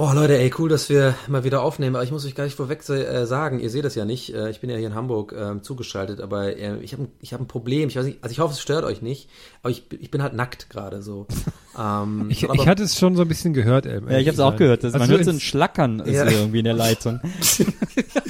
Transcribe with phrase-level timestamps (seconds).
[0.00, 1.96] Oh Leute, ey, cool, dass wir mal wieder aufnehmen.
[1.96, 4.32] Aber ich muss euch gar nicht vorweg äh, sagen, ihr seht es ja nicht.
[4.32, 7.40] Äh, ich bin ja hier in Hamburg äh, zugeschaltet, aber äh, ich habe ich hab
[7.40, 7.88] ein Problem.
[7.88, 9.28] Ich weiß nicht, also ich hoffe, es stört euch nicht,
[9.60, 11.26] aber ich, ich bin halt nackt gerade so.
[11.80, 13.86] Ähm, ich, ich hatte es schon so ein bisschen gehört.
[13.86, 14.82] Ey, ja, ich habe es auch gehört.
[14.82, 16.28] Das, man hört so ein Schlackern ja.
[16.28, 17.20] irgendwie in der Leitung.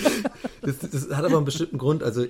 [0.69, 2.02] das, das, hat aber einen bestimmten Grund.
[2.02, 2.24] Also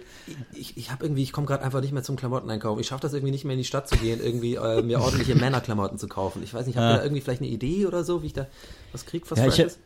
[0.54, 2.78] ich, ich habe irgendwie, ich komme gerade einfach nicht mehr zum Klamotteneinkauf.
[2.80, 5.34] Ich schaffe das irgendwie nicht mehr in die Stadt zu gehen, irgendwie äh, mir ordentliche
[5.34, 6.42] Männerklamotten zu kaufen.
[6.42, 6.96] Ich weiß nicht, habt ihr ja.
[6.98, 8.46] da irgendwie vielleicht eine Idee oder so, wie ich da
[8.92, 9.76] was krieg, was ja, ich, also,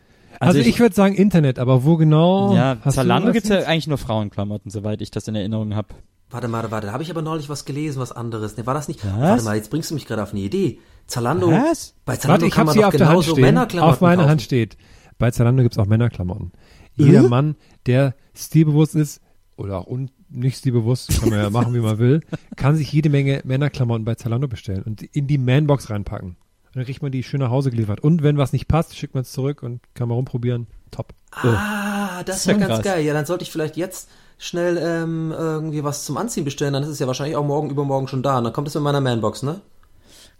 [0.40, 2.54] also ich, ich würde sagen Internet, aber wo genau?
[2.54, 5.88] Ja, Zalando gibt's ja eigentlich nur Frauenklamotten, soweit ich das in Erinnerung habe.
[6.30, 8.56] Warte mal, warte, da habe ich aber neulich was gelesen, was anderes.
[8.56, 9.04] Ne, war das nicht?
[9.04, 9.20] Was?
[9.20, 10.78] Warte mal, jetzt bringst du mich gerade auf eine Idee.
[11.06, 11.50] Zalando.
[11.50, 11.94] Was?
[12.06, 14.30] Bei Zalando warte, kann man doch genauso Männerklamotten Auf meiner kaufen.
[14.30, 14.78] Hand steht.
[15.18, 16.52] Bei Zalando gibt's auch Männerklamotten.
[16.96, 17.28] Jeder mhm.
[17.28, 19.20] Mann, der stilbewusst ist
[19.56, 22.20] oder auch un nicht stilbewusst, kann man ja machen, wie man will,
[22.56, 26.36] kann sich jede Menge Männerklamotten bei Zalando bestellen und in die Manbox reinpacken.
[26.74, 28.00] Dann kriegt man die schön nach Hause geliefert.
[28.00, 30.66] Und wenn was nicht passt, schickt man es zurück und kann man rumprobieren.
[30.90, 31.12] Top.
[31.30, 32.82] Ah, das ist ja ganz krass.
[32.82, 33.04] geil.
[33.04, 36.72] Ja, dann sollte ich vielleicht jetzt schnell ähm, irgendwie was zum Anziehen bestellen.
[36.72, 38.38] Dann ist es ja wahrscheinlich auch morgen, übermorgen schon da.
[38.38, 39.60] Und dann kommt es in meiner Manbox, ne?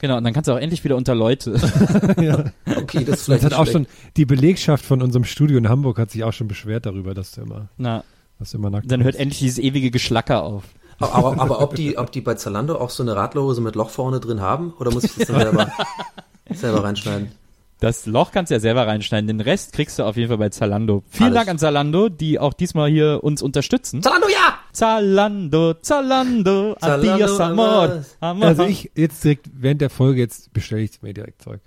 [0.03, 1.53] Genau, und dann kannst du auch endlich wieder unter Leute.
[2.21, 2.47] ja.
[2.77, 3.45] Okay, das ist vielleicht.
[3.45, 3.87] Das hat auch schon,
[4.17, 7.43] die Belegschaft von unserem Studio in Hamburg hat sich auch schon beschwert darüber, dass du
[7.43, 8.03] immer, Na,
[8.41, 10.65] dass du immer nackt Dann hört endlich dieses ewige Geschlacker auf.
[10.99, 14.19] Aber, aber ob, die, ob die bei Zalando auch so eine Radlerhose mit Loch vorne
[14.19, 14.73] drin haben?
[14.81, 15.73] Oder muss ich das dann selber,
[16.51, 17.31] selber reinschneiden?
[17.79, 19.29] Das Loch kannst du ja selber reinschneiden.
[19.29, 21.05] Den Rest kriegst du auf jeden Fall bei Zalando.
[21.11, 21.39] Vielen Alles.
[21.39, 24.03] Dank an Zalando, die auch diesmal hier uns unterstützen.
[24.03, 24.59] Zalando, ja!
[24.73, 28.47] Zalando, Zalando, Zalando adios amor, amor.
[28.47, 31.61] Also ich jetzt direkt während der Folge jetzt bestelle ich mir direkt Zeug.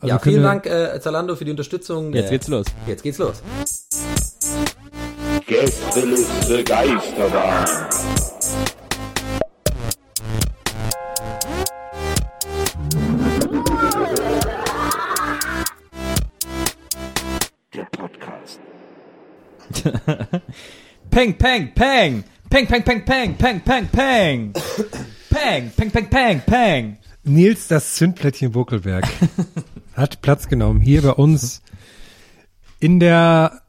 [0.00, 2.12] Also ja, vielen Dank äh, Zalando für die Unterstützung.
[2.12, 2.66] Jetzt geht's los.
[2.86, 3.42] Jetzt geht's los.
[5.46, 7.66] Gästeliste Geisterbahn.
[21.10, 22.24] peng, peng, peng.
[22.50, 24.52] Peng, peng, peng, peng, peng, peng, peng.
[25.30, 26.96] Peng, peng, peng, peng, peng.
[27.22, 29.06] Nils, das Zündplättchen Buckelberg,
[29.94, 31.60] hat Platz genommen hier bei uns
[32.80, 33.60] in der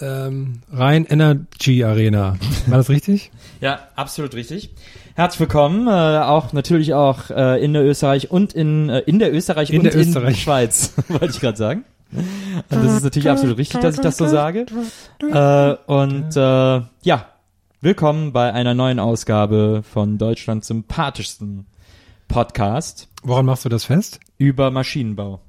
[0.00, 2.36] ähm, Rhein Energy Arena.
[2.66, 3.30] War das richtig?
[3.62, 4.74] ja, absolut richtig.
[5.14, 9.32] Herzlich willkommen, äh, auch natürlich auch äh, in der Österreich und in äh, in der
[9.32, 10.34] Österreich in und der Österreich.
[10.34, 11.84] in Schweiz, wollte ich gerade sagen.
[12.12, 14.66] Und das ist natürlich absolut richtig, dass ich das so sage.
[15.22, 17.31] Äh, und äh, ja,
[17.82, 21.66] willkommen bei einer neuen Ausgabe von Deutschlands sympathischsten
[22.28, 23.08] Podcast.
[23.24, 24.20] Woran machst du das fest?
[24.38, 25.40] Über Maschinenbau.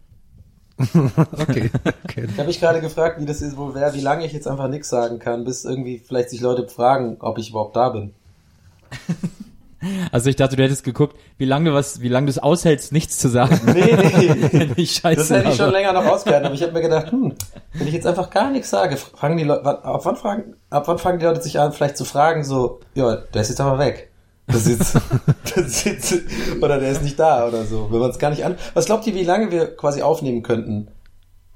[0.79, 1.69] okay.
[2.03, 2.25] okay.
[2.27, 4.67] Ich habe mich gerade gefragt, wie das ist, wo wäre, wie lange ich jetzt einfach
[4.67, 8.15] nichts sagen kann, bis irgendwie vielleicht sich Leute fragen, ob ich überhaupt da bin.
[10.11, 12.91] Also ich dachte, du hättest geguckt, wie lange du was, wie lange du es aushältst,
[12.91, 13.59] nichts zu sagen.
[13.65, 13.97] Nee,
[14.51, 14.69] nee.
[14.75, 17.33] ich scheiße das hätte ich schon länger noch ausgehalten, aber ich habe mir gedacht, hm,
[17.73, 20.97] wenn ich jetzt einfach gar nichts sage, fragen die Leute, ab wann fragen, ab wann
[20.97, 24.09] fangen die Leute sich an, vielleicht zu fragen, so, ja, der ist jetzt aber weg.
[24.47, 24.95] Das ist,
[25.55, 26.21] das ist,
[26.61, 27.87] oder der ist nicht da oder so.
[27.91, 28.57] Wenn man es gar nicht an.
[28.73, 30.89] Was glaubt ihr, wie lange wir quasi aufnehmen könnten?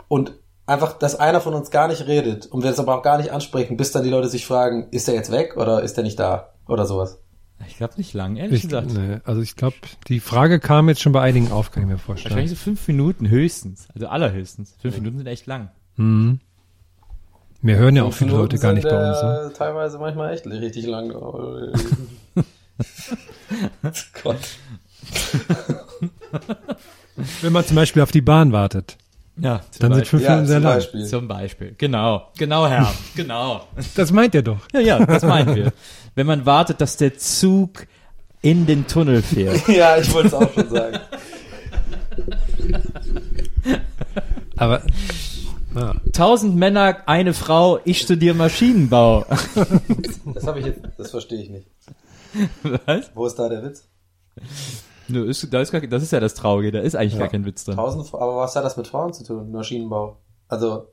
[0.07, 0.33] Und
[0.65, 3.31] einfach, dass einer von uns gar nicht redet und wir das aber auch gar nicht
[3.31, 6.19] ansprechen, bis dann die Leute sich fragen, ist der jetzt weg oder ist der nicht
[6.19, 6.53] da?
[6.67, 7.19] Oder sowas.
[7.65, 8.93] Ich glaube nicht lang, ehrlich ich, gesagt.
[8.93, 9.75] Nee, also ich glaube,
[10.07, 12.35] die Frage kam jetzt schon bei einigen auf, kann ich mir vorstellen.
[12.35, 14.75] Wahrscheinlich so fünf Minuten höchstens, also allerhöchstens.
[14.79, 15.01] Fünf ja.
[15.01, 15.69] Minuten sind echt lang.
[15.95, 16.39] Mhm.
[17.61, 19.23] Wir hören ja auch viele Minuten Leute gar nicht bei uns.
[19.23, 19.51] Ne?
[19.57, 21.09] Teilweise manchmal echt richtig lang.
[24.23, 24.37] Gott.
[27.41, 28.97] Wenn man zum Beispiel auf die Bahn wartet.
[29.39, 30.75] Ja, dann sind fünf Minuten ja, sehr lang.
[30.75, 31.05] Beispiel.
[31.05, 31.75] Zum Beispiel.
[31.77, 32.31] Genau.
[32.37, 32.91] Genau, Herr.
[33.15, 33.67] genau.
[33.95, 34.61] Das meint er doch.
[34.73, 35.73] Ja, ja, das meinen wir.
[36.17, 37.85] Wenn man wartet, dass der Zug
[38.41, 39.67] in den Tunnel fährt.
[39.67, 40.99] ja, ich wollte es auch schon sagen.
[44.57, 44.81] Aber
[45.75, 45.93] ja.
[46.13, 49.27] Tausend Männer, eine Frau, ich studiere Maschinenbau.
[50.33, 51.67] Das habe ich jetzt, das verstehe ich nicht.
[52.63, 53.11] Was?
[53.13, 53.87] Wo ist da der Witz?
[55.07, 57.19] Nö, ist, da ist gar, das ist ja das Traurige, da ist eigentlich ja.
[57.19, 57.75] gar kein Witz drin.
[57.75, 60.17] Tausend, aber was hat das mit Frauen zu tun, Maschinenbau?
[60.47, 60.87] Also.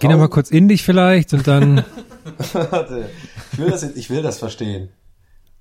[0.00, 1.84] Geh noch mal kurz in dich vielleicht und dann.
[2.52, 3.10] Warte,
[3.52, 4.90] ich will das, ich will das verstehen.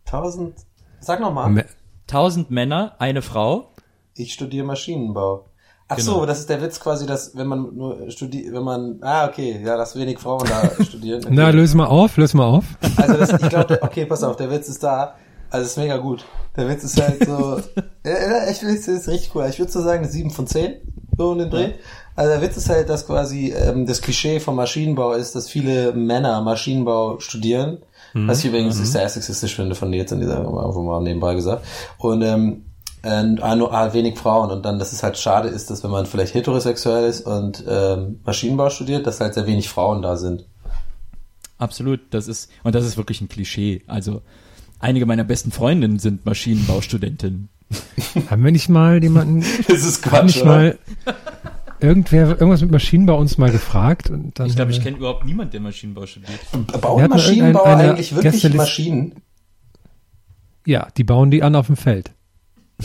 [0.05, 0.55] Tausend,
[0.99, 1.65] sag noch mal.
[2.05, 3.71] Tausend Männer, eine Frau.
[4.13, 5.45] Ich studiere Maschinenbau.
[5.89, 6.19] Ach genau.
[6.19, 9.61] so, das ist der Witz quasi, dass wenn man nur studiert, wenn man, ah okay,
[9.63, 11.23] ja, dass wenig Frauen da studieren.
[11.23, 11.33] Okay.
[11.33, 12.65] Na, löse mal auf, löse mal auf.
[12.97, 15.15] Also das, ich glaube, okay, pass auf, der Witz ist da.
[15.49, 16.25] Also ist mega gut.
[16.57, 17.61] Der Witz ist halt so,
[18.05, 19.45] ja, ich will, das ist richtig cool.
[19.49, 20.75] Ich würde so sagen, sieben von zehn,
[21.17, 21.73] so in den Dreh.
[22.17, 25.93] Also der Witz ist halt, dass quasi ähm, das Klischee vom Maschinenbau ist, dass viele
[25.93, 27.77] Männer Maschinenbau studieren.
[28.13, 28.27] Mhm.
[28.27, 28.85] Was ich übrigens mhm.
[28.85, 31.63] sehr sexistisch finde von dir jetzt in dieser, einfach mal nebenbei gesagt.
[31.99, 32.63] Und ähm,
[33.03, 35.91] und äh, nur ah, wenig Frauen und dann, dass es halt schade ist, dass wenn
[35.91, 40.45] man vielleicht heterosexuell ist und ähm, Maschinenbau studiert, dass halt sehr wenig Frauen da sind.
[41.59, 43.83] Absolut, das ist und das ist wirklich ein Klischee.
[43.85, 44.23] Also
[44.79, 47.49] einige meiner besten Freundinnen sind Maschinenbaustudentinnen.
[48.29, 49.45] Haben wir nicht mal jemanden?
[49.67, 50.23] das ist Quatsch.
[50.23, 50.51] Nicht oder?
[50.51, 50.79] mal
[51.79, 55.51] irgendwer irgendwas mit Maschinenbau uns mal gefragt und dann Ich glaube, ich kenne überhaupt niemanden,
[55.51, 56.39] der Maschinenbau studiert.
[56.81, 59.15] Bauen Maschinenbauer eigentlich wirklich Gäste Maschinen?
[60.65, 62.11] Ja, die bauen die an auf dem Feld.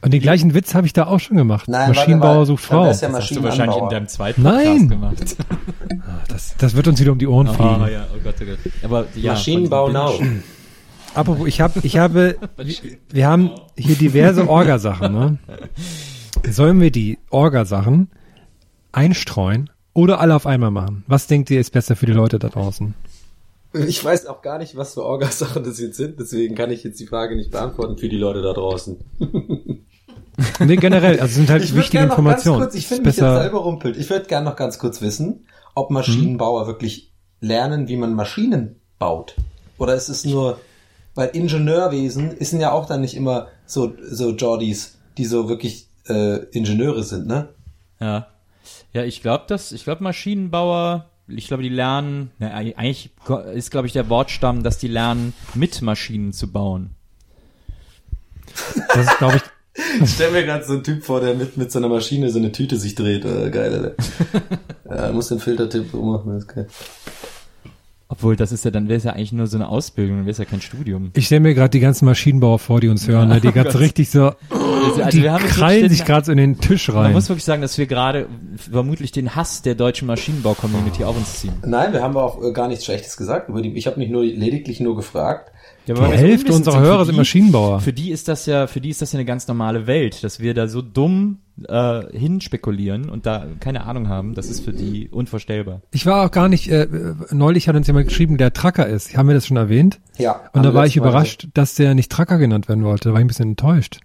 [0.00, 1.68] Und den gleichen Witz habe ich da auch schon gemacht.
[1.68, 2.84] Nein, Maschinenbauer sucht Frau.
[2.84, 4.88] Das, ja das hast du wahrscheinlich in deinem zweiten Podcast Nein.
[4.88, 5.36] gemacht.
[6.06, 7.82] Ah, das, das wird uns wieder um die Ohren fliegen.
[7.82, 8.58] Oh, ja, oh Gott, oh Gott.
[8.84, 10.12] Aber, ja, Maschinenbau now.
[11.14, 12.36] Apropos, ich habe, ich habe,
[13.10, 15.12] wir haben hier diverse Orgasachen.
[15.12, 15.38] Ne?
[16.46, 18.10] Sollen wir die Orgasachen
[18.92, 21.04] einstreuen oder alle auf einmal machen?
[21.06, 22.94] Was denkt ihr ist besser für die Leute da draußen?
[23.72, 26.98] Ich weiß auch gar nicht, was für Orgasachen das jetzt sind, deswegen kann ich jetzt
[27.00, 28.96] die Frage nicht beantworten für die Leute da draußen.
[30.60, 32.60] nee, generell, also sind halt ich wichtige Informationen.
[32.60, 33.96] Kurz, ich finde mich jetzt selber rumpelt.
[33.96, 36.66] Ich würde gerne noch ganz kurz wissen, ob Maschinenbauer hm.
[36.68, 39.36] wirklich lernen, wie man Maschinen baut.
[39.76, 40.58] Oder ist es nur,
[41.14, 46.44] weil Ingenieurwesen ist ja auch dann nicht immer so, so Jordis, die so wirklich äh,
[46.50, 47.48] Ingenieure sind, ne?
[48.00, 48.28] Ja.
[48.92, 53.10] Ja, ich glaube, dass, ich glaube, Maschinenbauer ich glaube, die lernen, na, eigentlich
[53.54, 56.90] ist, glaube ich, der Wortstamm, dass die lernen, mit Maschinen zu bauen.
[58.88, 59.42] Das ist, glaube ich.
[60.02, 62.40] Ich stell mir gerade so einen Typ vor, der mit, mit so einer Maschine so
[62.40, 63.24] eine Tüte sich dreht.
[63.24, 63.94] Äh, geil, Alter.
[65.06, 66.66] ja, muss den Filtertipp ummachen, das ist geil.
[68.08, 70.32] Obwohl, das ist ja, dann wäre es ja eigentlich nur so eine Ausbildung, dann wäre
[70.32, 71.12] es ja kein Studium.
[71.14, 73.40] Ich stelle mir gerade die ganzen Maschinenbauer vor, die uns hören, ne?
[73.40, 73.80] die oh ganz Gott.
[73.80, 74.32] richtig so,
[75.04, 77.04] also, also die krallen sich gerade so in den Tisch rein.
[77.04, 81.40] Man muss wirklich sagen, dass wir gerade vermutlich den Hass der deutschen Maschinenbau-Community auf uns
[81.40, 81.54] ziehen.
[81.64, 83.50] Nein, wir haben auch äh, gar nichts Schlechtes gesagt.
[83.74, 85.52] Ich habe mich nur lediglich nur gefragt,
[85.88, 87.80] ja, die Hälfte unserer Hörer sind Maschinenbauer.
[87.80, 90.38] Für die ist das ja, für die ist das ja eine ganz normale Welt, dass
[90.38, 94.34] wir da so dumm äh, hinspekulieren und da keine Ahnung haben.
[94.34, 95.80] Das ist für die unvorstellbar.
[95.90, 96.70] Ich war auch gar nicht.
[96.70, 96.86] Äh,
[97.30, 99.16] neulich hat uns jemand geschrieben, der Tracker ist.
[99.16, 99.98] Haben wir das schon erwähnt?
[100.18, 100.40] Ja.
[100.52, 103.08] Und da war ich überrascht, dass der nicht Tracker genannt werden wollte.
[103.08, 104.00] Da war ich ein bisschen enttäuscht.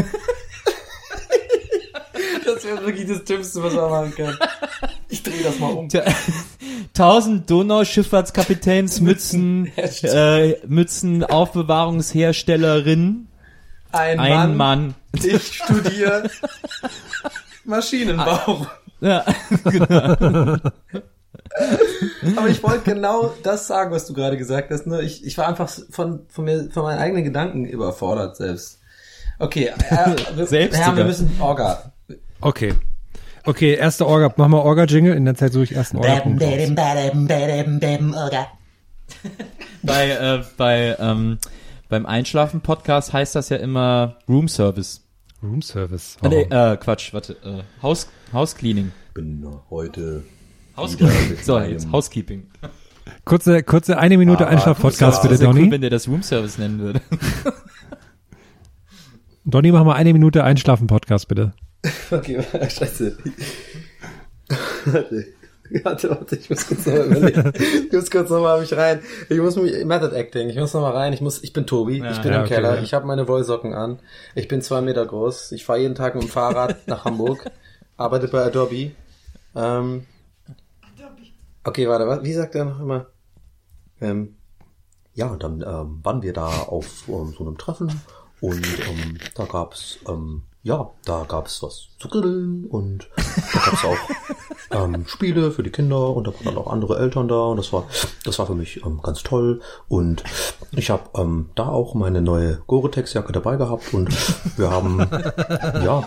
[2.69, 4.39] das wäre wirklich das Dümmste, was man machen kann.
[5.09, 5.89] Ich drehe das mal um.
[6.89, 9.73] 1000 Donauschifffahrtskapitänsmützen,
[10.03, 13.29] äh, Mützen, Aufbewahrungsherstellerin.
[13.91, 14.57] Ein, Ein Mann.
[14.57, 14.95] Mann.
[15.15, 16.29] Ich studiere
[17.65, 18.67] Maschinenbau.
[19.01, 19.25] Ja,
[19.65, 20.59] genau.
[22.37, 24.87] Aber ich wollte genau das sagen, was du gerade gesagt hast.
[24.87, 28.81] Nur ich, ich war einfach von, von mir, von meinen eigenen Gedanken überfordert selbst.
[29.39, 31.93] Okay, äh, wir, selbst Herr, wir müssen Orga.
[32.41, 32.75] Okay.
[33.45, 34.33] Okay, erste Orga.
[34.37, 35.15] Mach mal Orga-Jingle.
[35.15, 36.23] In der Zeit suche ich erst einen Orga.
[39.83, 41.39] bei, äh, bei, ähm,
[41.89, 45.03] beim Einschlafen-Podcast heißt das ja immer Room Service.
[45.43, 46.17] Room Service.
[46.23, 46.29] Oh.
[46.29, 47.35] Nee, äh, Quatsch, warte.
[47.45, 48.93] Äh, House, House Cleaning.
[49.15, 50.25] Bin heute
[50.77, 51.39] Housekeeping.
[51.43, 52.47] So, jetzt Housekeeping.
[53.25, 55.63] Kurze, kurze eine Minute ah, Einschlaf-Podcast bitte, Donny.
[55.63, 57.01] Cool, wenn der das Room Service nennen würde.
[59.49, 61.55] Donny, mach mal eine Minute Einschlafen-Podcast bitte.
[62.11, 63.17] Okay, scheiße.
[64.85, 65.27] Warte.
[65.85, 67.53] Warte, warte, ich muss kurz nochmal überlegen.
[67.87, 69.01] Ich muss kurz nochmal mich rein.
[69.31, 71.13] Ich muss mich, Method Acting, ich muss nochmal rein.
[71.15, 72.83] Ich muss, ich bin Tobi, ja, ich bin ja, im okay, Keller, ja.
[72.83, 74.01] ich habe meine Wollsocken an.
[74.35, 75.53] Ich bin zwei Meter groß.
[75.53, 77.51] Ich fahre jeden Tag mit dem Fahrrad nach Hamburg,
[77.97, 78.93] arbeite bei Adobe.
[79.55, 80.05] Ähm,
[81.65, 83.07] okay, warte, was, wie sagt er noch immer?
[84.01, 84.37] Ähm,
[85.15, 87.91] ja, dann ähm, waren wir da auf um, so einem Treffen
[88.41, 93.73] und ähm, da gab's ähm, ja, da gab es was zu grillen und da gab
[93.73, 93.97] es auch
[94.71, 97.73] ähm, Spiele für die Kinder und da waren dann auch andere Eltern da und das
[97.73, 97.87] war,
[98.25, 99.61] das war für mich ähm, ganz toll.
[99.89, 100.25] Und
[100.73, 104.11] ich habe ähm, da auch meine neue Gore-Tex-Jacke dabei gehabt und
[104.59, 104.99] wir haben
[105.85, 106.05] ja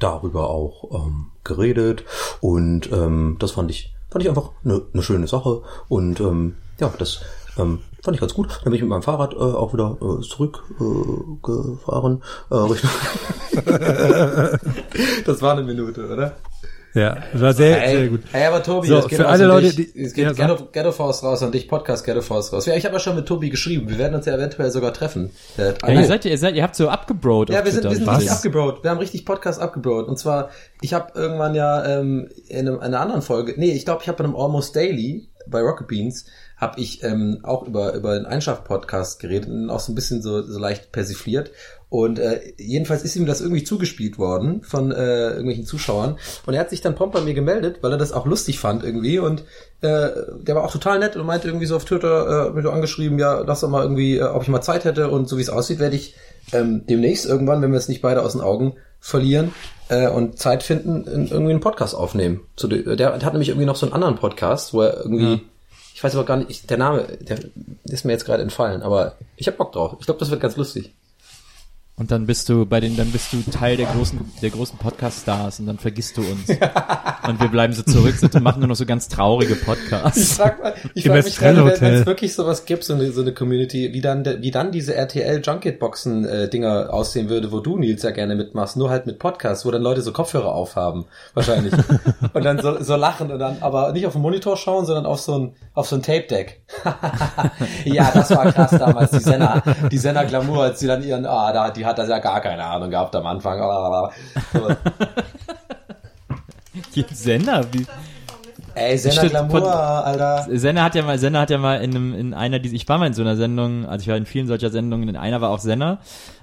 [0.00, 2.04] darüber auch ähm, geredet
[2.40, 6.92] und ähm, das fand ich fand ich einfach eine ne schöne Sache und ähm, ja,
[6.98, 7.20] das
[7.58, 8.48] ähm, fand ich ganz gut.
[8.62, 12.22] Dann bin ich mit meinem Fahrrad äh, auch wieder äh, zurückgefahren.
[12.50, 12.56] Äh,
[13.56, 14.58] äh,
[15.24, 16.36] das war eine Minute, oder?
[16.92, 18.20] Ja, das war sehr, hey, sehr gut.
[18.30, 21.24] Hey, aber Tobi, so, für alle Leute, dich, die, es geht ja, Ghetto, Ghetto Force
[21.24, 22.66] raus und dich Podcast Ghetto Force raus.
[22.66, 23.88] Ja, ich habe ja schon mit Tobi geschrieben.
[23.88, 25.32] Wir werden uns ja eventuell sogar treffen.
[25.56, 27.50] Ja, ihr seid, ihr seid, ihr habt so abgebrot.
[27.50, 28.84] Ja, wir sind, wir sind richtig abgebrot.
[28.84, 30.06] Wir haben richtig Podcast abgebrot.
[30.06, 30.50] Und zwar,
[30.82, 34.08] ich habe irgendwann ja ähm, in, einem, in einer anderen Folge, nee, ich glaube, ich
[34.08, 36.26] habe bei einem Almost Daily bei Rocket Beans
[36.64, 40.42] habe ich ähm, auch über über den Einschaft-Podcast geredet und auch so ein bisschen so,
[40.42, 41.50] so leicht persifliert.
[41.90, 46.16] Und äh, jedenfalls ist ihm das irgendwie zugespielt worden von äh, irgendwelchen Zuschauern.
[46.46, 48.82] Und er hat sich dann prompt bei mir gemeldet, weil er das auch lustig fand
[48.82, 49.18] irgendwie.
[49.18, 49.42] Und
[49.82, 53.18] äh, der war auch total nett und meinte irgendwie so auf Twitter, äh, mir angeschrieben,
[53.18, 55.10] ja, lass doch mal irgendwie, äh, ob ich mal Zeit hätte.
[55.10, 56.16] Und so wie es aussieht, werde ich
[56.52, 59.52] ähm, demnächst irgendwann, wenn wir es nicht beide aus den Augen verlieren
[59.88, 62.40] äh, und Zeit finden, in, irgendwie einen Podcast aufnehmen.
[62.56, 65.34] So, der, der hat nämlich irgendwie noch so einen anderen Podcast, wo er irgendwie...
[65.34, 65.40] Ja
[65.94, 67.38] ich weiß aber gar nicht, ich, der Name, der
[67.84, 69.96] ist mir jetzt gerade entfallen, aber ich hab Bock drauf.
[70.00, 70.92] Ich glaube, das wird ganz lustig.
[71.96, 75.60] Und dann bist du bei den, dann bist du Teil der großen, der großen Podcast-Stars
[75.60, 76.48] und dann vergisst du uns.
[77.28, 80.32] und wir bleiben so zurück und machen nur noch so ganz traurige Podcasts.
[80.32, 83.20] Ich frag, mal, ich frag mich gerade, wenn es wirklich sowas gibt, so eine, so
[83.20, 87.76] eine Community, wie dann, wie dann diese RTL Junket-Boxen äh, Dinger aussehen würde, wo du
[87.78, 91.74] Nils ja gerne mitmachst, nur halt mit Podcasts, wo dann Leute so Kopfhörer aufhaben, wahrscheinlich.
[92.32, 95.20] und dann so, so lachen und dann, aber nicht auf den Monitor schauen, sondern auf
[95.20, 96.60] so ein, auf so ein Tape-Deck.
[97.84, 101.52] ja, das war krass damals, die Senna, die Senna Glamour, als sie dann ihren, ah,
[101.52, 103.60] da, die hat das ja gar keine Ahnung gehabt am Anfang.
[107.10, 107.86] Senna, wie?
[108.74, 110.46] Ey, Senna Glamour, Alter.
[110.50, 112.98] Senna hat ja mal, Senna hat ja mal in einem, in einer, die, ich war
[112.98, 115.50] mal in so einer Sendung, also ich war in vielen solcher Sendungen, in einer war
[115.50, 115.98] auch Senna,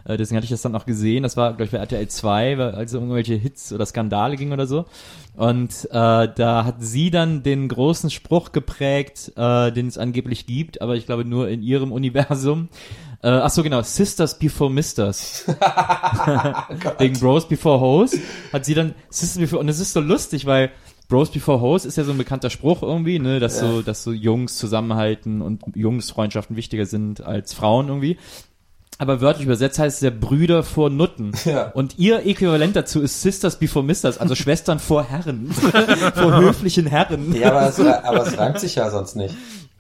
[0.05, 2.57] äh, deswegen hatte ich das dann auch gesehen, das war, glaube ich, bei RTL 2,
[2.57, 4.85] weil also irgendwelche Hits oder Skandale ging oder so.
[5.35, 10.81] Und äh, da hat sie dann den großen Spruch geprägt, äh, den es angeblich gibt,
[10.81, 12.69] aber ich glaube nur in ihrem Universum.
[13.23, 13.81] Äh, ach so, genau.
[13.83, 15.45] Sisters Before Misters.
[16.97, 18.17] Wegen Bros Before Hoes
[18.51, 20.71] hat sie dann Sisters Before, und es ist so lustig, weil
[21.11, 23.67] Bros Before Hoes ist ja so ein bekannter Spruch irgendwie, ne, dass ja.
[23.67, 28.17] so, dass so Jungs zusammenhalten und Jungsfreundschaften wichtiger sind als Frauen irgendwie.
[28.97, 31.33] aber wörtlich übersetzt heißt es ja Brüder vor Nutten.
[31.45, 31.67] Ja.
[31.71, 35.51] Und ihr Äquivalent dazu ist Sisters before Misters, also Schwestern vor Herren.
[36.15, 37.35] vor höflichen Herren.
[37.35, 39.35] Ja, aber es, aber es reimt sich ja sonst nicht.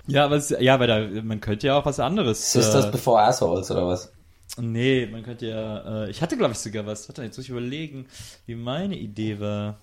[0.07, 2.51] Ja, aber es, ja, weil da, man könnte ja auch was anderes.
[2.51, 4.11] Sisters äh, before Assholes oder was?
[4.59, 7.51] Nee, man könnte ja, äh, ich hatte glaube ich sogar was, warte, jetzt muss ich
[7.51, 8.07] überlegen,
[8.47, 9.77] wie meine Idee war.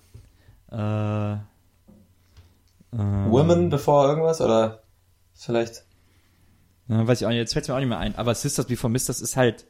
[0.71, 1.37] Äh, äh,
[2.91, 4.83] Women before irgendwas oder
[5.33, 5.83] vielleicht?
[6.87, 8.15] Ja, weiß ich auch nicht, jetzt fällt mir auch nicht mehr ein.
[8.15, 9.65] Aber Sisters Before Misters ist halt,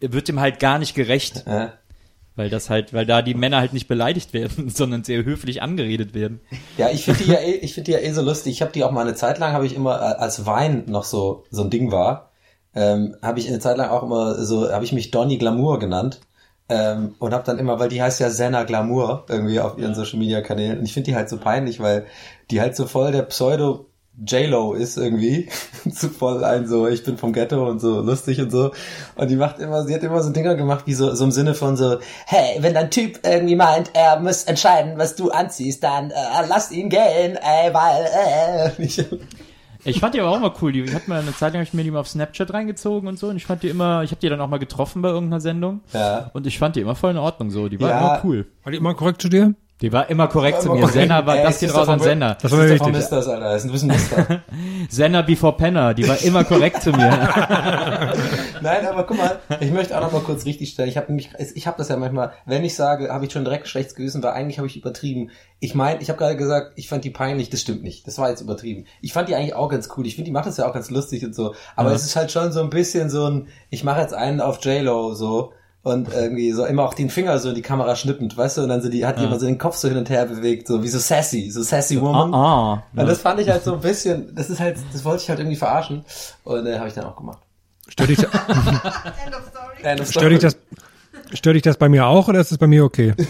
[0.00, 1.46] wird dem halt gar nicht gerecht.
[1.46, 1.68] Äh?
[2.34, 6.14] Weil das halt, weil da die Männer halt nicht beleidigt werden, sondern sehr höflich angeredet
[6.14, 6.40] werden.
[6.78, 8.52] Ja, ich finde die ja eh, ich finde die ja eh so lustig.
[8.54, 11.04] Ich habe die auch mal eine Zeit lang, habe ich immer, äh, als Wein noch
[11.04, 12.30] so so ein Ding war,
[12.74, 16.20] ähm, habe ich eine Zeit lang auch immer so, habe ich mich Donny Glamour genannt.
[16.68, 20.18] Ähm, und habe dann immer, weil die heißt ja Senna Glamour irgendwie auf ihren Social
[20.18, 20.78] Media Kanälen.
[20.78, 22.06] Und ich finde die halt so peinlich, weil
[22.50, 23.86] die halt so voll der Pseudo
[24.26, 25.48] J-Lo ist irgendwie
[25.90, 28.72] zu voll ein so, ich bin vom Ghetto und so lustig und so.
[29.14, 31.54] Und die macht immer, sie hat immer so Dinger gemacht, wie so, so im Sinne
[31.54, 36.10] von so, hey, wenn dein Typ irgendwie meint, er muss entscheiden, was du anziehst, dann
[36.10, 39.02] äh, lass ihn gehen, ey, weil, äh, ich,
[39.84, 40.72] ich fand die aber auch mal cool.
[40.72, 43.08] Die, ich hab mal eine Zeit lang hab ich mir die mal auf Snapchat reingezogen
[43.08, 43.28] und so.
[43.28, 45.80] Und ich fand die immer, ich habe die dann auch mal getroffen bei irgendeiner Sendung.
[45.92, 46.30] Ja.
[46.32, 47.68] Und ich fand die immer voll in Ordnung so.
[47.68, 47.98] Die war Ja.
[47.98, 48.46] immer cool.
[48.62, 49.54] War die immer korrekt zu dir?
[49.82, 50.88] Die war immer korrekt zu Immer mir.
[50.92, 52.34] Senna war, Ey, das geht raus an Senna.
[52.40, 52.92] Das war von wichtig.
[52.92, 54.42] Misters, Alter, das ist ein bisschen Mister.
[54.88, 55.92] Senna before Penner.
[55.92, 57.10] Die war immer korrekt zu mir.
[58.62, 60.88] Nein, aber guck mal, ich möchte auch noch mal kurz richtig stellen.
[60.88, 63.66] Ich habe nämlich, ich habe das ja manchmal, wenn ich sage, habe ich schon direkt
[63.66, 65.30] schlechtes Gewissen, weil eigentlich habe ich übertrieben.
[65.58, 68.06] Ich meine, ich habe gerade gesagt, ich fand die peinlich, das stimmt nicht.
[68.06, 68.84] Das war jetzt übertrieben.
[69.00, 70.06] Ich fand die eigentlich auch ganz cool.
[70.06, 71.54] Ich finde, die macht das ja auch ganz lustig und so.
[71.74, 71.96] Aber Ja.
[71.96, 75.14] es ist halt schon so ein bisschen so ein, ich mache jetzt einen auf J-Lo
[75.14, 78.62] so und irgendwie so immer auch den Finger so in die Kamera schnippend, weißt du,
[78.62, 80.68] und dann so die hat die immer so den Kopf so hin und her bewegt,
[80.68, 82.32] so wie so sassy, so sassy woman.
[82.32, 82.84] ah.
[82.94, 85.40] Und das fand ich halt so ein bisschen, das ist halt, das wollte ich halt
[85.40, 86.04] irgendwie verarschen
[86.44, 87.38] und äh, habe ich dann auch gemacht.
[87.88, 88.18] Stört dich,
[89.82, 90.56] End of stört dich das,
[91.34, 93.14] stört dich das bei mir auch oder ist es bei mir okay?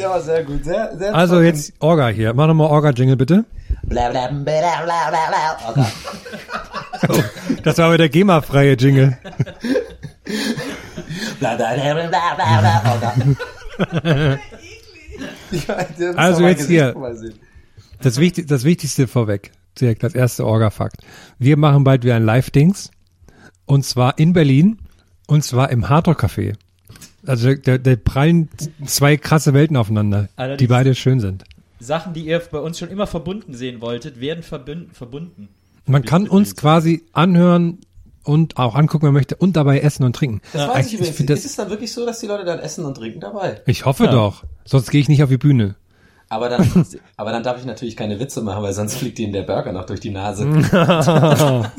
[0.00, 1.46] Der war sehr gut, sehr, sehr Also trocken.
[1.46, 2.32] jetzt Orga hier.
[2.32, 3.44] Mach nochmal Orga-Jingle bitte.
[3.82, 4.42] Bla, bla, bla,
[4.84, 5.86] bla, bla, bla.
[7.02, 7.24] Oh Gott.
[7.64, 9.16] Das war aber der GEMA-freie Jingle.
[11.38, 13.36] Bla, bla, bla, bla, bla.
[13.80, 14.38] Oh
[15.50, 16.94] muss Also jetzt Gesicht hier.
[18.02, 19.52] Das, Wichtig, das Wichtigste vorweg.
[19.80, 20.98] Direkt als erste Orga-Fakt.
[21.38, 22.90] Wir machen bald wieder ein Live-Dings.
[23.66, 24.78] Und zwar in Berlin.
[25.26, 26.54] Und zwar im Hardrock Café.
[27.26, 28.48] Also da, da prallen
[28.86, 31.44] zwei krasse Welten aufeinander, Allerdings- die beide schön sind.
[31.78, 35.48] Sachen, die ihr bei uns schon immer verbunden sehen wolltet, werden verbün- verbunden.
[35.86, 37.78] Man kann uns quasi anhören
[38.22, 40.40] und auch angucken, wenn man möchte, und dabei essen und trinken.
[40.52, 41.20] Das weiß ich Ich übrigens.
[41.20, 43.62] ist das- es dann wirklich so, dass die Leute dann essen und trinken dabei?
[43.66, 44.10] Ich hoffe Ja.
[44.12, 44.44] doch.
[44.66, 45.74] Sonst gehe ich nicht auf die Bühne.
[46.28, 46.60] Aber dann,
[47.16, 49.86] aber dann darf ich natürlich keine Witze machen, weil sonst fliegt ihnen der Burger noch
[49.86, 50.44] durch die Nase.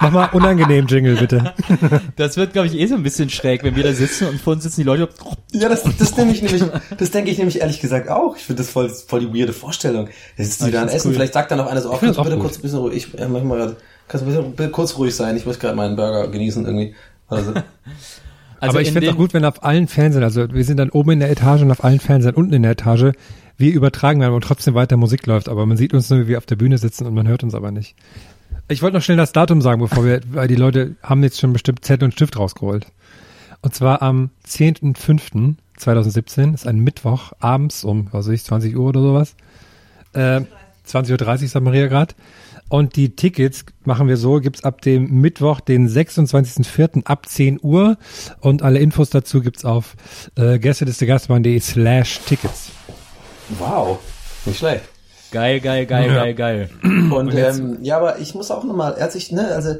[0.00, 1.54] Mach mal unangenehm Jingle, bitte.
[2.16, 4.54] Das wird, glaube ich, eh so ein bisschen schräg, wenn wir da sitzen und vor
[4.54, 5.08] uns sitzen die Leute.
[5.52, 6.62] Ja, das, das denke ich nämlich,
[6.96, 8.36] das denke ich nämlich ehrlich gesagt auch.
[8.36, 10.08] Ich finde das voll, voll die weirde Vorstellung.
[10.36, 11.08] Jetzt sitzen die Ich da find's essen.
[11.08, 11.14] cool.
[11.14, 13.18] Vielleicht sagt dann auch einer so, oh, kannst du bitte kurz ein bisschen ruhig, ich,
[13.20, 13.76] äh, mach mal grad,
[14.08, 16.94] kannst du bisschen, bitte kurz ruhig sein, ich muss gerade meinen Burger genießen irgendwie.
[17.28, 17.52] Also,
[18.58, 20.78] Also Aber ich in finde es auch gut, wenn auf allen Fernsehen, also wir sind
[20.78, 23.12] dann oben in der Etage und auf allen Fernsehen unten in der Etage,
[23.58, 26.38] wir übertragen werden und trotzdem weiter Musik läuft, aber man sieht uns nur, wie wir
[26.38, 27.94] auf der Bühne sitzen und man hört uns aber nicht.
[28.68, 31.52] Ich wollte noch schnell das Datum sagen, bevor wir, weil die Leute haben jetzt schon
[31.52, 32.88] bestimmt Zettel und Stift rausgeholt.
[33.62, 39.00] Und zwar am 10.05.2017, ist ein Mittwoch, abends um, was weiß ich, 20 Uhr oder
[39.00, 39.36] sowas.
[40.14, 40.40] Äh,
[40.84, 42.16] 20.30 Uhr, sagt Maria gerade.
[42.68, 47.04] Und die Tickets machen wir so, gibt's ab dem Mittwoch, den 26.04.
[47.04, 47.96] ab 10 Uhr.
[48.40, 49.94] Und alle Infos dazu gibt's auf
[50.34, 52.72] äh, gästeliste-gastmann.de slash Tickets.
[53.60, 54.00] wow,
[54.44, 54.95] nicht schlecht.
[55.36, 56.14] Geil, geil, geil, Ja.
[56.24, 56.70] geil, geil.
[56.82, 59.76] Und, ähm, ja, aber ich muss auch nochmal, als ich, ne, also,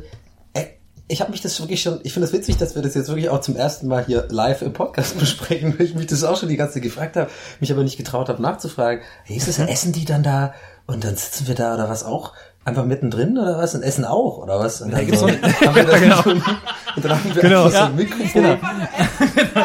[0.52, 0.64] äh,
[1.08, 3.08] ich habe mich das wirklich schon, ich finde es das witzig, dass wir das jetzt
[3.08, 6.36] wirklich auch zum ersten Mal hier live im Podcast besprechen, weil ich mich das auch
[6.36, 9.58] schon die ganze Zeit gefragt habe, mich aber nicht getraut habe nachzufragen, hey, ist das,
[9.58, 10.52] essen die dann da
[10.86, 12.34] und dann sitzen wir da oder was auch?
[12.66, 13.74] Einfach mittendrin oder was?
[13.76, 14.80] Und essen auch oder was?
[14.82, 17.64] Und dann, so, haben wir dann so, und dann haben wir Genau.
[17.66, 18.44] einfach so Ja, ein Mikrofon.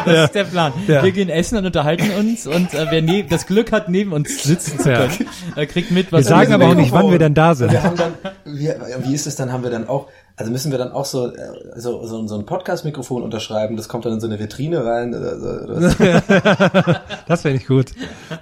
[0.06, 0.72] Das ist der Plan.
[0.86, 1.02] Ja.
[1.02, 4.44] Wir gehen essen und unterhalten uns und äh, wer ne das Glück hat, neben uns
[4.44, 5.08] sitzen zu Ja.
[5.08, 7.54] können, äh, kriegt mit, Wir was sagen wir aber auch nicht, wann wir dann da
[7.56, 7.72] sind.
[7.72, 8.12] Wir haben dann,
[8.44, 11.26] wir, wie ist es dann, haben wir dann auch, also müssen wir dann auch so,
[11.26, 11.38] äh,
[11.74, 15.40] so, so, so ein Podcast-Mikrofon unterschreiben, das kommt dann in so eine Vitrine rein oder
[15.40, 15.48] so.
[15.48, 16.94] Oder so.
[17.26, 17.86] Das wäre nicht gut.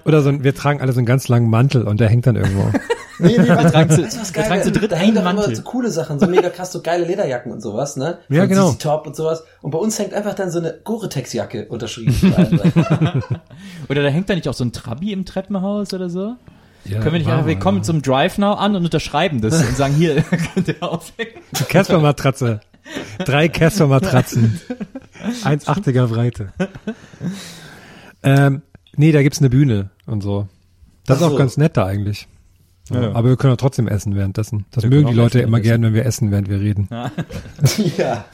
[0.04, 2.36] Oder so ein, wir tragen alle so einen ganz langen Mantel und der hängt dann
[2.36, 2.70] irgendwo.
[3.20, 5.16] Nee, nee, wir tragen zu- weißt du, was wir geil tragen zu dritt Da hängen
[5.18, 5.56] einen doch immer Mantel.
[5.56, 8.18] so coole Sachen, so mega krass, so geile Lederjacken und sowas, ne?
[8.28, 8.72] Ja, Von genau.
[8.72, 9.44] Top und sowas.
[9.62, 12.14] Und bei uns hängt einfach dann so eine Gore-Tex-Jacke unterschrieben.
[13.88, 16.36] Oder da hängt da nicht auch so ein Trabi im Treppenhaus oder so?
[16.84, 19.76] Ja, Können wir nicht einfach, wir kommen zum Drive Now an und unterschreiben das und
[19.76, 20.22] sagen, hier,
[20.54, 21.32] könnt ihr aufhängen.
[21.68, 22.60] Casper-Matratze.
[23.24, 24.60] Drei Casper-Matratzen.
[25.44, 26.52] 1,80er Breite.
[28.22, 28.62] Ähm,
[28.96, 30.48] nee, da gibt's eine Bühne und so.
[31.06, 31.26] Das so.
[31.26, 32.26] ist auch ganz nett da eigentlich.
[32.90, 33.12] Ja.
[33.12, 34.66] Aber wir können auch trotzdem essen währenddessen.
[34.70, 36.88] Das wir mögen die Leute immer gern, wenn wir essen, während wir reden.
[36.90, 37.12] Ja.
[37.96, 38.24] ja.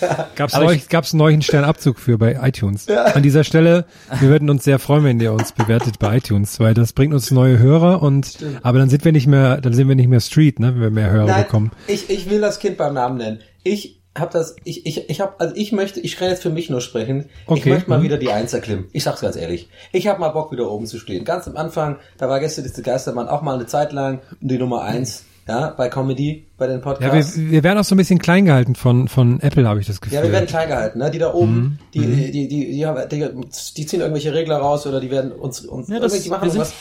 [0.36, 2.86] Gab's, einen neuen Sternabzug für bei iTunes.
[2.86, 3.04] Ja.
[3.04, 3.86] An dieser Stelle,
[4.20, 7.30] wir würden uns sehr freuen, wenn ihr uns bewertet bei iTunes, weil das bringt uns
[7.30, 8.64] neue Hörer und, Stimmt.
[8.64, 10.90] aber dann sind wir nicht mehr, dann sind wir nicht mehr Street, ne, wenn wir
[10.90, 11.70] mehr Hörer Nein, bekommen.
[11.86, 13.40] Ich, ich will das Kind beim Namen nennen.
[13.62, 16.68] Ich hab das, ich, ich, ich hab, also ich möchte, ich kann jetzt für mich
[16.68, 17.30] nur sprechen.
[17.46, 17.60] Okay.
[17.60, 18.02] Ich möchte mal mhm.
[18.02, 18.86] wieder die Eins erklimmen.
[18.92, 19.68] Ich sag's ganz ehrlich.
[19.90, 21.24] Ich habe mal Bock, wieder oben zu stehen.
[21.24, 24.82] Ganz am Anfang, da war gestern diese Geistermann auch mal eine Zeit lang die Nummer
[24.82, 27.36] eins, ja, bei Comedy, bei den Podcasts.
[27.36, 29.86] Ja, wir, wir werden auch so ein bisschen klein gehalten von, von Apple, habe ich
[29.86, 30.18] das Gefühl.
[30.18, 31.10] Ja, wir werden klein gehalten, ne?
[31.10, 31.78] Die da oben, mhm.
[31.94, 33.46] die, die, die, die, die, die,
[33.76, 36.74] die, ziehen irgendwelche Regler raus oder die werden uns, uns ja, das, die machen irgendwas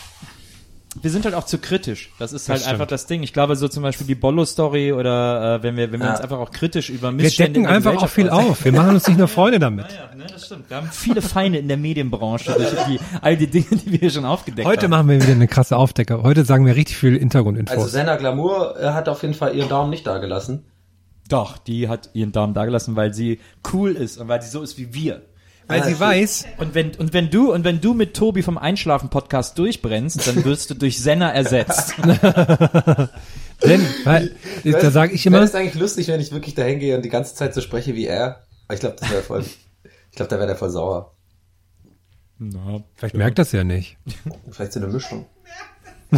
[0.99, 2.11] wir sind halt auch zu kritisch.
[2.19, 3.23] Das ist halt das einfach das Ding.
[3.23, 6.11] Ich glaube, so zum Beispiel die Bollo-Story oder äh, wenn wir, wenn wir ja.
[6.13, 8.65] uns einfach auch kritisch über Missstände Wir decken einfach auch viel auf.
[8.65, 9.85] Wir machen uns nicht nur Freunde damit.
[9.89, 10.69] Ja, ne, das stimmt.
[10.69, 14.09] Wir haben viele Feinde in der Medienbranche durch die, all die Dinge, die wir hier
[14.09, 14.91] schon aufgedeckt Heute haben.
[14.91, 16.23] machen wir wieder eine krasse Aufdecker.
[16.23, 17.73] Heute sagen wir richtig viel Hintergrundinfos.
[17.73, 20.65] Also Senna Glamour äh, hat auf jeden Fall ihren Daumen nicht dagelassen.
[21.29, 23.39] Doch, die hat ihren Daumen dagelassen, weil sie
[23.71, 25.21] cool ist und weil sie so ist wie wir.
[25.71, 26.45] Weil ah, sie weiß.
[26.57, 30.69] Und wenn, und wenn du, und wenn du mit Tobi vom Einschlafen-Podcast durchbrennst, dann wirst
[30.69, 31.93] du durch Senna ersetzt.
[33.63, 35.37] Denn, weil, da sage ich immer.
[35.37, 37.95] Wäre es eigentlich lustig, wenn ich wirklich dahin gehe und die ganze Zeit so spreche
[37.95, 38.47] wie er?
[38.67, 39.45] Aber ich glaube, das wäre voll,
[40.11, 41.15] ich glaube, da wäre der voll sauer.
[42.37, 43.19] Na, vielleicht ja.
[43.19, 43.97] merkt das ja nicht.
[44.49, 45.25] Vielleicht so eine Mischung.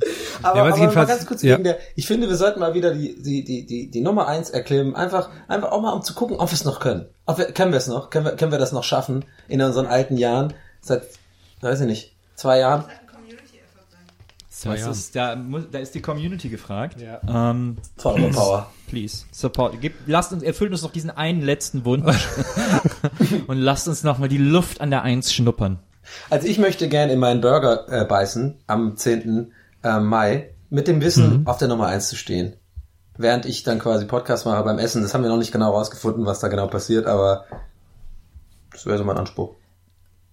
[0.42, 1.54] aber, ja, aber mal ganz kurz ja.
[1.54, 4.50] wegen der, ich finde, wir sollten mal wieder die, die, die, die, die Nummer eins
[4.50, 4.94] erklimmen.
[4.94, 7.06] Einfach, einfach auch mal, um zu gucken, ob wir es noch können.
[7.26, 8.10] Ob wir, können wir es noch?
[8.10, 10.54] Können wir, können wir das noch schaffen in unseren alten Jahren?
[10.80, 11.02] Seit,
[11.60, 12.84] weiß ich nicht, zwei Jahren?
[14.60, 14.90] Zwei Jahren.
[14.90, 15.36] Ist, da,
[15.72, 17.00] da ist die Community gefragt.
[17.00, 17.50] Ja.
[17.50, 18.70] Ähm, Follower Power.
[18.88, 19.80] Please, support.
[19.80, 22.28] Gib, lasst uns, erfüllt uns noch diesen einen letzten Wunsch.
[23.46, 25.78] und lasst uns noch mal die Luft an der Eins schnuppern.
[26.28, 29.52] Also ich möchte gerne in meinen Burger äh, beißen am 10
[29.82, 31.46] äh, Mai mit dem Wissen, mhm.
[31.46, 32.54] auf der Nummer eins zu stehen.
[33.16, 35.02] Während ich dann quasi Podcast mache beim Essen.
[35.02, 37.44] Das haben wir noch nicht genau rausgefunden, was da genau passiert, aber
[38.72, 39.54] das wäre so mein Anspruch.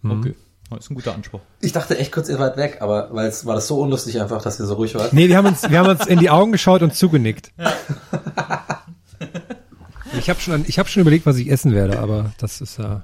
[0.02, 0.12] Mhm.
[0.12, 0.36] Okay.
[0.70, 1.40] Das ist ein guter Anspruch.
[1.62, 4.42] Ich dachte echt kurz ihr weit weg, aber weil es war das so unlustig einfach,
[4.42, 5.14] dass ihr so ruhig wart.
[5.14, 7.52] Nee, wir haben uns, wir haben uns in die Augen geschaut und zugenickt.
[9.20, 10.20] Ja.
[10.20, 13.02] ich habe schon, ich habe schon überlegt, was ich essen werde, aber das ist ja.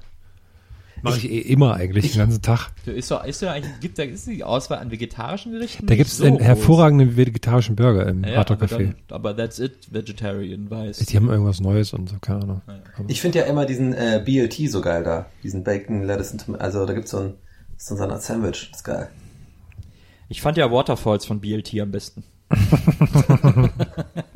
[1.04, 2.70] Mache ich, eh immer eigentlich, ich, den ganzen Tag.
[2.86, 5.86] Ist so, ist so eigentlich, gibt da ist die Auswahl an vegetarischen Gerichten?
[5.86, 8.94] Da gibt es so einen hervorragenden vegetarischen Burger im ja, Hardrock Café.
[9.08, 10.98] Aber, aber, that's it, Vegetarian, weiß.
[10.98, 12.62] Die haben irgendwas Neues und so, keine Ahnung.
[12.66, 12.74] Ja.
[13.08, 15.26] Ich finde ja immer diesen äh, BLT so geil da.
[15.42, 16.64] Diesen Bacon, Lettuce und Tomato.
[16.64, 17.34] Also da gibt's so ein,
[17.76, 19.08] so ein Sandwich, das ist geil.
[20.30, 22.24] Ich fand ja Waterfalls von BLT am besten.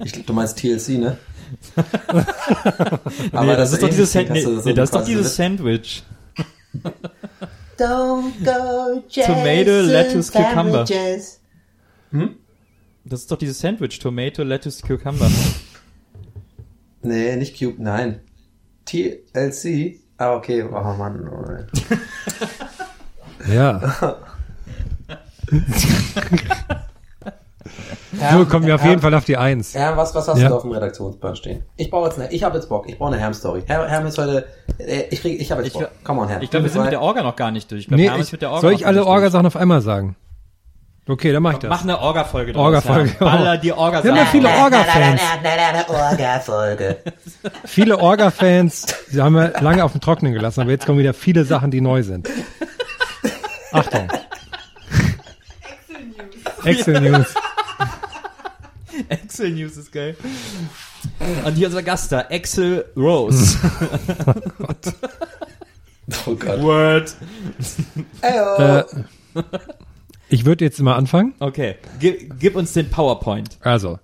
[0.04, 1.16] ich glaube, du meinst TLC, ne?
[3.32, 4.24] aber nee, das, das, ist doch dieses, nee,
[4.64, 6.02] nee, das ist doch dieses Sandwich.
[7.78, 10.84] Don't go Jason Tomato, Lettuce, Cucumber.
[12.10, 12.36] Hm?
[13.04, 15.30] Das ist doch dieses Sandwich, Tomato, Lettuce, Cucumber.
[17.02, 18.20] Nee, nicht Cube, nein.
[18.84, 20.00] TLC?
[20.16, 21.28] Ah, okay, oh Mann.
[21.28, 21.44] Oh,
[23.50, 24.18] ja.
[28.32, 29.74] so kommen wir auf jeden Fall auf die Eins.
[29.74, 30.48] Herm, was, was hast ja.
[30.48, 31.64] du auf dem Redaktionsplan stehen?
[31.76, 33.62] Ich brauche jetzt eine, ich habe jetzt Bock, ich brauche eine Herm-Story.
[33.66, 34.46] Herm, Herm ist heute,
[34.78, 35.90] äh, ich krieg, ich habe jetzt Bock.
[36.04, 36.42] Come on, Herm.
[36.42, 37.82] Ich glaube, wir sind mit der Orga noch gar nicht durch.
[37.82, 38.28] Ich glaub, nee, ich,
[38.60, 40.16] soll ich alle Orga-Sachen auf einmal sagen?
[41.08, 41.70] Okay, dann mach ich das.
[41.70, 42.64] Mach eine Orga-Folge draus.
[42.64, 43.12] Orga-Folge.
[43.18, 43.24] Ja.
[43.24, 44.04] Baller die Orga-Sachen.
[44.04, 45.20] Wir haben ja viele Orga-Fans.
[45.88, 46.96] Orga-Folge.
[47.64, 51.44] viele Orga-Fans, die haben wir lange auf dem Trocknen gelassen, aber jetzt kommen wieder viele
[51.44, 52.28] Sachen, die neu sind.
[53.72, 54.08] Achtung.
[56.64, 57.00] Excel News.
[57.00, 57.34] Excel News.
[59.08, 60.16] Excel News ist geil.
[61.44, 63.58] Und hier unser Gast da, Axel Rose.
[64.26, 64.94] oh Gott.
[66.26, 66.62] Oh Gott.
[66.62, 67.16] Word.
[68.22, 68.82] Äh,
[70.28, 71.34] ich würde jetzt mal anfangen.
[71.38, 71.76] Okay.
[72.00, 73.58] Gib, gib, uns den PowerPoint.
[73.60, 73.98] Also,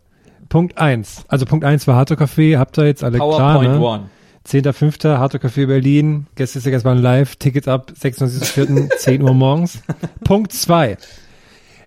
[0.48, 1.24] Punkt 1.
[1.28, 4.11] Also Punkt 1 war Hardrock Café, habt ihr jetzt alle PowerPoint klar, ne?
[4.46, 5.16] 10.5.
[5.16, 6.26] Hardrock Café Berlin.
[6.35, 7.37] Gäste ist ja gestern live.
[7.37, 8.94] Tickets ab 26.04.
[8.98, 9.80] 10 Uhr morgens.
[10.22, 10.98] Punkt 2.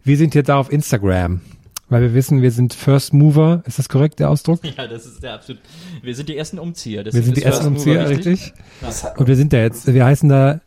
[0.03, 1.41] Wir sind jetzt da auf Instagram.
[1.89, 3.63] Weil wir wissen, wir sind First Mover.
[3.65, 4.59] Ist das korrekt, der Ausdruck?
[4.77, 5.61] Ja, das ist der absolut.
[6.01, 7.05] Wir sind die ersten Umzieher.
[7.05, 8.53] wir sind die ersten Umzieher, richtig?
[8.81, 9.17] richtig?
[9.17, 10.59] Und wir sind da jetzt, wir heißen da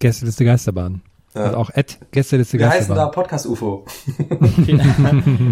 [0.00, 1.02] Gästeliste Geisterbahn.
[1.34, 1.46] Ja.
[1.46, 3.84] Also auch Ed, Gästeliste Wir heißen da Podcast UFO.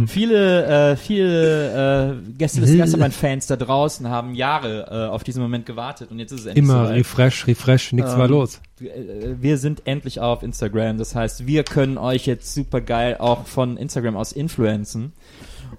[0.07, 6.13] viele, äh, viele äh, Gästeliste Geisterbahn-Fans da draußen haben Jahre äh, auf diesen Moment gewartet
[6.13, 8.61] und jetzt ist es endlich Immer so refresh, refresh, nichts ähm, war los.
[8.81, 13.47] Äh, wir sind endlich auf Instagram, das heißt, wir können euch jetzt super geil auch
[13.47, 15.13] von Instagram aus influenzen.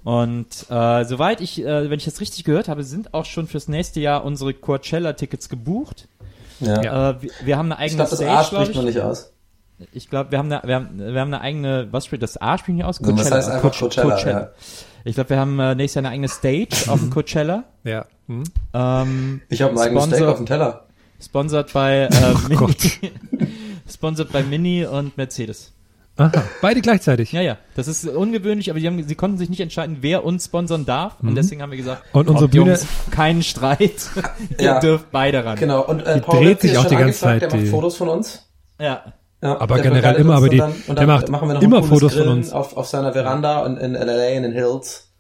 [0.04, 3.70] Und äh, soweit ich, äh, wenn ich das richtig gehört habe, sind auch schon fürs
[3.70, 6.10] nächste Jahr unsere Coachella-Tickets gebucht.
[6.60, 7.12] Ja.
[7.12, 9.33] Äh, wir, wir, haben eine eigene ich glaub, das Stage, A spricht man nicht aus.
[9.92, 12.58] Ich glaube, wir haben eine, wir haben, wir haben eine eigene, was spricht das A
[12.58, 13.00] spricht nicht aus?
[13.00, 13.18] Coachella.
[13.18, 14.40] Das heißt einfach Coachella, Coachella.
[14.40, 14.50] Ja.
[15.06, 17.66] Ich glaube, wir haben äh, nächstes Jahr eine eigene Stage auf dem Coachella.
[17.84, 18.06] Ja.
[18.28, 18.44] Mhm.
[18.74, 20.86] Ähm, ich habe ein eigenes Steak auf dem Teller.
[21.22, 22.76] Sponsored bei äh, oh Mini.
[23.90, 25.74] sponsored bei Mini und Mercedes.
[26.16, 27.32] Aha, beide gleichzeitig.
[27.32, 27.58] Ja, ja.
[27.76, 31.22] Das ist ungewöhnlich, aber haben, sie konnten sich nicht entscheiden, wer uns sponsern darf.
[31.22, 31.30] Mhm.
[31.30, 34.10] Und deswegen haben wir gesagt, und unsere Bühne, Jungs, keinen Streit.
[34.60, 35.58] Ihr dürft beide ran.
[35.58, 35.84] Genau.
[35.84, 37.42] Und äh, Paul dreht sich auch die ganze Zeit.
[37.42, 38.48] Der macht Fotos von uns.
[38.80, 39.14] Ja.
[39.44, 42.14] Ja, aber generell immer, aber die, dann, und der macht machen wir noch immer Fotos
[42.14, 42.54] Grillen von uns.
[42.54, 45.12] Auf, auf seiner Veranda in, in LA in den Hills.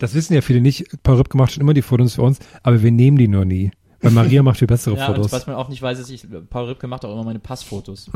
[0.00, 0.86] Das wissen ja viele nicht.
[1.04, 3.70] Paul Ripp macht schon immer die Fotos für uns, aber wir nehmen die nur nie.
[4.00, 5.26] Weil Maria macht viel bessere ja, Fotos.
[5.26, 8.10] Und was man auch nicht weiß, ist, ich, Paul Ripke macht auch immer meine Passfotos.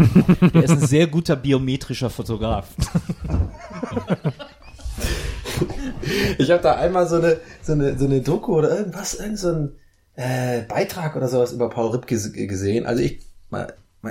[0.53, 2.67] Der ist ein sehr guter biometrischer Fotograf.
[6.39, 9.49] ich habe da einmal so eine, so eine, so eine Doku oder irgendwas, irgend so
[9.49, 9.73] ein
[10.17, 12.87] äh, Beitrag oder sowas über Paul Ripke gesehen.
[12.87, 13.21] Also ich,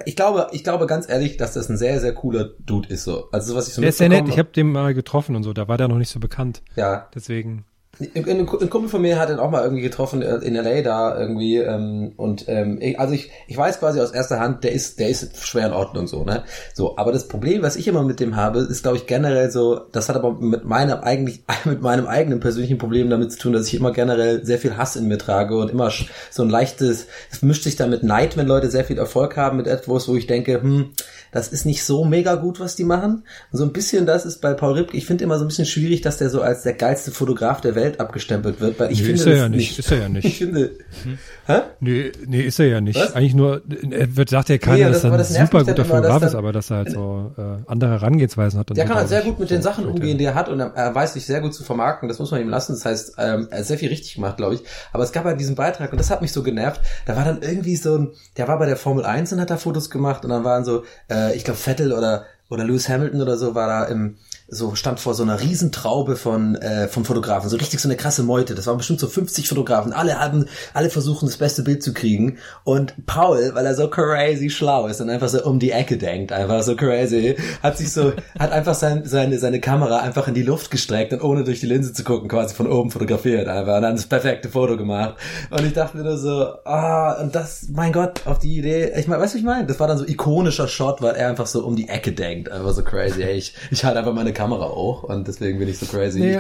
[0.06, 3.04] ich glaube, ich glaube ganz ehrlich, dass das ein sehr, sehr cooler Dude ist.
[3.04, 3.30] So.
[3.32, 4.28] Also was ich so Der ist sehr nett.
[4.28, 5.54] Ich habe den mal getroffen und so.
[5.54, 6.62] Da war der noch nicht so bekannt.
[6.76, 7.10] Ja.
[7.14, 7.66] Deswegen.
[8.00, 11.58] Ein, Kumpel von mir hat ihn auch mal irgendwie getroffen äh, in LA da irgendwie
[11.58, 15.38] ähm, und ähm, also ich, ich weiß quasi aus erster Hand, der ist der ist
[15.46, 18.62] schwer in Ordnung so ne so aber das Problem, was ich immer mit dem habe,
[18.62, 22.80] ist glaube ich generell so, das hat aber mit meinem eigentlich mit meinem eigenen persönlichen
[22.80, 25.70] Problem damit zu tun, dass ich immer generell sehr viel Hass in mir trage und
[25.70, 25.92] immer
[26.32, 29.58] so ein leichtes, es mischt sich dann mit Neid, wenn Leute sehr viel Erfolg haben
[29.58, 30.94] mit etwas, wo ich denke, hm,
[31.32, 33.24] das ist nicht so mega gut, was die machen.
[33.52, 35.66] Und so ein bisschen das ist bei Paul Ripke, ich finde immer so ein bisschen
[35.66, 39.06] schwierig, dass der so als der geilste Fotograf der Welt abgestempelt wird, weil ich nee,
[39.06, 39.58] finde ist er ja nicht.
[39.58, 39.80] nicht.
[39.80, 40.26] Ist er ja nicht.
[40.34, 40.72] Ich finde,
[41.04, 41.18] hm?
[41.46, 41.62] hä?
[41.80, 43.00] Nee, nee, ist er ja nicht.
[43.00, 43.16] Was?
[43.16, 46.24] Eigentlich nur, er wird, sagt ja keiner, nee, das, dass er ein super guter Fotograf
[46.24, 48.70] ist, aber dass er halt so äh, andere Herangehensweisen hat.
[48.70, 50.74] Der so kann halt sehr gut mit den Sachen umgehen, die er hat und er,
[50.76, 52.74] er, weiß sich sehr gut zu vermarkten, das muss man ihm lassen.
[52.74, 54.64] Das heißt, ähm, er hat sehr viel richtig gemacht, glaube ich.
[54.92, 56.82] Aber es gab halt diesen Beitrag und das hat mich so genervt.
[57.06, 59.58] Da war dann irgendwie so ein, der war bei der Formel 1 und hat da
[59.58, 63.38] Fotos gemacht und dann waren so, äh, ich glaube Vettel oder oder Lewis Hamilton oder
[63.38, 64.18] so war da im
[64.54, 68.24] so stand vor so einer Riesentraube von äh, von Fotografen, so richtig so eine krasse
[68.24, 68.56] Meute.
[68.56, 69.94] Das waren bestimmt so 50 Fotografen.
[69.94, 72.38] Alle haben, alle versuchen das beste Bild zu kriegen.
[72.64, 76.32] Und Paul, weil er so crazy schlau ist und einfach so um die Ecke denkt,
[76.32, 80.44] einfach so crazy, hat sich so, hat einfach sein, seine seine Kamera einfach in die
[80.44, 83.82] Luft gestreckt und ohne durch die Linse zu gucken, quasi von oben fotografiert, einfach und
[83.82, 85.16] dann das perfekte Foto gemacht.
[85.50, 88.92] Und ich dachte mir nur so, ah, und das, mein Gott, auf die Idee.
[88.96, 89.66] Ich meine, weißt du, was ich meine?
[89.66, 92.72] Das war dann so ikonischer Shot, weil er einfach so um die Ecke denkt, einfach
[92.74, 93.24] so crazy.
[93.24, 96.20] Ey, ich, ich halte einfach meine Kamera Kamera auch und deswegen bin ich so crazy.
[96.20, 96.40] Nee,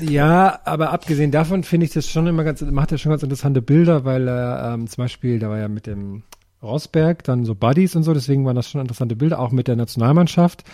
[0.00, 3.22] ich ja, aber abgesehen davon finde ich das schon immer ganz, macht er schon ganz
[3.22, 6.22] interessante Bilder, weil er ähm, zum Beispiel, da war ja mit dem
[6.62, 9.76] Rosberg dann so Buddies und so, deswegen waren das schon interessante Bilder, auch mit der
[9.76, 10.64] Nationalmannschaft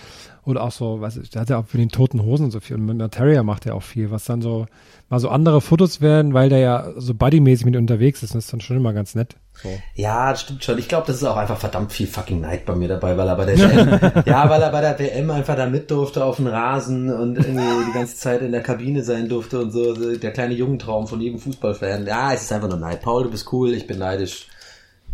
[0.46, 2.76] oder auch so, was da hat er auch für den toten Hosen und so viel
[2.76, 4.66] und mit Materia macht er auch viel, was dann so
[5.08, 8.46] mal so andere Fotos werden, weil der ja so buddymäßig mit unterwegs ist und das
[8.46, 9.36] ist dann schon immer ganz nett.
[9.62, 9.68] So.
[9.94, 10.78] Ja, das stimmt schon.
[10.78, 13.36] Ich glaube, das ist auch einfach verdammt viel fucking Neid bei mir dabei, weil er
[13.36, 16.48] bei der WM, ja, weil er bei der WM einfach da mit durfte auf den
[16.48, 20.54] Rasen und irgendwie die ganze Zeit in der Kabine sein durfte und so, der kleine
[20.54, 22.06] Jugendtraum von jedem Fußballfan.
[22.06, 23.02] Ja, es ist einfach nur Neid.
[23.02, 24.48] Paul, du bist cool, ich bin neidisch.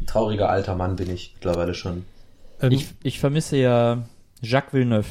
[0.01, 2.07] Ein trauriger alter Mann bin ich mittlerweile schon.
[2.62, 4.03] Ähm, ich, ich vermisse ja
[4.40, 5.09] Jacques Villeneuve.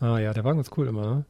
[0.00, 1.24] Ah ja, der war ganz cool immer, ne?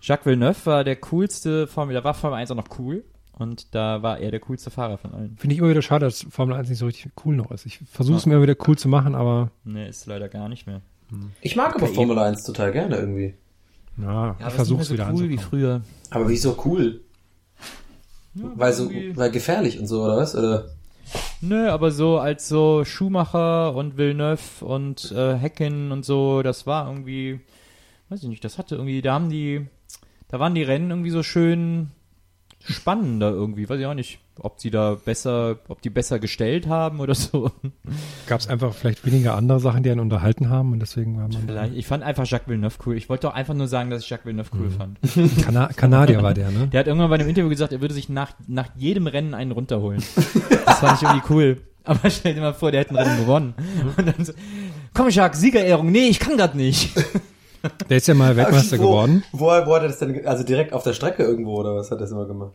[0.00, 3.04] Jacques Villeneuve war der coolste Formel, da war Formel 1 auch noch cool.
[3.38, 5.36] Und da war er der coolste Fahrer von allen.
[5.36, 7.66] Finde ich immer wieder schade, dass Formel 1 nicht so richtig cool noch ist.
[7.66, 9.50] Ich versuche es mir wieder cool zu machen, aber.
[9.64, 10.80] Nee, ist leider gar nicht mehr.
[11.10, 11.32] Hm.
[11.42, 13.34] Ich mag aber Formel 1 total gerne irgendwie.
[13.98, 15.82] Ja, ja ich versuche es so wieder cool wie früher.
[16.10, 17.02] Aber wieso cool?
[18.34, 20.34] Ja, weil so, weil gefährlich und so, oder was?
[20.34, 20.70] Oder?
[21.40, 26.88] Nö, aber so als so Schumacher und Villeneuve und äh, Hecken und so, das war
[26.88, 27.40] irgendwie,
[28.08, 29.66] weiß ich nicht, das hatte irgendwie, da haben die,
[30.28, 31.90] da waren die Rennen irgendwie so schön
[32.68, 33.68] spannender irgendwie.
[33.68, 37.50] Weiß ich auch nicht, ob sie da besser, ob die besser gestellt haben oder so.
[38.26, 41.42] Gab es einfach vielleicht weniger andere Sachen, die einen unterhalten haben und deswegen war man.
[41.46, 41.74] Vielleicht.
[41.74, 42.96] Ich fand einfach Jacques Villeneuve cool.
[42.96, 44.72] Ich wollte doch einfach nur sagen, dass ich Jacques Villeneuve cool mhm.
[44.72, 44.98] fand.
[45.44, 46.68] Kana Kanadier war der, ne?
[46.68, 49.52] Der hat irgendwann bei einem Interview gesagt, er würde sich nach, nach jedem Rennen einen
[49.52, 50.02] runterholen.
[50.64, 51.62] Das fand ich irgendwie cool.
[51.84, 53.54] Aber stell dir mal vor, der hätte ein Rennen gewonnen.
[53.96, 54.32] Und dann so,
[54.92, 55.90] komm Jacques, Siegerehrung.
[55.92, 56.90] Nee, ich kann grad nicht.
[57.88, 59.24] Der ist ja mal Weltmeister wo, geworden.
[59.32, 61.98] Wo, wo hat er das denn, also direkt auf der Strecke irgendwo oder was hat
[61.98, 62.52] er das immer gemacht?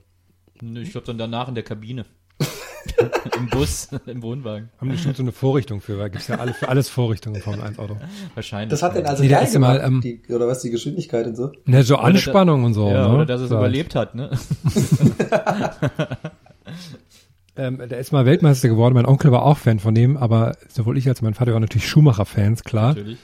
[0.62, 2.06] Ich glaube dann danach in der Kabine.
[3.38, 4.72] Im Bus, im Wohnwagen.
[4.80, 7.42] Haben die bestimmt so eine Vorrichtung für, weil gibt's ja alle, für alles Vorrichtungen im
[7.44, 7.96] Formel 1 Auto.
[8.34, 8.72] Wahrscheinlich.
[8.72, 11.28] Das hat denn also Nee, da ja mal, gemacht, ähm, die, oder was, die Geschwindigkeit
[11.28, 11.52] und so?
[11.66, 12.90] Ne, so Oder Anspannung und so.
[12.90, 13.14] ja, ne?
[13.14, 14.32] oder dass es überlebt hat, ne?
[17.58, 18.94] Ähm, der ist mal Weltmeister geworden.
[18.94, 21.88] Mein Onkel war auch Fan von dem, aber sowohl ich als mein Vater waren natürlich
[21.88, 22.90] Schumacher-Fans, klar.
[22.90, 23.18] Natürlich.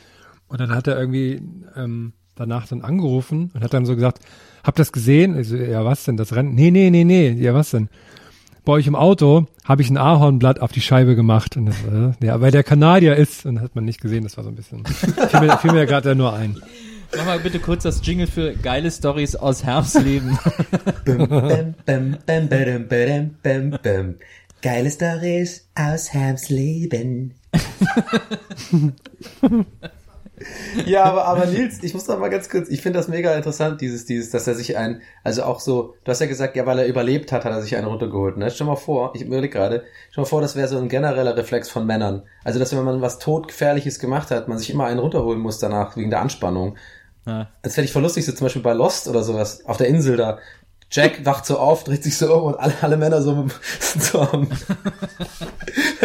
[0.47, 1.41] Und dann hat er irgendwie
[1.75, 4.19] ähm, danach dann angerufen und hat dann so gesagt,
[4.63, 5.37] habt ihr das gesehen?
[5.37, 6.55] Ich so, ja, was denn, das Rennen?
[6.55, 7.89] Nee, nee, nee, nee, ja, was denn?
[8.63, 11.55] Bei euch im Auto habe ich ein Ahornblatt auf die Scheibe gemacht.
[11.55, 13.45] Und das, äh, ja, weil der Kanadier ist.
[13.45, 15.85] Und das hat man nicht gesehen, das war so ein bisschen, fiel mir, fiel mir
[15.85, 16.57] gerade nur ein.
[17.15, 20.37] Mach mal bitte kurz das Jingle für geile Stories aus Herbstleben.
[24.61, 27.35] Geile Stories aus Hams Leben.
[30.85, 33.81] ja, aber, aber Nils, ich muss doch mal ganz kurz, ich finde das mega interessant,
[33.81, 36.77] dieses, dieses, dass er sich ein, also auch so, du hast ja gesagt, ja, weil
[36.77, 38.51] er überlebt hat, hat er sich einen runtergeholt, ne?
[38.51, 41.69] Stell mal vor, ich überlege gerade, stell mal vor, das wäre so ein genereller Reflex
[41.69, 42.23] von Männern.
[42.43, 45.97] Also, dass wenn man was todgefährliches gemacht hat, man sich immer einen runterholen muss danach,
[45.97, 46.77] wegen der Anspannung.
[47.25, 47.49] Ja.
[47.63, 50.17] Das fände ich voll lustig, so zum Beispiel bei Lost oder sowas, auf der Insel
[50.17, 50.37] da.
[50.91, 53.47] Jack wacht so auf, dreht sich so um und alle, alle Männer so,
[53.79, 54.47] sind so am,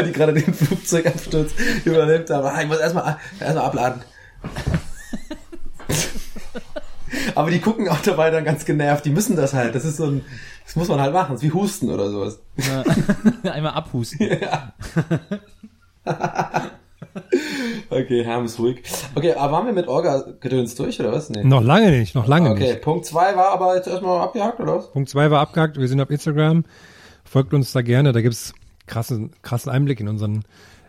[0.05, 1.53] die gerade den Flugzeugabsturz
[1.85, 2.47] überlebt haben.
[2.47, 4.03] Ah, ich muss erstmal erstmal abladen.
[7.35, 9.05] Aber die gucken auch dabei dann ganz genervt.
[9.05, 9.75] Die müssen das halt.
[9.75, 10.25] Das ist so ein,
[10.65, 11.33] das muss man halt machen.
[11.33, 12.41] Das ist wie Husten oder sowas.
[13.43, 14.29] Einmal abhusten.
[17.91, 18.83] Okay, Herm ist ruhig.
[19.15, 21.29] Okay, aber waren wir mit Orga-Gedöns durch oder was?
[21.29, 21.45] Nee.
[21.45, 22.83] Noch lange nicht, noch lange Okay, nicht.
[22.83, 24.91] Punkt zwei war aber jetzt erstmal abgehakt oder was?
[24.91, 25.79] Punkt zwei war abgehakt.
[25.79, 26.65] Wir sind auf Instagram.
[27.25, 28.13] Folgt uns da gerne.
[28.13, 28.55] Da gibt's
[28.87, 30.45] krassen, krassen Einblick in unseren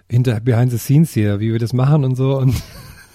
[0.10, 2.38] hinter Behind the Scenes hier, wie wir das machen und so.
[2.38, 2.56] Und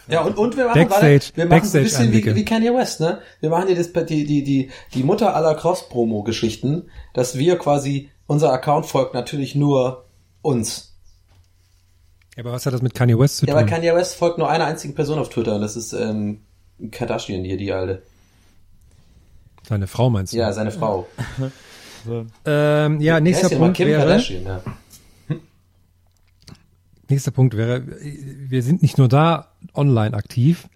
[0.09, 3.01] Ja, und, und wir machen, Backstage- wir machen so ein bisschen wie, wie Kanye West,
[3.01, 3.21] ne?
[3.41, 8.53] Wir machen hier das, die, die, die, die Mutter aller Cross-Promo-Geschichten, dass wir quasi, unser
[8.53, 10.07] Account folgt natürlich nur
[10.43, 10.97] uns.
[12.37, 13.63] Ja, aber was hat das mit Kanye West zu Ja, tun?
[13.63, 16.41] aber Kanye West folgt nur einer einzigen Person auf Twitter und das ist ähm,
[16.91, 18.03] Kardashian hier, die alte.
[19.69, 20.39] Seine Frau meinst du?
[20.39, 21.07] Ja, seine Frau.
[22.47, 24.63] Ähm, ja, nächster Punkt Kim wäre, Kardashian, ja.
[27.09, 30.69] nächster Punkt wäre, wir sind nicht nur da online aktiv,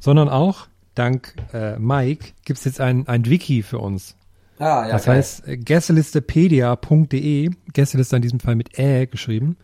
[0.00, 4.16] sondern auch dank äh, Mike gibt's jetzt ein, ein Wiki für uns.
[4.58, 5.16] Ah, ja, das geil.
[5.16, 9.56] heißt äh, gästelistepedia.de, Gästeliste in diesem Fall mit Ä geschrieben.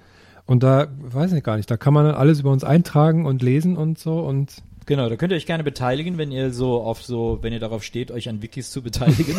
[0.47, 3.41] Und da, weiß ich gar nicht, da kann man dann alles über uns eintragen und
[3.41, 7.03] lesen und so und Genau, da könnt ihr euch gerne beteiligen, wenn ihr so auf
[7.03, 9.37] so, wenn ihr darauf steht, euch an Wikis zu beteiligen.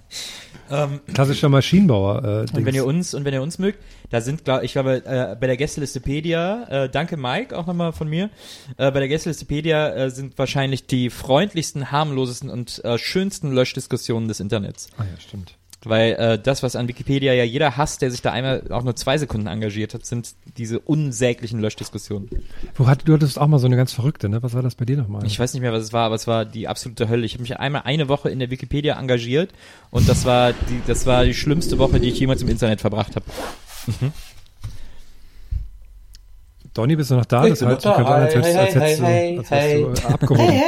[0.70, 2.24] ähm, klassischer Maschinenbauer.
[2.24, 3.78] Äh, und wenn ihr uns und wenn ihr uns mögt,
[4.10, 8.08] da sind, glaub, ich glaube, äh, bei der Gästelistepedia, äh, danke Mike auch nochmal von
[8.08, 8.30] mir,
[8.76, 14.40] äh, bei der Gästelistepedia äh, sind wahrscheinlich die freundlichsten, harmlosesten und äh, schönsten Löschdiskussionen des
[14.40, 14.88] Internets.
[14.98, 15.56] ah ja, stimmt.
[15.84, 18.96] Weil äh, das, was an Wikipedia ja jeder hasst, der sich da einmal auch nur
[18.96, 22.30] zwei Sekunden engagiert hat, sind diese unsäglichen Löschdiskussionen.
[22.74, 24.42] Wo hat, du hattest auch mal so eine ganz verrückte, ne?
[24.42, 25.26] Was war das bei dir nochmal?
[25.26, 27.26] Ich weiß nicht mehr, was es war, aber es war die absolute Hölle.
[27.26, 29.52] Ich habe mich einmal eine Woche in der Wikipedia engagiert
[29.90, 33.16] und das war die, das war die schlimmste Woche, die ich jemals im Internet verbracht
[33.16, 33.26] habe.
[36.72, 37.44] Donny, bist du noch da?
[37.44, 37.94] Ich das heißt, ich da.
[37.94, 40.62] könnte als hättest, Hey, als hey, du, als hey, hättest du äh, abgehoben.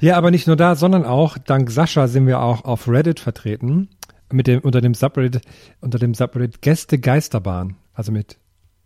[0.00, 3.88] Ja, aber nicht nur da, sondern auch dank Sascha sind wir auch auf Reddit vertreten
[4.32, 5.40] mit dem unter dem Subreddit
[5.80, 8.38] unter dem Subreddit Gäste Geisterbahn, also mit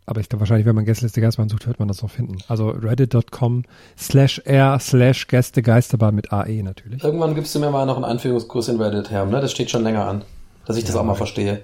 [0.07, 2.39] aber ich glaube wahrscheinlich, wenn man Gästeliste Geisterbahn sucht, wird man das auch finden.
[2.49, 3.65] Also reddit.com
[3.97, 7.05] slash r slash Gäste Geisterbahn mit AE natürlich.
[7.05, 9.41] Irgendwann gibst du mir mal noch einen Anführungskurs in Reddit, Herr, ne?
[9.41, 10.25] Das steht schon länger an.
[10.67, 11.63] Dass ich das auch mal verstehe.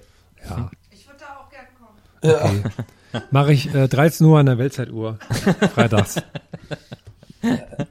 [0.49, 1.67] Ja, Ich würde da auch gern
[2.53, 2.62] kommen.
[3.12, 3.21] Ja.
[3.33, 5.19] mache ich äh, 13 Uhr an der Weltzeituhr
[5.75, 6.23] freitags.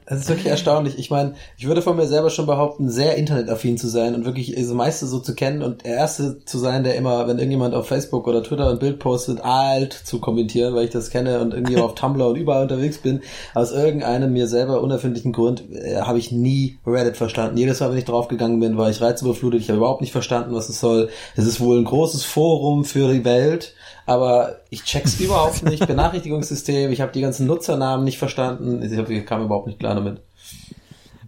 [0.08, 0.98] Es ist wirklich erstaunlich.
[0.98, 4.54] Ich meine, ich würde von mir selber schon behaupten, sehr internetaffin zu sein und wirklich
[4.54, 7.88] das meiste so zu kennen und der Erste zu sein, der immer, wenn irgendjemand auf
[7.88, 11.76] Facebook oder Twitter ein Bild postet, alt zu kommentieren, weil ich das kenne und irgendwie
[11.80, 13.20] auf Tumblr und überall unterwegs bin.
[13.54, 17.56] Aus irgendeinem mir selber unerfindlichen Grund äh, habe ich nie Reddit verstanden.
[17.56, 19.60] Jedes Mal, wenn ich draufgegangen bin, war ich reizüberflutet.
[19.60, 21.08] Ich habe überhaupt nicht verstanden, was es soll.
[21.34, 23.74] Es ist wohl ein großes Forum für die Welt.
[24.06, 25.86] Aber ich check's überhaupt nicht.
[25.86, 28.82] Benachrichtigungssystem, ich habe die ganzen Nutzernamen nicht verstanden.
[28.82, 30.20] Ich, hab, ich kam überhaupt nicht klar damit.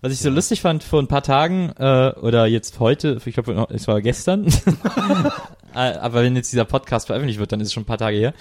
[0.01, 3.67] Was ich so lustig fand vor ein paar Tagen äh, oder jetzt heute, ich glaube,
[3.71, 4.47] es war gestern,
[5.75, 8.17] Äh, aber wenn jetzt dieser Podcast veröffentlicht wird, dann ist es schon ein paar Tage
[8.17, 8.35] her.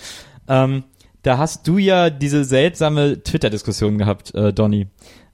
[0.47, 0.83] Ähm,
[1.23, 4.87] da hast du ja diese seltsame Twitter-Diskussion gehabt, äh, Donny.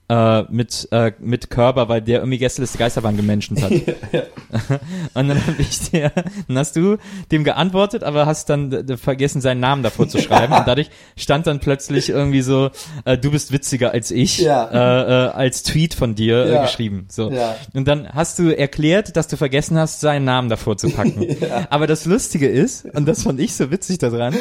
[0.08, 3.72] Äh, mit, äh, mit Körper, weil der irgendwie Gästeliste Geisterbahn gemenschen hat.
[5.14, 6.12] und dann hab ich dir,
[6.46, 6.98] dann hast du
[7.32, 10.52] dem geantwortet, aber hast dann vergessen, seinen Namen davor zu schreiben.
[10.52, 12.70] und dadurch stand dann plötzlich irgendwie so,
[13.04, 14.66] äh, du bist witziger als ich, ja.
[14.66, 16.62] äh, äh, als Tweet von dir äh, ja.
[16.62, 17.06] geschrieben.
[17.10, 17.30] So.
[17.30, 17.56] Ja.
[17.72, 21.22] Und dann hast du erklärt, dass du vergessen hast, seinen Namen davor zu packen.
[21.40, 21.66] ja.
[21.70, 24.34] Aber das Lustige ist, und das fand ich so witzig daran,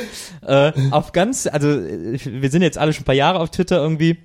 [0.45, 4.17] äh, auf ganz, also wir sind jetzt alle schon ein paar Jahre auf Twitter irgendwie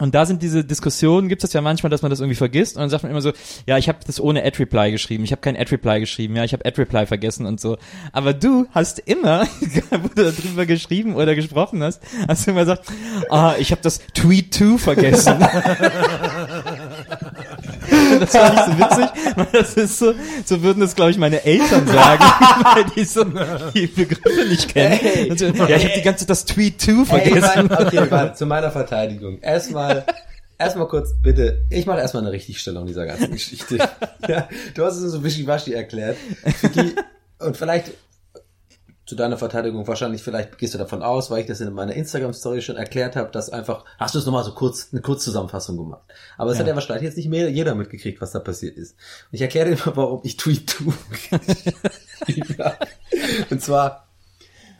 [0.00, 2.82] und da sind diese Diskussionen, gibt es ja manchmal, dass man das irgendwie vergisst und
[2.82, 3.32] dann sagt man immer so,
[3.66, 6.64] ja, ich habe das ohne Ad-Reply geschrieben, ich habe kein Ad-Reply geschrieben, ja, ich habe
[6.64, 7.78] Ad-Reply vergessen und so.
[8.12, 9.44] Aber du hast immer,
[9.90, 12.84] wo du darüber geschrieben oder gesprochen hast, hast du immer gesagt,
[13.30, 15.34] ah, ich habe das Tweet-To vergessen.
[18.20, 20.14] das war nicht so witzig, weil das ist so,
[20.44, 22.24] so würden das, glaube ich, meine Eltern sagen,
[22.74, 23.24] weil die so
[23.74, 25.36] die Begriffe nicht kennen.
[25.36, 27.68] So, ja, ich habe die ganze das Tweet-To vergessen.
[27.70, 29.40] Hey, okay, warte, zu meiner Verteidigung.
[29.40, 30.04] Erstmal,
[30.58, 33.78] erstmal kurz, bitte, ich mache erstmal eine Richtigstellung dieser ganzen Geschichte.
[34.28, 36.16] ja, du hast es so wischiwaschi erklärt.
[36.74, 36.94] Die,
[37.44, 37.92] und vielleicht
[39.08, 42.60] zu deiner Verteidigung wahrscheinlich, vielleicht gehst du davon aus, weil ich das in meiner Instagram-Story
[42.60, 46.02] schon erklärt habe, dass einfach, hast du es nochmal so kurz, eine Kurzzusammenfassung gemacht.
[46.36, 46.60] Aber es ja.
[46.60, 48.96] hat ja wahrscheinlich jetzt nicht mehr jeder mitgekriegt, was da passiert ist.
[49.30, 50.92] Und ich erkläre dir mal, warum ich Tweet tue.
[53.50, 54.08] Und zwar,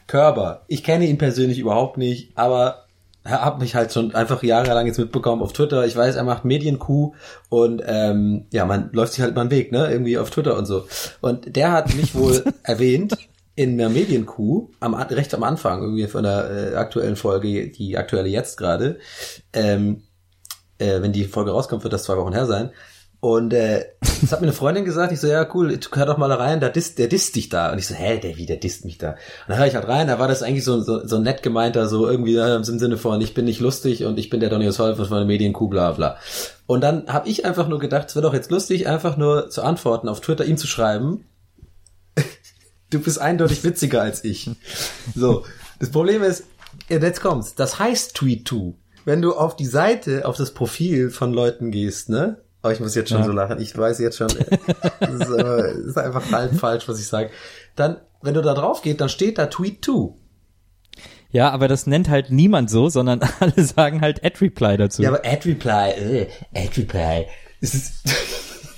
[0.07, 0.65] Körber.
[0.69, 2.85] Ich kenne ihn persönlich überhaupt nicht, aber
[3.25, 5.87] habe mich halt schon einfach jahrelang jetzt mitbekommen auf Twitter.
[5.87, 7.15] Ich weiß, er macht Medienkuh
[7.49, 9.91] und ähm, ja, man läuft sich halt mal einen Weg, ne?
[9.91, 10.87] Irgendwie auf Twitter und so.
[11.23, 13.17] Und der hat mich wohl erwähnt
[13.59, 18.29] in der Medienkuh, am, recht am Anfang irgendwie von der äh, aktuellen Folge, die aktuelle
[18.29, 19.01] jetzt gerade,
[19.53, 20.05] ähm,
[20.79, 22.71] äh, wenn die Folge rauskommt, wird das zwei Wochen her sein.
[23.19, 23.87] Und äh,
[24.21, 26.61] das hat mir eine Freundin gesagt, ich so, ja cool, hör doch mal da rein,
[26.61, 27.73] der disst, der disst dich da.
[27.73, 29.11] Und ich so, hä, der wie, der disst mich da.
[29.11, 29.17] Und
[29.49, 32.09] dann höre ich halt rein, da war das eigentlich so, so, so nett gemeinter, so
[32.09, 34.97] irgendwie äh, im Sinne von, ich bin nicht lustig und ich bin der Donny Oswald
[34.99, 36.19] von der Medienkuh, bla bla.
[36.69, 39.63] Und dann habe ich einfach nur gedacht, es wäre doch jetzt lustig, einfach nur zu
[39.63, 41.25] antworten, auf Twitter ihm zu schreiben,
[42.91, 44.51] du bist eindeutig witziger als ich.
[45.15, 45.45] So,
[45.79, 46.45] das Problem ist,
[46.89, 48.75] jetzt kommt's, das heißt Tweet2.
[49.05, 52.43] Wenn du auf die Seite, auf das Profil von Leuten gehst, ne?
[52.63, 53.25] Oh, ich muss jetzt schon ja.
[53.25, 53.61] so lachen.
[53.61, 54.29] Ich weiß jetzt schon,
[55.01, 57.31] das ist, äh, ist einfach halb falsch, was ich sage.
[57.77, 60.15] Dann, wenn du da drauf gehst, dann steht da Tweet2.
[61.31, 65.03] Ja, aber das nennt halt niemand so, sondern alle sagen halt Ad-Reply dazu.
[65.03, 67.27] Ja, aber Ad-Reply, äh, Ad-Reply.
[67.61, 68.03] Es ist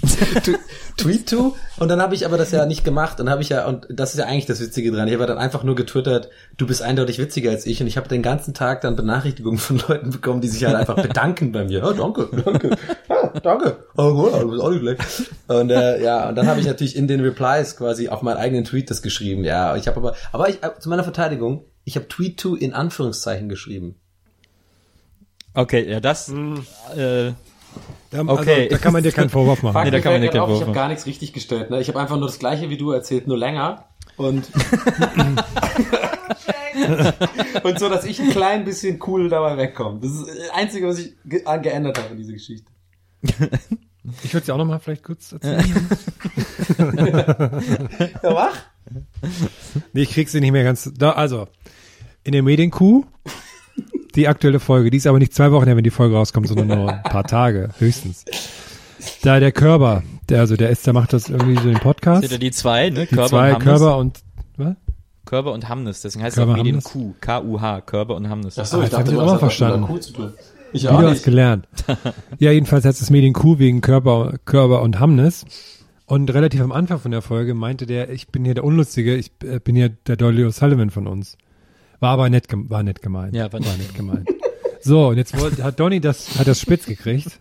[0.97, 3.67] Tweet to und dann habe ich aber das ja nicht gemacht und habe ich ja
[3.67, 5.09] und das ist ja eigentlich das Witzige dran.
[5.09, 8.09] Ich habe dann einfach nur getwittert, du bist eindeutig witziger als ich und ich habe
[8.09, 11.85] den ganzen Tag dann Benachrichtigungen von Leuten bekommen, die sich halt einfach bedanken bei mir.
[11.85, 12.77] Oh, danke, danke,
[13.09, 13.85] ja, danke.
[13.97, 15.03] Oh, gut, du bist auch nicht schlecht.
[15.49, 18.65] Und äh, ja, und dann habe ich natürlich in den Replies quasi auf meinen eigenen
[18.65, 19.45] Tweet das geschrieben.
[19.45, 23.49] Ja, ich habe aber aber ich zu meiner Verteidigung, ich habe Tweet to in Anführungszeichen
[23.49, 23.97] geschrieben.
[25.53, 26.55] Okay, ja, das mm.
[26.97, 27.33] äh,
[28.13, 28.69] ja, also, okay.
[28.69, 29.85] da kann man dir keinen Vorwurf machen.
[29.85, 31.71] nee, da kann man dir keinen Vorwurf Ich habe gar nichts richtig gestellt.
[31.71, 31.81] Ne?
[31.81, 33.87] Ich habe einfach nur das Gleiche wie du erzählt, nur länger.
[34.17, 34.51] Und,
[37.63, 40.01] und so, dass ich ein klein bisschen cool dabei wegkomme.
[40.01, 42.71] Das ist das Einzige, was ich ge geändert habe in dieser Geschichte.
[44.23, 45.89] Ich würde sie auch noch mal vielleicht kurz erzählen.
[46.79, 48.57] ja, wach?
[49.93, 50.91] Nee, ich krieg sie nicht mehr ganz.
[50.97, 51.49] Da, also,
[52.25, 53.05] in der Medienkuh
[54.13, 54.91] die aktuelle Folge.
[54.91, 57.25] Die ist aber nicht zwei Wochen her, wenn die Folge rauskommt, sondern nur ein paar
[57.25, 58.25] Tage, höchstens.
[59.23, 62.23] Da der Körper, der, also der ist, der macht das irgendwie so im Podcast.
[62.23, 63.07] Sind ja die zwei, ne?
[63.07, 64.21] Die Körper zwei, und Körper und,
[64.57, 64.77] was?
[65.25, 68.59] Körper und Hamnes, deswegen heißt Körper es auch Medien Q, K-U-H, Körper und Hamnes.
[68.59, 69.87] Ach so, ich dachte, du auch verstanden.
[70.73, 71.67] Ich auch Wieder was gelernt.
[72.39, 75.45] ja, jedenfalls heißt es Medien Q wegen Körper, Körper und Hamnes.
[76.07, 79.31] Und relativ am Anfang von der Folge meinte der, ich bin hier der Unlustige, ich
[79.45, 81.39] äh, bin hier der Dolly O'Sullivan von uns.
[82.01, 83.35] War aber nett, war nett gemeint.
[83.35, 84.29] Ja, war, war nett gemeint.
[84.81, 87.39] So, und jetzt wollte, hat Donny das, hat das spitz gekriegt.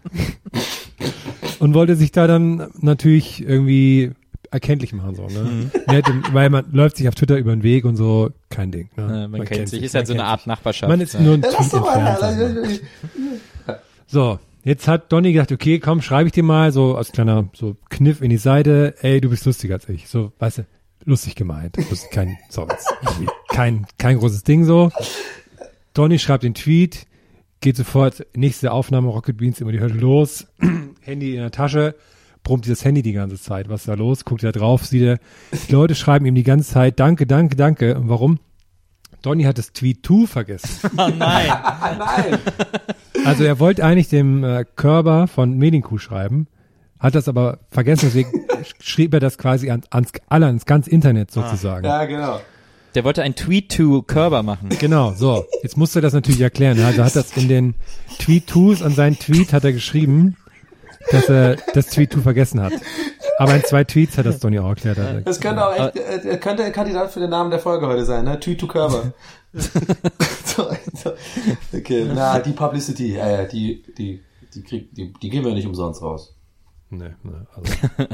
[1.60, 4.12] und wollte sich da dann natürlich irgendwie
[4.52, 5.44] erkenntlich machen, so, ne?
[5.44, 5.72] Mhm.
[5.88, 9.04] Nett, weil man läuft sich auf Twitter über den Weg und so, kein Ding, ne?
[9.04, 10.90] Ja, man, man, kennt sich, ist halt so eine Art Nachbarschaft.
[10.90, 12.82] Man ist nur ein ja, Tweet entfernt.
[14.08, 17.78] So, jetzt hat Donny gesagt, okay, komm, schreibe ich dir mal, so als kleiner, so
[17.90, 20.10] Kniff in die Seite, ey, du bist lustiger als ich.
[20.10, 20.66] So, weißt du,
[21.10, 21.78] lustig gemeint.
[21.78, 22.68] Ist kein, so,
[23.50, 24.92] kein, kein großes Ding so.
[25.94, 27.08] Donny schreibt den Tweet,
[27.60, 30.48] geht sofort, nächste Aufnahme, Rocket Beans, immer die Hölle los,
[31.02, 31.96] Handy in der Tasche,
[32.44, 33.68] brummt dieses Handy die ganze Zeit.
[33.70, 34.24] Was ist da los?
[34.24, 35.20] Guckt er drauf, sieht er,
[35.68, 37.98] die Leute schreiben ihm die ganze Zeit, danke, danke, danke.
[37.98, 38.40] Und warum?
[39.22, 40.90] Donny hat das Tweet to vergessen.
[40.98, 41.48] Oh nein.
[42.00, 42.40] nein.
[43.26, 46.48] Also er wollte eigentlich dem äh, Körper von Medienkuh schreiben,
[47.00, 48.46] hat das aber vergessen, deswegen
[48.80, 51.86] schrieb er das quasi ans, ans, alle ans ganz Internet sozusagen.
[51.86, 52.40] Ja, genau.
[52.96, 54.70] Der wollte ein Tweet to Körber machen.
[54.80, 55.46] Genau, so.
[55.62, 56.80] Jetzt musste er das natürlich erklären.
[56.82, 57.76] Also hat das in den
[58.18, 60.36] Tweet-Tos an seinen Tweet hat er geschrieben,
[61.12, 62.74] dass er das Tweet to vergessen hat.
[63.38, 64.98] Aber in zwei Tweets hat das Tony auch erklärt.
[64.98, 65.26] Hat.
[65.26, 68.26] Das könnte auch echt, äh, könnte ein Kandidat für den Namen der Folge heute sein,
[68.26, 68.40] ne?
[68.40, 69.14] Tweet to Körber.
[71.74, 74.22] okay, na, die Publicity, ja, ja, die, die,
[74.54, 76.36] die, krieg, die, die gehen wir nicht umsonst raus.
[76.90, 77.74] Nee, nee, also.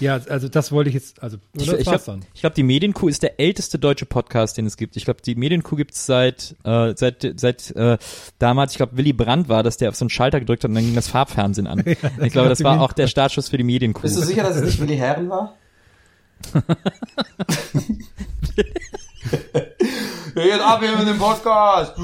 [0.00, 3.38] Ja, also das wollte ich jetzt, also ich, ich glaube, glaub, die Medienkuh ist der
[3.40, 4.96] älteste deutsche Podcast, den es gibt.
[4.96, 7.98] Ich glaube, die Medienkuh gibt's seit äh, seit seit äh,
[8.38, 8.72] damals.
[8.72, 10.84] Ich glaube, Willy Brandt war, dass der auf so einen Schalter gedrückt hat und dann
[10.84, 11.78] ging das Farbfernsehen an.
[11.86, 14.02] ja, ich glaube, das war auch der Startschuss für die Medienkuh.
[14.02, 15.54] Bist du sicher, dass es nicht Willy Herren war?
[20.34, 21.94] Jetzt ab hier mit dem Podcast.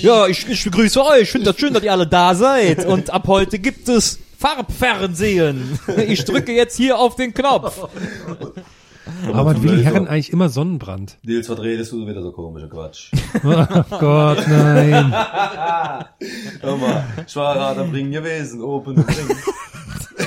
[0.00, 1.22] Ja, ich, ich begrüße euch.
[1.22, 2.84] Ich finde das schön, dass ihr alle da seid.
[2.86, 5.78] Und ab heute gibt es Farbfernsehen.
[6.08, 7.88] Ich drücke jetzt hier auf den Knopf.
[9.32, 11.18] Aber hat Willi Herren eigentlich immer Sonnenbrand?
[11.22, 13.10] Nils, was redest du wieder so komischer Quatsch?
[13.44, 15.12] Oh Gott, nein.
[16.60, 19.36] Hör mal, ich war gerade am Ring gewesen, oben im Ring.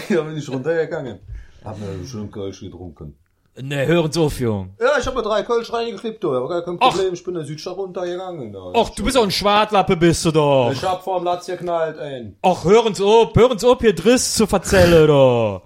[0.09, 1.19] da bin ich runtergegangen.
[1.63, 3.15] Hab mir schön Kölsch getrunken.
[3.61, 4.73] Ne, hören Sie auf, Jung.
[4.79, 6.35] Ja, ich habe mir drei Kölsch reingeklebt, du.
[6.35, 7.13] Aber gar kein Problem, Ach.
[7.13, 8.55] ich bin in der Südstadt runtergegangen.
[8.73, 10.71] Ach, du bist auch ein Schwartlappe, bist du doch.
[10.71, 12.35] Ich hab vorm Latz geknallt, ey.
[12.41, 15.61] Ach, hören Sie auf, hören Sie auf, hier Driss zu verzelle, doch.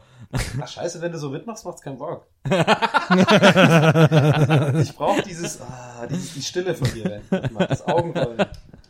[0.61, 2.27] Ach, scheiße, wenn du so mitmachst, macht's keinen Bock.
[2.43, 2.51] ich
[4.95, 7.21] brauch dieses, ah, dieses, die Stille von dir, ey.
[7.69, 8.45] Das Augenrollen.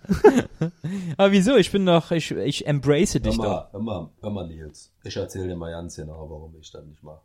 [1.17, 1.55] Aber wieso?
[1.57, 3.73] Ich bin doch, ich, ich embrace dich hör mal, doch.
[3.73, 4.91] Hör mal, hör mal, Nils.
[5.03, 7.21] Ich erzähl dir mal ganz genau, warum ich das nicht mache.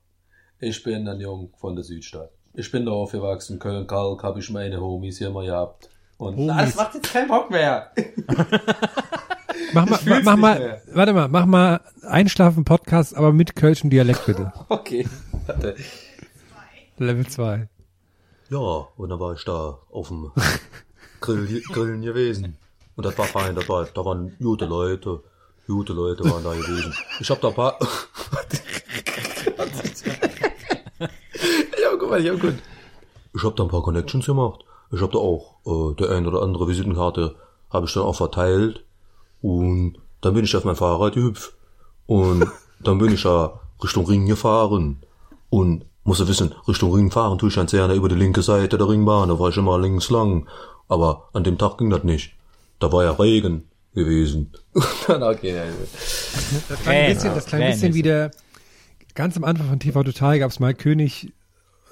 [0.64, 2.30] Ich bin ein Jung von der Südstadt.
[2.54, 5.90] Ich bin da aufgewachsen, Köln-Kalk, habe ich meine Homies hier mal gehabt.
[6.18, 6.46] Und Homies.
[6.46, 7.90] Na, das macht jetzt keinen Bock mehr.
[9.74, 10.82] mach mal, mach, mach mal, mehr.
[10.92, 14.52] warte mal, mach mal Einschlafen-Podcast, aber mit kölschen Dialekt bitte.
[14.68, 15.08] okay,
[15.46, 15.74] warte.
[16.96, 17.68] Level 2.
[18.50, 20.30] Ja, und dann war ich da auf dem
[21.20, 22.56] Grill, Grillen gewesen.
[22.94, 25.24] Und das war fein, das war, da waren gute Leute,
[25.66, 26.94] gute Leute waren da gewesen.
[27.18, 27.76] Ich hab da ein paar,
[32.18, 32.62] ja, guck mal, ja, gut.
[33.34, 34.60] Ich habe da ein paar Connections gemacht.
[34.90, 37.34] Ich habe da auch äh, der ein oder andere Visitenkarte
[37.70, 38.84] habe ich dann auch verteilt.
[39.40, 41.54] Und dann bin ich auf mein Fahrrad gehüpft.
[42.06, 42.46] Und
[42.80, 45.02] dann bin ich ja Richtung Ring gefahren.
[45.48, 48.76] Und muss ja wissen, Richtung Ring fahren tue ich ganz gerne über die linke Seite
[48.76, 49.28] der Ringbahn.
[49.28, 50.48] Da war ich immer links lang.
[50.88, 52.34] Aber an dem Tag ging das nicht.
[52.78, 54.52] Da war ja Regen gewesen.
[55.06, 55.62] dann okay.
[56.68, 58.30] Das klang ein bisschen, das klang ein bisschen wie der,
[59.14, 61.32] ganz am Anfang von TV Total gab es mal König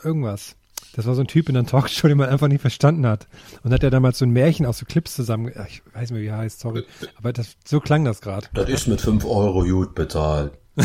[0.04, 0.56] irgendwas.
[0.94, 3.28] Das war so ein Typ in einer Talkshow, den man einfach nicht verstanden hat.
[3.62, 6.22] Und hat er damals so ein Märchen aus so Clips zusammen, ich weiß nicht mehr,
[6.22, 6.84] wie er heißt, sorry.
[7.16, 8.48] Aber das, so klang das gerade.
[8.54, 10.52] Das ist mit 5 Euro gut bezahlt.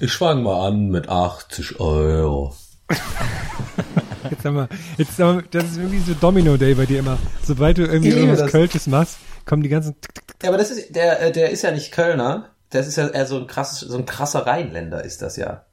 [0.00, 2.54] ich fang mal an mit 80 Euro.
[4.30, 7.18] Jetzt haben wir, jetzt haben wir, das ist irgendwie so Domino Day bei dir immer.
[7.44, 9.96] Sobald du irgendwie irgendwas Kölsches machst, kommen die ganzen.
[10.42, 12.50] Ja, aber das ist, der, äh, der ist ja nicht Kölner.
[12.70, 15.64] Das ist ja eher so ein krasses, so ein krasser Rheinländer ist das ja.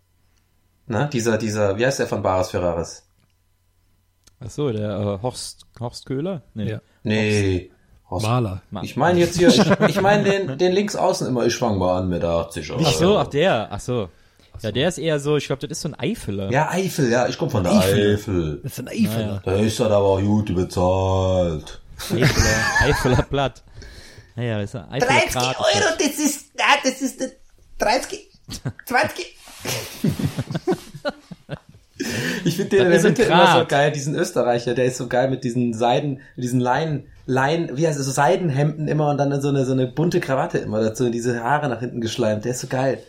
[0.88, 1.10] Ne?
[1.12, 3.04] Dieser, dieser, wie heißt der von Baris Ferraris?
[4.40, 6.44] Ach so, der äh, Horst, Horst Köhler?
[6.54, 6.70] Nee.
[6.72, 6.82] Ja.
[7.04, 7.72] Nee.
[8.10, 8.62] Horst, Maler.
[8.84, 12.00] Ich meine jetzt hier, ich, ich meine den, den links außen immer, ich fange mal
[12.00, 12.84] an mit 80 Euro.
[12.86, 14.10] Ach so, ach der, ach so.
[14.62, 16.50] Ja, der ist eher so, ich glaube, das ist so ein Eifeler.
[16.52, 18.14] Ja, Eifel, ja, ich komme von der Eifel.
[18.14, 18.60] Eifel.
[18.64, 19.42] Das ist ein Eifeler.
[19.44, 21.82] Da ist er aber gut bezahlt.
[21.98, 22.26] Eifeler,
[22.82, 23.64] Eifeler Blatt.
[24.36, 27.38] Naja, das ist ein Eifeler 30 Grad, Euro, das ist, ah, das ist
[27.80, 28.30] 30,
[28.86, 29.38] 20.
[32.46, 35.30] ich finde den in der Mitte immer so geil, diesen Österreicher, der ist so geil
[35.30, 39.42] mit diesen Seiden, mit diesen Leinen, Leinen, wie heißt es, so Seidenhemden immer und dann
[39.42, 42.52] so eine, so eine bunte Krawatte immer dazu und diese Haare nach hinten geschleimt, der
[42.52, 43.00] ist so geil.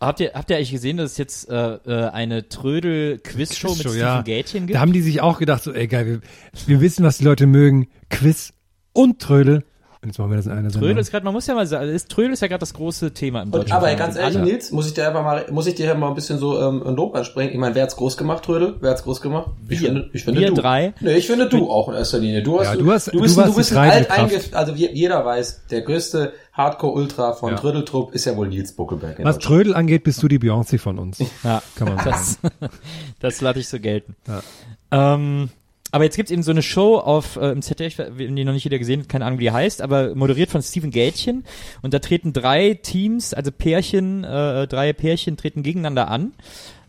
[0.00, 3.98] Habt ihr, habt ihr eigentlich gesehen, dass es jetzt äh, äh eine Trödel-Quiz-Show mit Steven
[3.98, 4.22] ja.
[4.22, 4.76] Gätchen gibt?
[4.76, 6.20] Da haben die sich auch gedacht, so, ey geil, wir,
[6.66, 7.88] wir wissen, was die Leute mögen.
[8.10, 8.52] Quiz
[8.92, 9.64] und Trödel.
[10.04, 11.88] Und jetzt machen wir das in einer Trödel ist gerade, man muss ja mal sagen,
[11.88, 14.44] ist, Trödel ist ja gerade das große Thema im deutschen Aber ganz ehrlich, alle.
[14.44, 16.94] Nils, muss ich dir einfach mal, muss ich dir mal ein bisschen so ähm, ein
[16.94, 17.52] Lob ansprechen.
[17.52, 18.76] Ich meine, wer hat's groß gemacht, Trödel?
[18.80, 19.52] Wer hat's groß gemacht?
[19.66, 20.54] Ich wir, finde, ich finde wir du.
[20.56, 20.92] drei.
[21.00, 22.42] Nee, ich finde du auch in erster Linie.
[22.42, 25.24] Du hast, ja, du, hast, du bist, du, du bist ein alt eingeführt, also jeder
[25.24, 27.56] weiß, der größte Hardcore-Ultra von ja.
[27.56, 29.24] Trödeltrupp ist ja wohl Nils Buckelberg.
[29.24, 31.18] Was Trödel angeht, bist du die Beyoncé von uns.
[31.42, 32.10] Ja, kann man sagen.
[32.10, 32.70] Das,
[33.20, 34.16] das lasse ich so gelten.
[34.28, 35.14] Ja.
[35.14, 35.48] Ähm,
[35.94, 38.80] aber jetzt gibt's eben so eine Show auf äh, im ZDF, die noch nicht jeder
[38.80, 41.44] gesehen hat, keine Ahnung, wie die heißt, aber moderiert von Steven Gätchen.
[41.82, 46.32] Und da treten drei Teams, also Pärchen, äh, drei Pärchen treten gegeneinander an.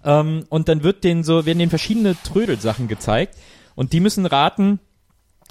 [0.03, 3.37] Ähm, und dann wird denen so, werden denen verschiedene Trödelsachen gezeigt.
[3.75, 4.79] Und die müssen raten,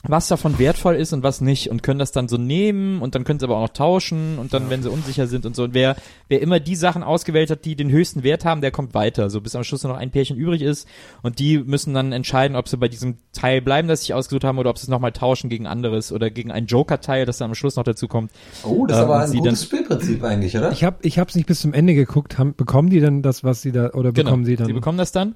[0.06, 3.24] was davon wertvoll ist und was nicht und können das dann so nehmen und dann
[3.24, 4.70] können sie aber auch noch tauschen und dann, ja.
[4.70, 5.64] wenn sie unsicher sind und so.
[5.64, 5.96] Und wer,
[6.28, 9.30] wer immer die Sachen ausgewählt hat, die den höchsten Wert haben, der kommt weiter.
[9.30, 10.86] So bis am Schluss nur noch ein Pärchen übrig ist
[11.22, 14.44] und die müssen dann entscheiden, ob sie bei diesem Teil bleiben, das sie sich ausgesucht
[14.44, 17.50] haben oder ob sie es nochmal tauschen gegen anderes oder gegen ein Joker-Teil, das dann
[17.50, 18.30] am Schluss noch dazu kommt.
[18.62, 20.72] Oh, das ist ähm, aber ein gutes dann, Spielprinzip eigentlich, oder?
[20.72, 22.38] Ich habe ich hab's nicht bis zum Ende geguckt.
[22.38, 24.66] Haben, bekommen die dann das, was sie da, oder genau, bekommen sie dann?
[24.66, 25.34] Sie bekommen das dann.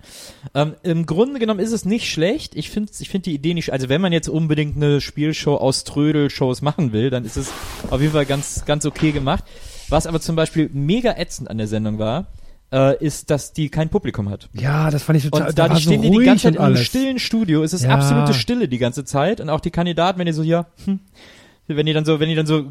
[0.55, 2.55] Ähm, Im Grunde genommen ist es nicht schlecht.
[2.55, 5.85] Ich finde ich finde die Idee nicht, also wenn man jetzt unbedingt eine Spielshow aus
[5.85, 7.53] Trödel-Shows machen will, dann ist es
[7.91, 9.45] auf jeden Fall ganz, ganz okay gemacht.
[9.89, 12.27] Was aber zum Beispiel mega ätzend an der Sendung war,
[12.73, 14.49] äh, ist, dass die kein Publikum hat.
[14.53, 15.49] Ja, das fand ich total.
[15.49, 17.63] Und da die stehen so die die ganze Zeit in einem stillen Studio.
[17.63, 17.91] Es ist ja.
[17.91, 21.01] absolute Stille die ganze Zeit und auch die Kandidaten, wenn die so hier, hm,
[21.67, 22.67] wenn die dann so, wenn die dann so,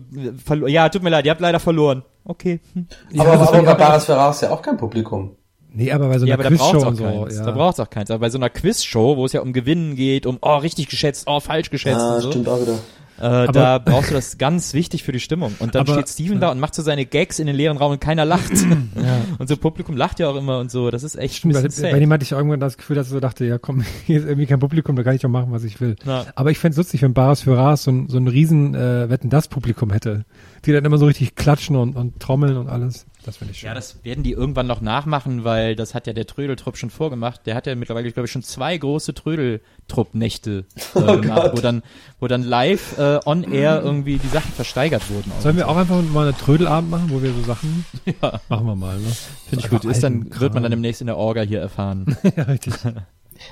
[0.67, 2.03] ja, tut mir leid, ihr habt leider verloren.
[2.23, 2.59] Okay.
[2.73, 2.87] Hm.
[3.17, 5.35] Aber, ja, aber bei Baris Ferraris ja auch kein Publikum.
[5.73, 7.03] Nee, aber bei so einer ja, Quizshow und so.
[7.03, 7.37] Keins.
[7.37, 7.45] Ja.
[7.45, 8.09] Da braucht's auch keins.
[8.09, 11.25] Aber bei so einer Quizshow, wo es ja um Gewinnen geht, um, oh, richtig geschätzt,
[11.27, 12.31] oh, falsch geschätzt ah, und so.
[12.31, 12.79] stimmt auch wieder.
[13.19, 15.55] Äh, da brauchst du das ganz wichtig für die Stimmung.
[15.59, 16.39] Und dann aber, steht Steven ja.
[16.39, 18.51] da und macht so seine Gags in den leeren Raum und keiner lacht.
[18.95, 19.21] ja.
[19.39, 20.91] Und so Publikum lacht ja auch immer und so.
[20.91, 23.19] Das ist echt Stimmt, bei, bei dem hatte ich irgendwann das Gefühl, dass ich so
[23.19, 25.81] dachte, ja komm, hier ist irgendwie kein Publikum, da kann ich auch machen, was ich
[25.81, 25.95] will.
[26.05, 26.25] Ja.
[26.35, 29.09] Aber ich fände es lustig, wenn Bares für Ras so ein, so ein riesen äh,
[29.09, 30.25] Wetten das Publikum hätte.
[30.65, 33.05] Die dann immer so richtig klatschen und, und trommeln und alles.
[33.27, 33.67] Das finde ich schön.
[33.67, 37.41] Ja, das werden die irgendwann noch nachmachen, weil das hat ja der Trödeltrupp schon vorgemacht.
[37.45, 41.83] Der hat ja mittlerweile, glaube ich, schon zwei große Trödeltrupp-Nächte äh, oh gemacht, wo dann,
[42.21, 45.29] wo dann live äh, on air irgendwie die Sachen versteigert wurden.
[45.41, 48.39] Sollen wir auch einfach mal einen Trödelabend machen, wo wir so Sachen ja.
[48.47, 49.11] machen wir mal, ne?
[49.49, 49.83] Finde ich gut.
[49.83, 52.15] Ist dann, wird man dann demnächst in der Orga hier erfahren.
[52.37, 52.75] ja, richtig.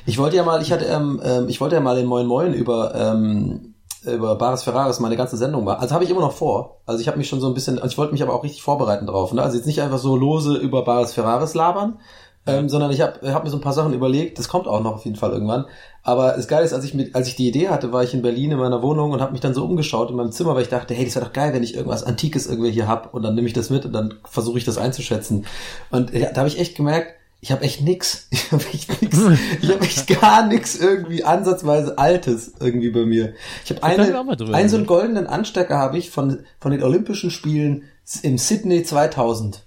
[0.05, 2.53] Ich wollte ja mal, ich hatte, ähm, ähm, ich wollte ja mal in Moin Moin
[2.53, 3.74] über ähm,
[4.08, 5.80] über Baris Ferraris meine ganze Sendung war.
[5.80, 6.82] Also habe ich immer noch vor.
[6.86, 8.62] Also ich habe mich schon so ein bisschen, also ich wollte mich aber auch richtig
[8.62, 9.34] vorbereiten drauf.
[9.34, 9.41] Ne?
[9.41, 11.99] Also jetzt nicht einfach so lose über Baris Ferraris labern,
[12.47, 14.38] ähm, sondern ich habe hab mir so ein paar Sachen überlegt.
[14.38, 15.66] Das kommt auch noch auf jeden Fall irgendwann.
[16.03, 18.22] Aber das Geile ist, als ich mit, als ich die Idee hatte, war ich in
[18.22, 20.70] Berlin in meiner Wohnung und habe mich dann so umgeschaut in meinem Zimmer, weil ich
[20.70, 23.34] dachte, hey, das wäre doch geil, wenn ich irgendwas Antikes irgendwie hier hab und dann
[23.34, 25.47] nehme ich das mit und dann versuche ich das einzuschätzen.
[25.89, 28.27] Und ja, da habe ich echt gemerkt, ich habe echt nix.
[28.31, 29.17] Ich habe echt nix.
[29.61, 33.33] Ich habe echt gar nix irgendwie ansatzweise Altes irgendwie bei mir.
[33.63, 37.83] Ich habe eine, einen so einen goldenen Anstecker habe ich von von den Olympischen Spielen
[38.21, 39.65] im Sydney 2000.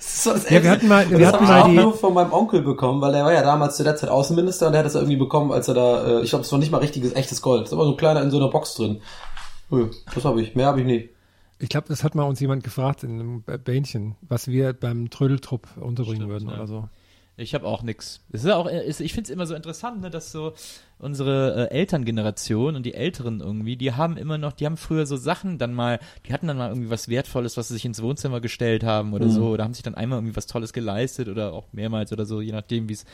[0.00, 3.14] so ja, wir hatten mal, wir hatten mal die nur von meinem Onkel bekommen, weil
[3.14, 5.68] er war ja damals zu der Zeit Außenminister und der hat das irgendwie bekommen, als
[5.68, 7.92] er da, äh, ich glaube, es war nicht mal richtiges echtes Gold, es war so
[7.92, 9.00] ein kleiner in so einer Box drin.
[10.14, 11.10] Das habe ich, mehr habe ich nie.
[11.62, 15.68] Ich glaube, das hat mal uns jemand gefragt in einem Bähnchen, was wir beim Trödeltrupp
[15.76, 16.54] unterbringen Stimmt, würden ja.
[16.56, 16.88] oder so.
[17.36, 18.20] Ich habe auch nix.
[18.32, 20.54] Es ist auch, ich finde es immer so interessant, ne, dass so
[20.98, 25.16] unsere äh, Elterngeneration und die Älteren irgendwie, die haben immer noch, die haben früher so
[25.16, 28.40] Sachen dann mal, die hatten dann mal irgendwie was Wertvolles, was sie sich ins Wohnzimmer
[28.40, 29.30] gestellt haben oder mhm.
[29.30, 32.40] so, oder haben sich dann einmal irgendwie was Tolles geleistet oder auch mehrmals oder so,
[32.40, 33.04] je nachdem, wie es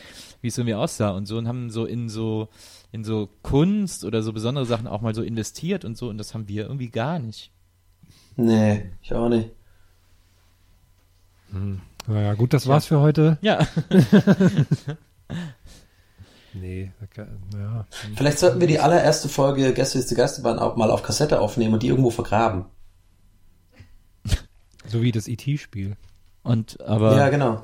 [0.41, 2.49] wie es irgendwie aussah und so und haben so in so
[2.91, 6.33] in so Kunst oder so besondere Sachen auch mal so investiert und so und das
[6.33, 7.51] haben wir irgendwie gar nicht.
[8.39, 9.49] Nee, ich auch nicht.
[11.51, 11.81] Hm.
[12.07, 13.37] Naja, gut, das war's für heute.
[13.41, 13.67] Ja.
[16.53, 16.89] nee,
[17.53, 17.85] ja.
[18.15, 21.73] Vielleicht sollten wir die allererste Folge Gäste ist die Geisterbahn auch mal auf Kassette aufnehmen
[21.73, 22.65] und die irgendwo vergraben.
[24.87, 25.91] So wie das IT-Spiel.
[25.91, 25.95] E
[26.43, 27.17] und aber.
[27.17, 27.63] Ja, genau.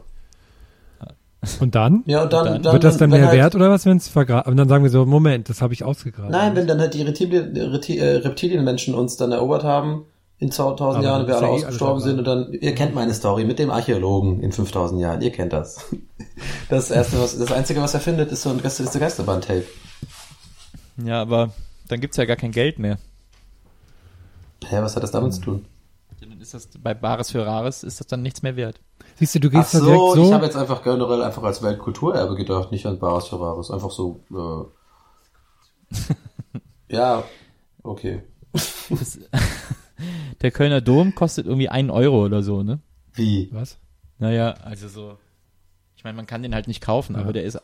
[1.61, 2.03] Und dann?
[2.05, 4.51] Ja, und dann, dann wird das dann mehr halt, wert oder was, wenn es vergraben?
[4.51, 6.32] Und dann sagen wir so, Moment, das habe ich ausgegraben.
[6.32, 10.05] Nein, wenn dann halt die Reptilien, äh, Reptilienmenschen uns dann erobert haben
[10.38, 13.57] in 2000 Jahren wir alle eh ausgestorben sind und dann, ihr kennt meine Story mit
[13.57, 15.86] dem Archäologen in 5000 Jahren, ihr kennt das.
[16.67, 19.63] Das erste, was, das einzige, was er findet, ist so ein Gästeliste Geisterbahn-Tape.
[21.03, 21.51] Ja, aber
[21.88, 22.97] dann gibt's ja gar kein Geld mehr.
[24.65, 25.65] Hä, was hat das damit zu tun?
[26.19, 28.81] Dann ist das bei Bares für Rares ist das dann nichts mehr wert.
[29.17, 30.25] Siehst du, du gehst Ach so, direkt so.
[30.25, 33.71] Ich habe jetzt einfach generell einfach als Weltkulturerbe gedacht, nicht an Bares für Rares.
[33.71, 34.19] Einfach so.
[35.91, 36.05] Äh,
[36.95, 37.23] ja,
[37.83, 38.23] okay.
[40.41, 42.79] Der Kölner Dom kostet irgendwie einen Euro oder so, ne?
[43.13, 43.49] Wie?
[43.51, 43.77] Was?
[44.19, 45.17] Naja, also so.
[45.97, 47.21] Ich meine, man kann den halt nicht kaufen, ja.
[47.21, 47.59] aber der ist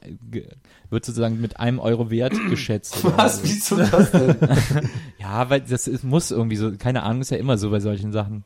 [0.90, 3.04] wird sozusagen mit einem Euro wert geschätzt.
[3.04, 3.44] Was?
[3.44, 4.36] Wieso das denn?
[5.20, 8.12] ja, weil das ist, muss irgendwie so, keine Ahnung, ist ja immer so bei solchen
[8.12, 8.44] Sachen.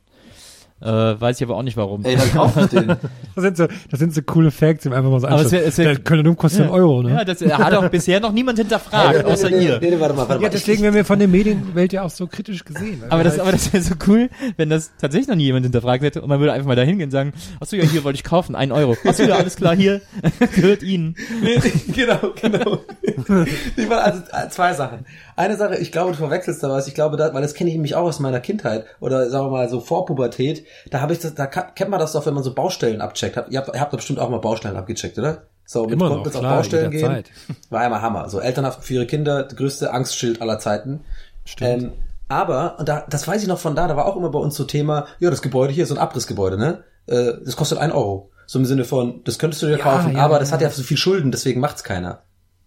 [0.78, 2.04] Äh, weiß ich aber auch nicht warum.
[2.04, 2.88] Ey, dann kauft den.
[2.88, 2.98] das,
[3.42, 5.72] sind so, das sind so coole Facts, die einfach mal so anschauen.
[5.74, 7.10] Der Kölner kostet ja, einen Euro, ne?
[7.12, 9.80] Ja, das hat auch bisher noch niemand hinterfragt, außer ihr.
[9.80, 12.26] Nee, nee, warte mal, warte ja, deswegen werden wir von der Medienwelt ja auch so
[12.26, 13.02] kritisch gesehen.
[13.08, 16.20] Aber das, aber das wäre so cool, wenn das tatsächlich noch nie jemand hinterfragt hätte
[16.20, 18.54] und man würde einfach mal da hingehen und sagen, achso, ja, hier wollte ich kaufen,
[18.54, 18.96] einen Euro.
[19.06, 20.02] Achso, ja, alles klar, hier,
[20.54, 21.16] gehört Ihnen.
[21.42, 21.58] Nee,
[21.94, 22.80] genau, genau.
[23.90, 25.06] also zwei Sachen.
[25.36, 26.88] Eine Sache, ich glaube, du verwechselst da was.
[26.88, 29.50] Ich glaube, da, weil das kenne ich nämlich auch aus meiner Kindheit oder sagen wir
[29.50, 30.64] mal so Vorpubertät.
[30.90, 33.36] Da habe ich das, da kennt man das doch, wenn man so Baustellen abcheckt.
[33.50, 35.42] Ihr habt, ihr habt bestimmt auch mal Baustellen abgecheckt, oder?
[35.66, 37.00] So, mit Immer konnten noch, jetzt auf klar, Baustellen gehen.
[37.00, 37.30] jederzeit.
[37.70, 38.28] War einmal Hammer.
[38.30, 41.00] So, elternhaft für ihre Kinder, der größte Angstschild aller Zeiten.
[41.44, 41.82] Stimmt.
[41.82, 41.92] Ähm,
[42.28, 44.56] aber, und da, das weiß ich noch von da, da war auch immer bei uns
[44.56, 46.84] so Thema, ja, das Gebäude hier ist so ein Abrissgebäude, ne?
[47.06, 48.30] Äh, das kostet ein Euro.
[48.46, 50.54] So im Sinne von, das könntest du dir Ja, kaufen, ja, aber das ja.
[50.54, 52.22] hat ja so viel Schulden, deswegen macht's keiner.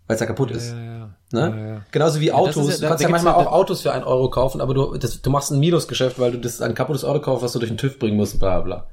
[0.08, 0.72] Weil es ja kaputt ist.
[0.72, 1.10] Ja, ja.
[1.32, 1.40] Ne?
[1.42, 1.82] Ja, ja.
[1.92, 2.56] Genauso wie Autos.
[2.56, 5.22] ja- da- du kannst ja manchmal auch Autos für einen Euro kaufen, aber du, das,
[5.22, 7.78] du machst ein Minusgeschäft, weil du das ein kaputtes Auto kaufst, was du durch den
[7.78, 8.88] TÜV bringen musst, bla bla.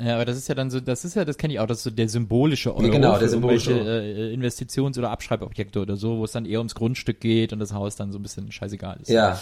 [0.00, 1.78] Ja, aber das ist ja dann so, das ist ja, das kenne ich auch, das
[1.78, 6.18] ist so der symbolische Euro Ja, genau, der symbolische äh, Investitions- oder Abschreibobjekte oder so,
[6.18, 8.98] wo es dann eher ums Grundstück geht und das Haus dann so ein bisschen scheißegal
[9.00, 9.10] ist.
[9.10, 9.38] Ja.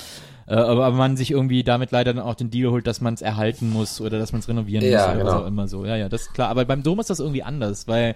[0.46, 3.14] Äh, aber, aber man sich irgendwie damit leider dann auch den Deal holt, dass man
[3.14, 5.42] es erhalten muss oder dass man es renovieren Ja, muss oder was genau.
[5.44, 5.84] auch immer so.
[5.86, 6.48] Ja, ja, das ist klar.
[6.48, 8.14] Aber beim Dom ist das irgendwie anders, weil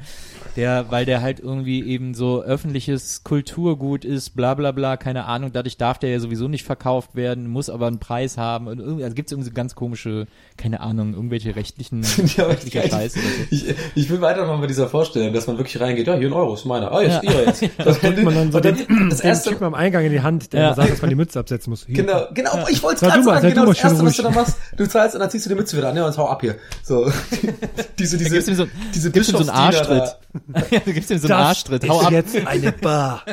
[0.56, 5.50] der, weil der halt irgendwie eben so öffentliches Kulturgut ist, bla bla bla, keine Ahnung.
[5.52, 8.66] Dadurch darf der ja sowieso nicht verkauft werden, muss aber einen Preis haben.
[8.66, 12.02] Und irgendwie, also gibt es irgendwie so ganz komische, keine Ahnung, irgendwelche rechtlichen,
[12.36, 13.18] Ja, aber rechtliche ich, Scheiße.
[13.18, 13.44] oder so.
[13.50, 16.54] ich, ich will weitermachen mit dieser Vorstellung, dass man wirklich reingeht, ja, hier ein Euro
[16.54, 16.90] ist meiner.
[16.92, 17.30] Ah, jetzt Ja.
[17.30, 17.62] ihre jetzt.
[17.78, 18.76] Das Drückt man dann so den,
[19.10, 20.74] das den erste, Typen am Eingang in die Hand, der Ja.
[20.74, 21.84] sagt, dass man die Mütze absetzen muss.
[21.86, 21.94] Hier.
[21.96, 24.22] genau, genau, ich wollte es gerade du mal, sagen, genau du das erste, was du
[24.22, 26.28] da machst, du zahlst und dann ziehst du die Mütze wieder an, ja, und hau
[26.28, 26.56] ab hier.
[26.82, 27.10] So,
[27.98, 30.16] diese, diese, so- diese gibst ihm so einen Arschtritt.
[30.70, 31.84] ja, du gibst ihm so einen Das Arschtritt.
[31.84, 32.12] ist Hau ab.
[32.12, 33.22] jetzt eine Bar.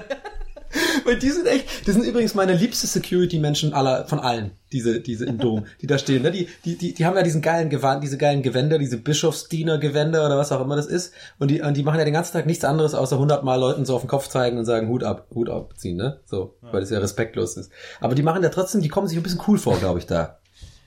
[1.05, 5.25] Weil die sind echt, das sind übrigens meine liebste Security-Menschen aller, von allen, diese, diese
[5.25, 6.31] im Dom, die da stehen, ne?
[6.31, 10.37] Die, die, die, die haben ja diesen geilen Gewand, diese geilen Gewänder, diese Bischofsdiener-Gewänder oder
[10.37, 11.13] was auch immer das ist.
[11.39, 13.95] Und die, und die machen ja den ganzen Tag nichts anderes, außer hundertmal Leuten so
[13.95, 16.19] auf den Kopf zeigen und sagen, Hut ab, Hut abziehen, ne?
[16.25, 17.71] So, weil das ja respektlos ist.
[17.99, 20.39] Aber die machen ja trotzdem, die kommen sich ein bisschen cool vor, glaube ich, da.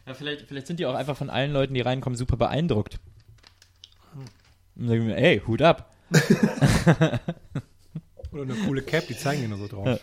[0.06, 2.98] Ja, vielleicht, vielleicht sind die auch einfach von allen Leuten, die reinkommen, super beeindruckt.
[4.76, 5.90] Und sagen ey, Hut ab.
[8.34, 10.00] Oder eine coole Cap, die zeigen nur so drauf.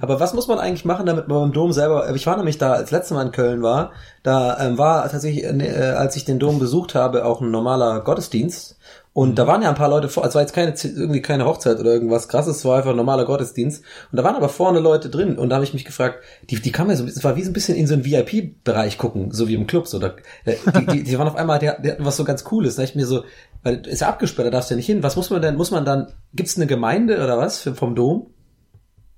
[0.00, 2.72] Aber was muss man eigentlich machen, damit man beim Dom selber, ich war nämlich da,
[2.72, 6.58] als letztes Mal in Köln war, da ähm, war tatsächlich, äh, als ich den Dom
[6.58, 8.77] besucht habe, auch ein normaler Gottesdienst.
[9.12, 11.80] Und da waren ja ein paar Leute vor, es war jetzt keine, irgendwie keine Hochzeit
[11.80, 13.82] oder irgendwas krasses, es war einfach ein normaler Gottesdienst.
[14.12, 16.70] Und da waren aber vorne Leute drin und da habe ich mich gefragt, die, die
[16.70, 19.48] kamen ja so, es war wie so ein bisschen in so einen VIP-Bereich gucken, so
[19.48, 20.14] wie im Club, so, da,
[20.46, 22.94] die, die, die waren auf einmal, die, die hatten was so ganz Cooles, da ich
[22.94, 23.24] mir so,
[23.62, 25.70] weil ist ja abgesperrt, da darfst du ja nicht hin, was muss man denn, muss
[25.70, 28.28] man dann, gibt's eine Gemeinde oder was für, vom Dom?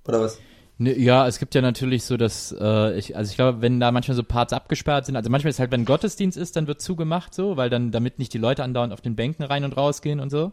[0.07, 0.39] Oder was?
[0.83, 3.93] Ne, ja, es gibt ja natürlich so, dass äh, ich, also ich glaube, wenn da
[3.93, 7.35] manchmal so Parts abgesperrt sind, also manchmal ist halt, wenn Gottesdienst ist, dann wird zugemacht
[7.35, 10.21] so, weil dann, damit nicht die Leute andauernd auf den Bänken rein und raus gehen
[10.21, 10.53] und so.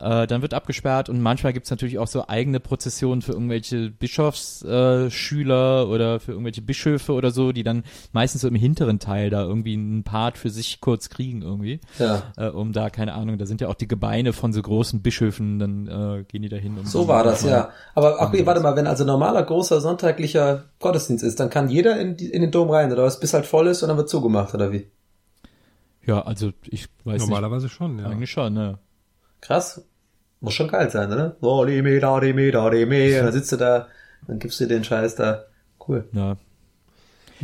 [0.00, 5.82] Äh, dann wird abgesperrt und manchmal gibt's natürlich auch so eigene Prozessionen für irgendwelche Bischofsschüler
[5.82, 9.42] äh, oder für irgendwelche Bischöfe oder so, die dann meistens so im hinteren Teil da
[9.42, 11.80] irgendwie einen Part für sich kurz kriegen irgendwie.
[11.98, 12.22] Ja.
[12.36, 15.58] Äh, um da, keine Ahnung, da sind ja auch die Gebeine von so großen Bischöfen,
[15.58, 16.78] dann äh, gehen die da hin.
[16.78, 17.70] Um So war das, ja.
[17.94, 22.16] Aber okay, warte mal, wenn also normaler, großer, sonntaglicher Gottesdienst ist, dann kann jeder in,
[22.16, 24.54] die, in den Dom rein, oder was, bis halt voll ist und dann wird zugemacht,
[24.54, 24.86] oder wie?
[26.06, 28.04] Ja, also ich weiß Normalerweise schon, nicht.
[28.04, 28.10] ja.
[28.10, 28.78] Eigentlich schon, ne?
[29.40, 29.82] Krass.
[30.40, 31.36] Muss schon geil sein, oder?
[31.40, 33.18] Oh, di me, da, di me, da, di me.
[33.18, 33.88] Und dann sitzt du da,
[34.26, 35.44] dann gibst du den Scheiß da.
[35.86, 36.08] Cool.
[36.12, 36.36] Ja.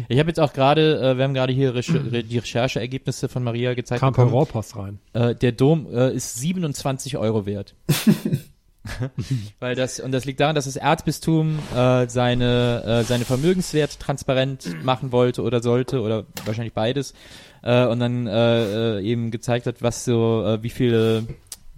[0.08, 3.42] Ich habe jetzt auch gerade, äh, wir haben gerade hier Recher Re die Rechercheergebnisse von
[3.42, 4.38] Maria gezeigt Kam per bekommen.
[4.38, 4.98] Rohrpost rein.
[5.12, 7.74] Äh, der Dom äh, ist 27 Euro wert.
[9.60, 14.84] Weil das, und das liegt daran, dass das Erzbistum äh, seine, äh, seine Vermögenswert transparent
[14.84, 17.14] machen wollte oder sollte oder wahrscheinlich beides
[17.62, 21.24] äh, und dann äh, äh, eben gezeigt hat, was so, äh, wie viele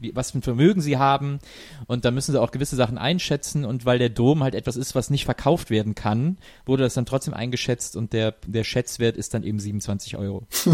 [0.00, 1.38] wie, was für ein Vermögen sie haben
[1.86, 4.94] und da müssen sie auch gewisse Sachen einschätzen und weil der Dom halt etwas ist,
[4.94, 9.34] was nicht verkauft werden kann, wurde das dann trotzdem eingeschätzt und der, der Schätzwert ist
[9.34, 10.46] dann eben 27 Euro.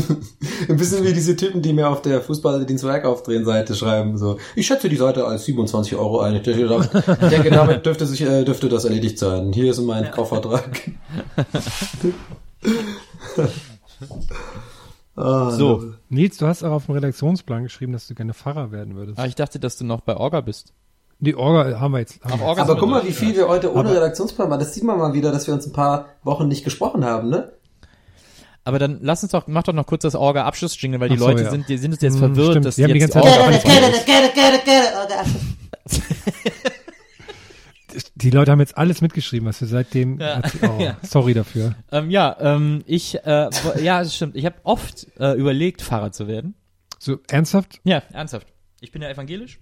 [0.69, 4.67] Ein bisschen wie diese Typen, die mir auf der Fußballdienstwerk aufdrehen Seite schreiben, so, ich
[4.67, 6.35] schätze die Seite als 27 Euro ein.
[6.35, 6.67] Ich denke,
[7.51, 9.53] damit dürfte sich, äh, dürfte das erledigt sein.
[9.53, 10.91] Hier ist mein Kaufvertrag.
[15.17, 15.93] Ah, So.
[16.09, 19.19] Nils, du hast auch auf dem Redaktionsplan geschrieben, dass du gerne Pfarrer werden würdest.
[19.19, 20.73] Ah, ich dachte, dass du noch bei Orga bist.
[21.21, 22.23] Die Orga haben wir jetzt.
[22.25, 22.47] Haben wir.
[22.47, 24.59] Orga Aber guck wir mal, wie viel wir heute ohne Aber- Redaktionsplan machen.
[24.61, 27.53] Das sieht man mal wieder, dass wir uns ein paar Wochen nicht gesprochen haben, ne?
[28.65, 31.43] Aber dann lass uns doch, mach doch noch kurz das Orga-Abschluss-Jingle, weil die so, Leute
[31.45, 31.51] ja.
[31.51, 32.65] sind, die sind jetzt, jetzt Hm, verwirrt, stimmt.
[32.67, 33.59] dass Die haben die jetzt ganze Zeit- Orga
[35.85, 36.73] Get
[38.15, 40.21] Die Leute haben jetzt alles mitgeschrieben, was wir seitdem.
[40.21, 40.37] Ja.
[40.37, 41.75] Hat, oh, Sorry dafür.
[41.93, 43.51] ähm, ja, ähm, ich, äh,
[43.83, 44.37] ja, das stimmt.
[44.37, 46.55] Ich habe oft äh, überlegt, Pfarrer zu werden.
[46.99, 47.81] So ernsthaft?
[47.85, 48.47] Ja, ernsthaft.
[48.81, 49.61] Ich bin ja evangelisch.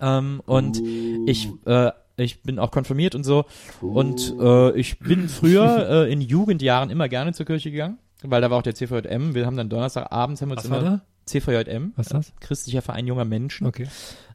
[0.00, 0.80] Ähm, und
[1.26, 3.44] ich, äh, ich bin auch konfirmiert und so.
[3.80, 8.50] Und äh, ich bin früher äh, in Jugendjahren immer gerne zur Kirche gegangen, weil da
[8.50, 9.34] war auch der CVJM.
[9.34, 11.02] Wir haben dann Donnerstagabends haben wir uns Was war immer da?
[11.26, 12.32] CVJM, Was ist das?
[12.40, 13.66] christlicher Verein junger Menschen.
[13.66, 13.88] Okay.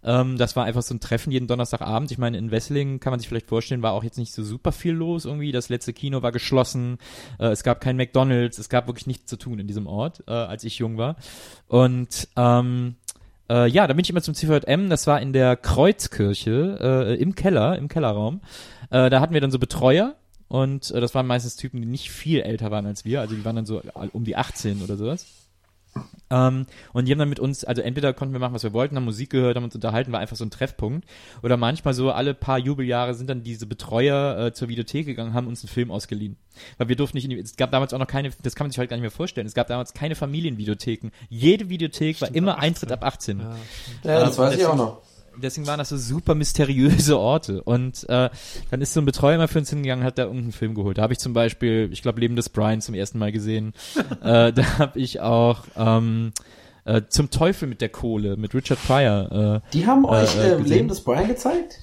[0.03, 2.11] Ähm, das war einfach so ein Treffen jeden Donnerstagabend.
[2.11, 4.71] Ich meine, in Wesseling kann man sich vielleicht vorstellen, war auch jetzt nicht so super
[4.71, 5.51] viel los irgendwie.
[5.51, 6.97] Das letzte Kino war geschlossen.
[7.39, 8.57] Äh, es gab kein McDonalds.
[8.59, 11.15] Es gab wirklich nichts zu tun in diesem Ort, äh, als ich jung war.
[11.67, 12.95] Und ähm,
[13.49, 17.35] äh, ja, da bin ich immer zum CVM, das war in der Kreuzkirche äh, im
[17.35, 18.41] Keller, im Kellerraum.
[18.89, 20.15] Äh, da hatten wir dann so Betreuer
[20.47, 23.45] und äh, das waren meistens Typen, die nicht viel älter waren als wir, also die
[23.45, 23.81] waren dann so
[24.13, 25.25] um die 18 oder sowas.
[26.31, 28.95] Ähm, und die haben dann mit uns, also entweder konnten wir machen, was wir wollten,
[28.95, 31.07] haben Musik gehört, haben uns unterhalten, war einfach so ein Treffpunkt.
[31.43, 35.47] Oder manchmal so alle paar Jubeljahre sind dann diese Betreuer äh, zur Videothek gegangen, haben
[35.47, 36.37] uns einen Film ausgeliehen.
[36.77, 38.71] Weil wir durften nicht in die, es gab damals auch noch keine, das kann man
[38.71, 41.11] sich heute gar nicht mehr vorstellen, es gab damals keine Familienvideotheken.
[41.29, 43.39] Jede Videothek war immer Eintritt ab 18.
[43.39, 43.55] Ja,
[44.03, 45.01] ja das ähm, weiß ich auch noch
[45.37, 47.63] deswegen waren das so super mysteriöse Orte.
[47.63, 48.29] Und äh,
[48.69, 50.97] dann ist so ein Betreuer mal für uns hingegangen, hat da irgendeinen Film geholt.
[50.97, 53.73] Da habe ich zum Beispiel, ich glaube, Leben des Brian zum ersten Mal gesehen.
[54.21, 56.31] äh, da habe ich auch ähm,
[56.85, 59.61] äh, zum Teufel mit der Kohle mit Richard Pryor.
[59.65, 61.79] Äh, die haben euch äh, äh Leben des Brian gezeigt?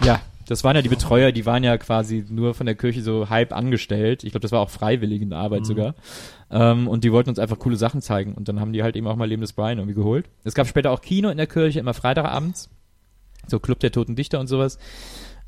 [0.00, 3.30] Ja, das waren ja die Betreuer, die waren ja quasi nur von der Kirche so
[3.30, 4.24] halb angestellt.
[4.24, 5.64] Ich glaube, das war auch freiwillige Arbeit mhm.
[5.64, 5.94] sogar.
[6.50, 8.34] Ähm, und die wollten uns einfach coole Sachen zeigen.
[8.34, 10.28] Und dann haben die halt eben auch mal Leben des Brian irgendwie geholt.
[10.44, 12.68] Es gab später auch Kino in der Kirche, immer Freitagabends
[13.48, 14.78] so Club der Toten Dichter und sowas.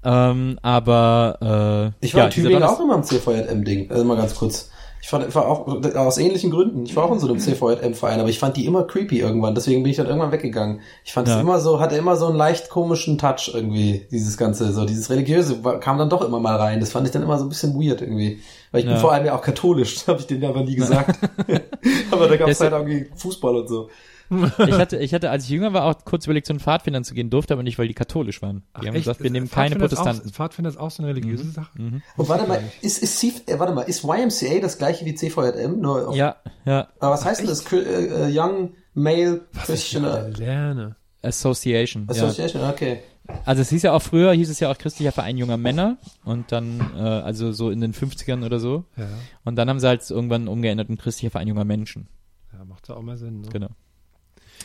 [0.05, 4.37] Ähm, aber äh, ich war ja, in Tübingen auch immer im CVJM-Ding, also mal ganz
[4.37, 4.71] kurz.
[5.03, 6.85] Ich fand, war auch aus ähnlichen Gründen.
[6.85, 9.55] Ich war auch in so einem CVJM-Verein, aber ich fand die immer creepy irgendwann.
[9.55, 10.81] Deswegen bin ich dann irgendwann weggegangen.
[11.05, 11.41] Ich fand es ja.
[11.41, 14.07] immer so, hatte immer so einen leicht komischen Touch irgendwie.
[14.11, 16.81] Dieses ganze, so dieses religiöse kam dann doch immer mal rein.
[16.81, 18.41] Das fand ich dann immer so ein bisschen weird irgendwie.
[18.73, 18.95] Weil ich ja.
[18.95, 19.97] bin vor allem ja auch katholisch.
[20.09, 21.17] habe ich denen aber nie gesagt.
[22.11, 23.89] aber da gab es halt irgendwie Fußball und so
[24.31, 27.15] ich hatte, ich hatte, als ich jünger war, auch kurz überlegt, zu den Pfadfindern zu
[27.15, 28.59] gehen, durfte aber nicht, weil die katholisch waren.
[28.59, 29.05] Die Ach, haben echt?
[29.05, 30.29] gesagt, wir nehmen keine Protestanten.
[30.29, 31.53] Auch, Pfadfinder ist auch so eine religiöse mhm.
[31.53, 31.71] Sache.
[31.81, 32.03] Mhm.
[32.17, 35.81] Und warte mal, ist, ist, C, äh, warte mal, ist YMCA das gleiche wie CVJM?
[35.81, 36.89] Nur auf, ja, ja.
[36.99, 37.71] Aber was heißt denn das?
[37.73, 40.97] Äh, Young Male Christian lerne.
[41.23, 42.09] Association.
[42.09, 42.71] Association, ja.
[42.71, 43.01] okay.
[43.45, 46.53] Also es hieß ja auch früher, hieß es ja auch christlicher Verein junger Männer und
[46.53, 48.85] dann, äh, also so in den 50ern oder so.
[48.97, 49.09] Ja.
[49.45, 52.09] Und dann haben sie halt irgendwann umgeändert in christlicher Verein junger Menschen.
[52.53, 53.41] Ja, macht ja auch mal Sinn.
[53.41, 53.49] Ne?
[53.51, 53.69] Genau.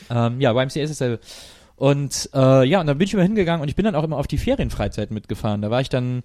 [0.09, 1.19] Ähm, ja, YMCA ist dasselbe.
[1.81, 4.17] Und äh, ja, und dann bin ich immer hingegangen und ich bin dann auch immer
[4.17, 5.63] auf die Ferienfreizeit mitgefahren.
[5.63, 6.21] Da war ich dann,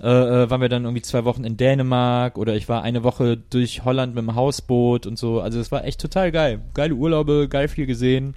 [0.00, 3.36] äh, äh, waren wir dann irgendwie zwei Wochen in Dänemark oder ich war eine Woche
[3.36, 5.40] durch Holland mit dem Hausboot und so.
[5.40, 6.60] Also es war echt total geil.
[6.74, 8.36] Geile Urlaube, geil viel gesehen,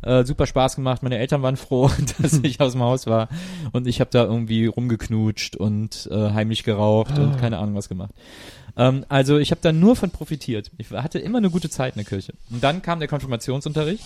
[0.00, 1.02] äh, super Spaß gemacht.
[1.02, 1.90] Meine Eltern waren froh,
[2.22, 3.28] dass ich aus dem Haus war
[3.72, 7.36] und ich habe da irgendwie rumgeknutscht und äh, heimlich geraucht und ah.
[7.38, 8.12] keine Ahnung was gemacht.
[8.76, 10.70] Ähm, also ich habe da nur von profitiert.
[10.78, 12.34] Ich hatte immer eine gute Zeit in der Kirche.
[12.50, 14.02] Und dann kam der Konfirmationsunterricht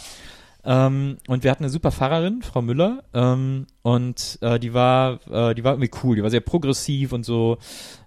[0.64, 5.54] ähm, und wir hatten eine super Pfarrerin, Frau Müller, ähm, und äh, die war, äh,
[5.54, 7.58] die war irgendwie cool, die war sehr progressiv und so,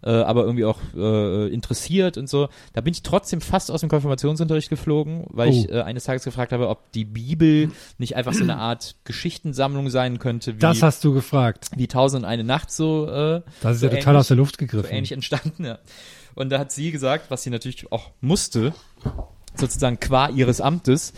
[0.03, 2.49] äh, aber irgendwie auch äh, interessiert und so.
[2.73, 5.51] Da bin ich trotzdem fast aus dem Konfirmationsunterricht geflogen, weil oh.
[5.51, 9.89] ich äh, eines Tages gefragt habe, ob die Bibel nicht einfach so eine Art Geschichtensammlung
[9.89, 10.55] sein könnte.
[10.55, 11.69] Wie, das hast du gefragt.
[11.77, 13.07] Wie Tausend und eine Nacht so.
[13.07, 14.89] Äh, das ist so ja total aus der Luft gegriffen.
[14.89, 15.79] So ähnlich entstanden, ja.
[16.35, 18.73] Und da hat sie gesagt, was sie natürlich auch musste,
[19.55, 21.13] sozusagen qua ihres Amtes,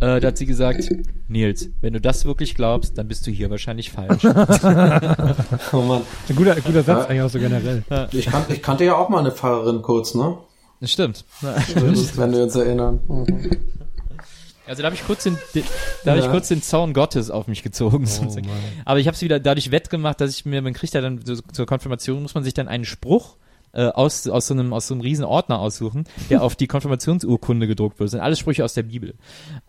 [0.00, 0.88] äh, da hat sie gesagt,
[1.28, 4.24] Nils, wenn du das wirklich glaubst, dann bist du hier wahrscheinlich falsch.
[5.72, 6.02] oh Mann.
[6.28, 7.06] Ein guter, guter Satz ja.
[7.06, 7.82] eigentlich auch so generell.
[8.12, 10.38] Ich, kan ich kannte ja auch mal eine Pfarrerin kurz, ne?
[10.80, 11.24] Das stimmt.
[11.40, 13.00] wenn wir uns erinnern.
[13.08, 13.50] Mhm.
[14.66, 15.64] Also da habe ich kurz den, den
[16.04, 18.06] da habe ich kurz den Zaun Gottes auf mich gezogen.
[18.22, 18.36] Oh,
[18.84, 21.36] Aber ich habe es wieder dadurch wettgemacht, dass ich mir, man kriegt ja dann so,
[21.36, 23.36] zur Konfirmation muss man sich dann einen Spruch
[23.72, 27.66] äh, aus, aus, so einem, aus so einem riesen Ordner aussuchen, der auf die Konfirmationsurkunde
[27.66, 28.06] gedruckt wird.
[28.06, 29.14] Das sind alles Sprüche aus der Bibel.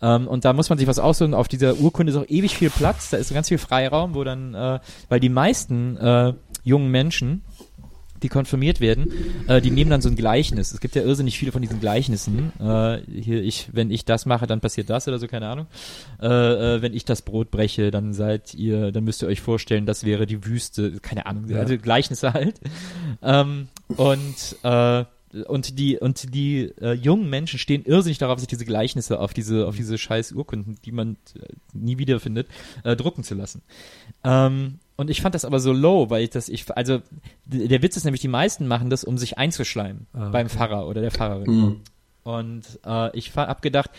[0.02, 1.34] Ähm, und da muss man sich was aussuchen.
[1.34, 4.54] Auf dieser Urkunde ist auch ewig viel Platz, da ist ganz viel Freiraum, wo dann,
[4.54, 4.80] äh,
[5.10, 6.34] weil die meisten äh,
[6.64, 7.43] jungen Menschen
[8.22, 9.12] die konfirmiert werden,
[9.48, 10.72] äh, die nehmen dann so ein Gleichnis.
[10.74, 12.52] Es gibt ja irrsinnig viele von diesen Gleichnissen.
[12.60, 15.68] Äh, hier, ich, wenn ich das mache, dann passiert das oder so, keine Ahnung.
[16.22, 19.86] Äh, äh, wenn ich das Brot breche, dann seid ihr, dann müsst ihr euch vorstellen,
[19.86, 21.60] das wäre die Wüste, keine Ahnung, ja.
[21.60, 22.60] also Gleichnisse halt.
[23.22, 25.06] Ähm, und äh,
[25.48, 29.68] und die und die äh, jungen Menschen stehen irrsinnig darauf, sich diese Gleichnisse auf diese
[29.68, 32.48] auf diese scheiß Urkunden, die man äh, nie wiederfindet,
[32.84, 33.62] äh, drucken zu lassen.
[34.24, 37.02] Ähm, und ich fand das aber so low, weil ich das, ich, also
[37.45, 40.30] der Witz ist nämlich, die meisten machen das, um sich einzuschleimen ah, okay.
[40.34, 41.50] beim Pfarrer oder der Pfarrerin.
[41.50, 41.82] Mhm.
[42.24, 43.91] Und äh, ich hab gedacht,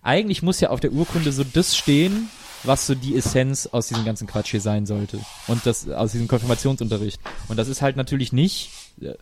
[0.00, 2.30] eigentlich muss ja auf der Urkunde so das stehen,
[2.62, 5.18] was so die Essenz aus diesem ganzen Quatsch hier sein sollte.
[5.48, 7.20] Und das aus diesem Konfirmationsunterricht.
[7.48, 8.70] Und das ist halt natürlich nicht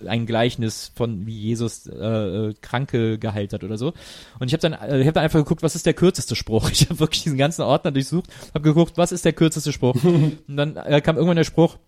[0.06, 3.94] ein Gleichnis von wie Jesus äh, äh, Kranke geheilt hat oder so.
[4.38, 6.70] Und ich habe dann, äh, ich hab dann einfach geguckt, was ist der kürzeste Spruch.
[6.82, 9.94] Ich habe wirklich diesen ganzen Ordner durchsucht, habe geguckt, was ist der kürzeste Spruch.
[10.04, 11.78] Und dann äh, kam irgendwann der Spruch,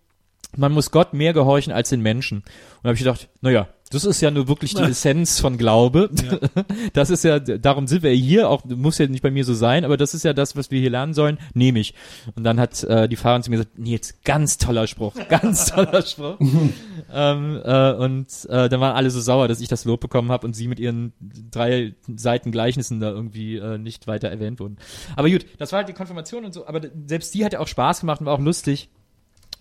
[0.57, 2.38] man muss Gott mehr gehorchen als den Menschen.
[2.38, 2.44] Und
[2.82, 6.11] da habe ich gedacht, naja, das ist ja nur wirklich die Essenz von Glaube.
[6.12, 6.64] Ja.
[6.92, 9.84] Das ist ja, darum sind wir hier, auch muss ja nicht bei mir so sein,
[9.84, 11.94] aber das ist ja das, was wir hier lernen sollen, nehme ich.
[12.34, 16.02] Und dann hat äh, die Fahrerin zu mir gesagt, Nils, ganz toller Spruch, ganz toller
[16.02, 16.38] Spruch.
[17.12, 20.46] ähm, äh, und äh, dann waren alle so sauer, dass ich das Lob bekommen habe
[20.46, 21.12] und sie mit ihren
[21.50, 24.78] drei Seiten Gleichnissen da irgendwie äh, nicht weiter erwähnt wurden.
[25.16, 27.68] Aber gut, das war halt die Konfirmation und so, aber selbst die hat ja auch
[27.68, 28.88] Spaß gemacht und war auch lustig.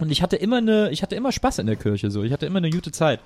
[0.03, 2.23] Und ich hatte immer eine, ich hatte immer Spaß in der Kirche so.
[2.23, 3.21] Ich hatte immer eine gute Zeit.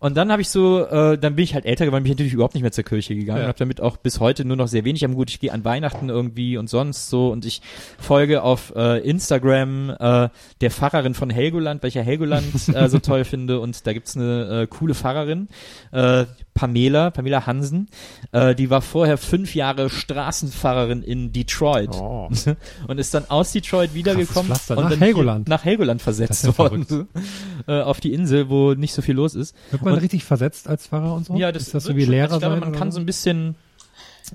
[0.00, 2.32] Und dann habe ich so, äh, dann bin ich halt älter geworden, bin ich natürlich
[2.32, 3.44] überhaupt nicht mehr zur Kirche gegangen ja.
[3.44, 5.28] und habe damit auch bis heute nur noch sehr wenig am Gut.
[5.28, 7.62] Ich gehe an Weihnachten irgendwie und sonst so und ich
[7.98, 10.28] folge auf äh, Instagram äh,
[10.60, 14.66] der Pfarrerin von Helgoland, welcher Helgoland äh, so toll finde und da gibt's eine äh,
[14.68, 15.48] coole Pfarrerin,
[15.90, 16.26] äh,
[16.58, 17.88] Pamela, Pamela Hansen,
[18.32, 22.28] äh, die war vorher fünf Jahre Straßenfahrerin in Detroit oh.
[22.88, 25.48] und ist dann aus Detroit wiedergekommen und nach dann Helgoland.
[25.48, 27.08] nach Helgoland versetzt worden,
[27.68, 29.54] äh, auf die Insel, wo nicht so viel los ist.
[29.70, 31.36] Wird man und, richtig versetzt als Pfarrer und so?
[31.36, 33.54] Ja, das ist das so wie Lehrer Ich glaube, man kann so ein bisschen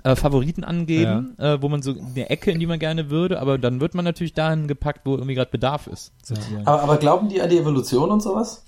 [0.03, 1.55] äh, Favoriten angeben, ja.
[1.55, 4.05] äh, wo man so eine Ecke, in die man gerne würde, aber dann wird man
[4.05, 6.13] natürlich dahin gepackt, wo irgendwie gerade Bedarf ist.
[6.63, 8.63] Aber, aber glauben die an die Evolution und sowas?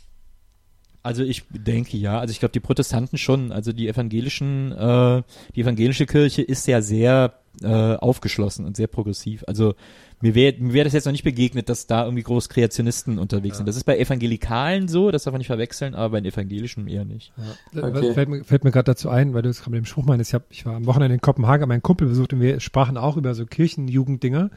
[1.06, 5.22] Also ich denke ja, also ich glaube die Protestanten schon, also die evangelischen, äh,
[5.56, 9.44] die evangelische Kirche ist ja sehr äh, aufgeschlossen und sehr progressiv.
[9.46, 9.76] Also
[10.20, 13.54] mir wäre mir wär das jetzt noch nicht begegnet, dass da irgendwie groß Kreationisten unterwegs
[13.54, 13.58] ja.
[13.58, 13.68] sind.
[13.68, 17.06] Das ist bei Evangelikalen so, das darf man nicht verwechseln, aber bei den Evangelischen eher
[17.06, 17.34] nicht.
[17.74, 17.84] Ja.
[17.84, 18.14] Okay.
[18.14, 20.28] Fällt mir, fällt mir gerade dazu ein, weil du es gerade mit dem Spruch meinst,
[20.28, 23.16] ich, hab, ich war am Wochenende in Kopenhagen, meinen Kumpel besucht und wir sprachen auch
[23.16, 24.50] über so Kirchenjugenddinger,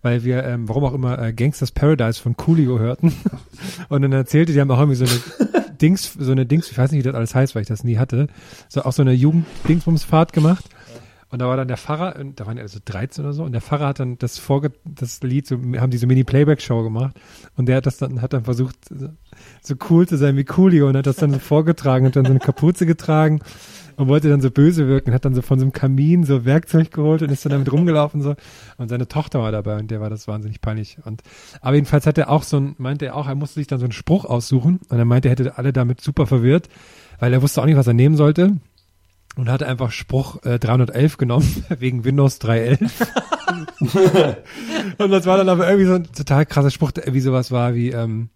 [0.00, 3.12] weil wir, ähm, warum auch immer, äh, Gangsters Paradise von Coolio hörten.
[3.90, 6.92] und dann erzählte, die haben auch irgendwie so eine Dings, so eine Dings, ich weiß
[6.92, 8.28] nicht, wie das alles heißt, weil ich das nie hatte,
[8.68, 10.64] so auch so eine Jugend-Dingsbumsfahrt gemacht.
[11.30, 13.60] Und da war dann der Pfarrer, da waren ja also 13 oder so, und der
[13.60, 17.16] Pfarrer hat dann das Vorge das Lied, so, haben diese Mini-Playback-Show gemacht.
[17.56, 18.76] Und der hat das dann, hat dann versucht,
[19.62, 22.32] so cool zu sein wie Coolio und hat das dann so vorgetragen und dann so
[22.32, 23.40] eine Kapuze getragen
[23.96, 26.90] und wollte dann so böse wirken, hat dann so von so einem Kamin so Werkzeug
[26.90, 28.34] geholt und ist dann damit rumgelaufen so.
[28.76, 30.96] Und seine Tochter war dabei und der war das wahnsinnig peinlich.
[31.04, 31.22] Und,
[31.60, 33.84] aber jedenfalls hat er auch so ein, meinte er auch, er musste sich dann so
[33.84, 36.68] einen Spruch aussuchen und er meinte, er hätte alle damit super verwirrt,
[37.20, 38.56] weil er wusste auch nicht, was er nehmen sollte
[39.36, 42.90] und hatte einfach Spruch äh, 311 genommen wegen Windows 3.11.
[44.98, 47.74] und das war dann aber irgendwie so ein total krasser Spruch, der irgendwie sowas war
[47.74, 48.30] wie ähm,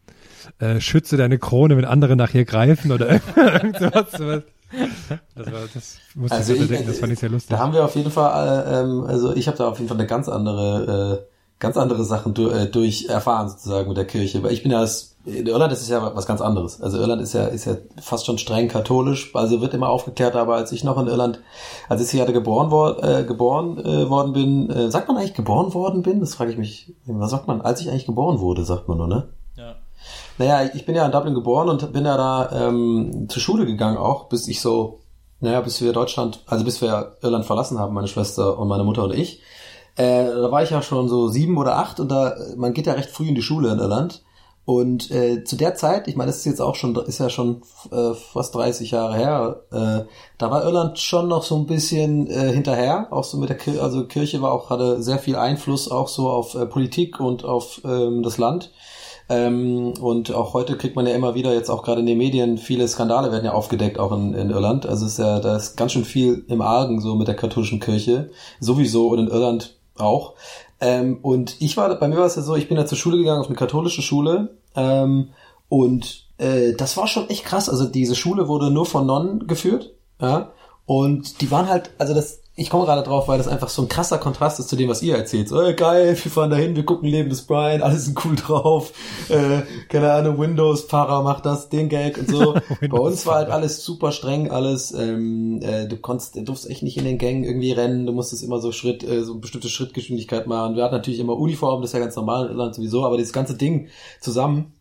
[0.59, 4.13] äh, schütze deine Krone, wenn andere nach ihr greifen oder irgend sowas.
[4.13, 4.43] sowas.
[5.35, 7.51] Das, war, das musste also ich denken, das fand ich sehr lustig.
[7.51, 9.99] Da haben wir auf jeden Fall, äh, ähm, also ich habe da auf jeden Fall
[9.99, 11.34] eine ganz andere, äh,
[11.65, 14.79] ganz andere Sachen du, äh, durch erfahren sozusagen mit der Kirche, weil ich bin ja
[14.79, 16.83] als in Irland ist es ja was ganz anderes.
[16.83, 20.57] Also Irland ist ja, ist ja fast schon streng katholisch, also wird immer aufgeklärt, aber
[20.57, 21.41] als ich noch in Irland,
[21.89, 25.73] als ich hier geboren, wor äh, geboren äh, worden bin, äh, sagt man eigentlich geboren
[25.73, 26.21] worden bin?
[26.21, 27.63] Das frage ich mich, was sagt man?
[27.63, 29.29] Als ich eigentlich geboren wurde, sagt man nur, ne?
[29.57, 29.77] Ja.
[30.37, 33.97] Naja, ich bin ja in Dublin geboren und bin ja da ähm, zur Schule gegangen
[33.97, 35.01] auch, bis ich so,
[35.41, 39.05] naja, bis wir Deutschland, also bis wir Irland verlassen haben, meine Schwester und meine Mutter
[39.05, 39.41] und ich.
[39.97, 42.95] Äh, da war ich ja schon so sieben oder acht und da, man geht ja
[42.95, 44.23] recht früh in die Schule in Irland.
[44.67, 47.61] Und äh, zu der Zeit, ich meine, das ist jetzt auch schon, ist ja schon
[47.91, 52.51] äh, fast 30 Jahre her, äh, da war Irland schon noch so ein bisschen äh,
[52.51, 56.09] hinterher, auch so mit der Kirche, also Kirche war auch, hatte sehr viel Einfluss auch
[56.09, 58.73] so auf äh, Politik und auf ähm, das Land.
[59.29, 62.59] Ähm, und auch heute kriegt man ja immer wieder jetzt auch gerade in den Medien
[62.59, 64.87] viele Skandale werden ja aufgedeckt auch in, in Irland.
[64.87, 68.31] Also ist ja da ist ganz schön viel im Argen so mit der katholischen Kirche
[68.61, 70.35] sowieso und in Irland auch.
[70.81, 73.19] Ähm, und ich war, bei mir war es ja so, ich bin ja zur Schule
[73.19, 74.57] gegangen, auf eine katholische Schule.
[74.75, 75.31] Ähm,
[75.69, 77.69] und äh, das war schon echt krass.
[77.69, 79.95] Also diese Schule wurde nur von Nonnen geführt.
[80.21, 80.53] Ja.
[80.87, 83.89] Und die waren halt, also das, ich komme gerade drauf, weil das einfach so ein
[83.89, 85.49] krasser Kontrast ist zu dem, was ihr erzählt.
[85.49, 88.93] So, ey, geil, wir fahren dahin, wir gucken Leben des Brian, alles sind cool drauf.
[89.29, 92.55] Äh, keine Ahnung, Windows-Fahrer macht das, den Gag und so.
[92.81, 94.93] Bei uns war halt alles super streng, alles.
[94.93, 98.45] Ähm, äh, du konntest, du durfst echt nicht in den Gängen irgendwie rennen, du musstest
[98.45, 100.77] immer so Schritt, äh, so eine bestimmte Schrittgeschwindigkeit machen.
[100.77, 103.33] Wir hatten natürlich immer Uniform, das ist ja ganz normal in Irland sowieso, aber das
[103.33, 103.89] ganze Ding
[104.21, 104.74] zusammen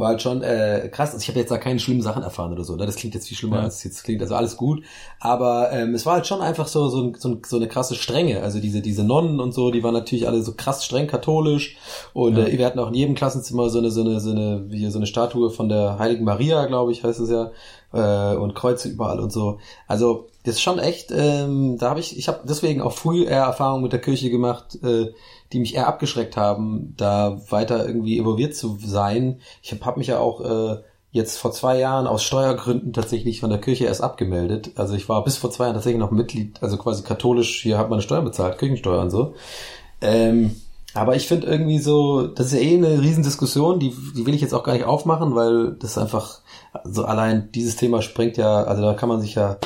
[0.00, 1.12] war halt schon äh, krass.
[1.12, 2.76] Also ich habe jetzt da keine schlimmen Sachen erfahren oder so.
[2.76, 2.86] Ne?
[2.86, 3.62] Das klingt jetzt viel schlimmer, ja.
[3.64, 4.20] als es jetzt klingt.
[4.22, 4.82] Also alles gut.
[5.20, 8.42] Aber ähm, es war halt schon einfach so so, so, so eine krasse Strenge.
[8.42, 11.76] Also diese diese Nonnen und so, die waren natürlich alle so krass streng katholisch.
[12.14, 12.46] Und ja.
[12.46, 14.98] äh, wir hatten auch in jedem Klassenzimmer so eine so eine so eine wie so
[14.98, 17.50] eine Statue von der Heiligen Maria, glaube ich, heißt es ja.
[17.92, 19.58] Äh, und Kreuze überall und so.
[19.86, 21.10] Also das ist schon echt.
[21.10, 24.78] Ähm, da habe ich ich habe deswegen auch früh eher Erfahrung mit der Kirche gemacht.
[24.82, 25.12] Äh,
[25.52, 29.40] die mich eher abgeschreckt haben, da weiter irgendwie involviert zu sein.
[29.62, 30.76] Ich habe hab mich ja auch äh,
[31.10, 34.70] jetzt vor zwei Jahren aus Steuergründen tatsächlich von der Kirche erst abgemeldet.
[34.76, 37.88] Also ich war bis vor zwei Jahren tatsächlich noch Mitglied, also quasi katholisch, hier hat
[37.88, 39.34] man eine Steuer bezahlt, Kirchensteuer und so.
[40.00, 40.54] Ähm,
[40.94, 44.40] Aber ich finde irgendwie so, das ist ja eh eine Riesendiskussion, die, die will ich
[44.40, 46.39] jetzt auch gar nicht aufmachen, weil das einfach,
[46.84, 49.58] so allein dieses Thema springt ja, also da kann man sich ja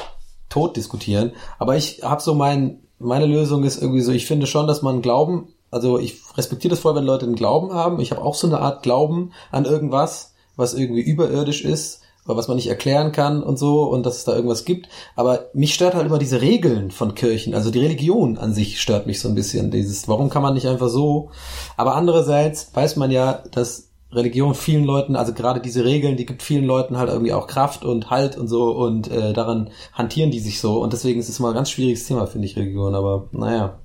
[0.49, 1.33] tot diskutieren.
[1.59, 5.03] Aber ich habe so mein, meine Lösung ist irgendwie so, ich finde schon, dass man
[5.03, 8.01] Glauben, also ich respektiere das voll, wenn Leute einen Glauben haben.
[8.01, 12.57] Ich habe auch so eine Art Glauben an irgendwas, was irgendwie überirdisch ist was man
[12.57, 14.89] nicht erklären kann und so und dass es da irgendwas gibt.
[15.15, 17.55] Aber mich stört halt immer diese Regeln von Kirchen.
[17.55, 19.71] Also die Religion an sich stört mich so ein bisschen.
[19.71, 21.31] Dieses, warum kann man nicht einfach so?
[21.77, 26.43] Aber andererseits weiß man ja, dass Religion vielen Leuten, also gerade diese Regeln, die gibt
[26.43, 30.41] vielen Leuten halt irgendwie auch Kraft und Halt und so und äh, daran hantieren die
[30.41, 30.81] sich so.
[30.81, 32.95] Und deswegen ist es mal ein ganz schwieriges Thema, finde ich, Religion.
[32.95, 33.79] Aber naja.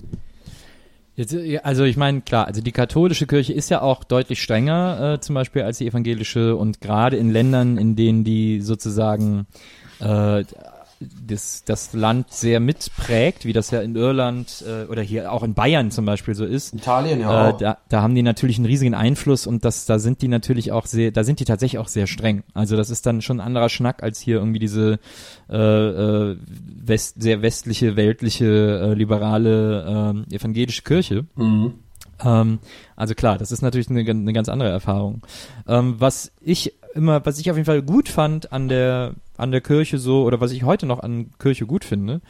[1.15, 5.19] Jetzt, also ich meine, klar, also die katholische Kirche ist ja auch deutlich strenger äh,
[5.19, 9.45] zum Beispiel als die evangelische und gerade in Ländern, in denen die sozusagen
[9.99, 10.45] äh,
[10.99, 15.53] das, das Land sehr mitprägt, wie das ja in Irland äh, oder hier auch in
[15.53, 16.73] Bayern zum Beispiel so ist.
[16.73, 17.49] Italien ja.
[17.49, 20.71] Äh, da, da haben die natürlich einen riesigen Einfluss und das, da sind die natürlich
[20.71, 22.43] auch sehr, da sind die tatsächlich auch sehr streng.
[22.53, 24.99] Also das ist dann schon ein anderer Schnack als hier irgendwie diese
[25.49, 26.37] äh, äh,
[26.85, 31.25] west, sehr westliche, weltliche, äh, liberale äh, evangelische Kirche.
[31.35, 31.75] Mhm.
[32.23, 32.59] Ähm,
[32.95, 35.21] also klar, das ist natürlich eine, eine ganz andere Erfahrung.
[35.67, 39.61] Ähm, was ich immer, was ich auf jeden Fall gut fand an der an der
[39.61, 42.21] Kirche so oder was ich heute noch an Kirche gut finde,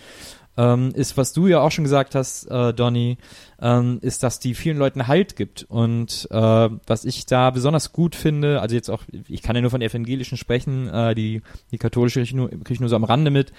[0.58, 3.18] ähm, ist, was du ja auch schon gesagt hast, äh, Donny,
[3.62, 5.64] ähm, ist, dass die vielen Leuten Halt gibt.
[5.64, 9.72] Und äh, was ich da besonders gut finde, also jetzt auch, ich kann ja nur
[9.72, 11.42] von evangelischen sprechen, äh, die,
[11.72, 13.54] die katholische kriege ich, nur, krieg ich nur so am Rande mit,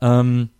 [0.00, 0.50] ähm,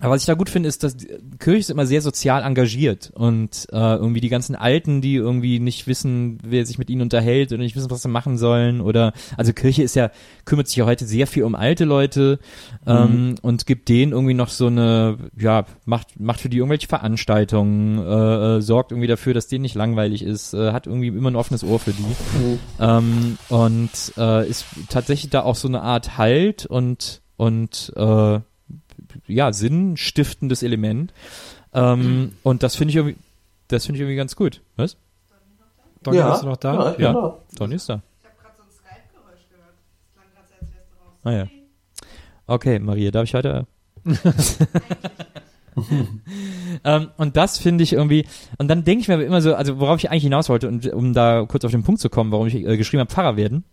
[0.00, 0.96] aber was ich da gut finde, ist, dass
[1.38, 5.86] Kirche ist immer sehr sozial engagiert und äh, irgendwie die ganzen Alten, die irgendwie nicht
[5.86, 9.52] wissen, wer sich mit ihnen unterhält oder nicht wissen, was sie machen sollen oder also
[9.52, 10.10] Kirche ist ja
[10.46, 12.38] kümmert sich ja heute sehr viel um alte Leute
[12.86, 13.34] ähm, mhm.
[13.42, 18.56] und gibt denen irgendwie noch so eine ja macht macht für die irgendwelche Veranstaltungen, äh,
[18.56, 21.62] äh, sorgt irgendwie dafür, dass denen nicht langweilig ist, äh, hat irgendwie immer ein offenes
[21.62, 22.58] Ohr für die mhm.
[22.78, 28.40] ähm, und äh, ist tatsächlich da auch so eine Art Halt und und äh,
[29.30, 31.12] ja, sinnstiftendes Element.
[31.72, 32.32] Ähm, mhm.
[32.42, 33.16] Und das finde ich irgendwie,
[33.68, 34.60] das finde ich irgendwie ganz gut.
[34.76, 34.98] Was?
[36.02, 36.30] Donny, ja.
[36.30, 36.74] bist du noch da?
[36.74, 37.12] Ja, ja.
[37.12, 37.42] Genau.
[37.56, 38.02] Donny ist da.
[38.20, 39.74] Ich habe gerade so ein Skype-Geräusch gehört.
[39.98, 41.14] Das klang gerade als wärst du raus.
[41.24, 41.48] Ah ja.
[42.46, 43.66] Okay, Maria, darf ich weiter?
[46.84, 48.26] ähm, und das finde ich irgendwie,
[48.58, 51.12] und dann denke ich mir immer so, also worauf ich eigentlich hinaus wollte, und um
[51.12, 53.64] da kurz auf den Punkt zu kommen, warum ich äh, geschrieben habe, Pfarrer werden.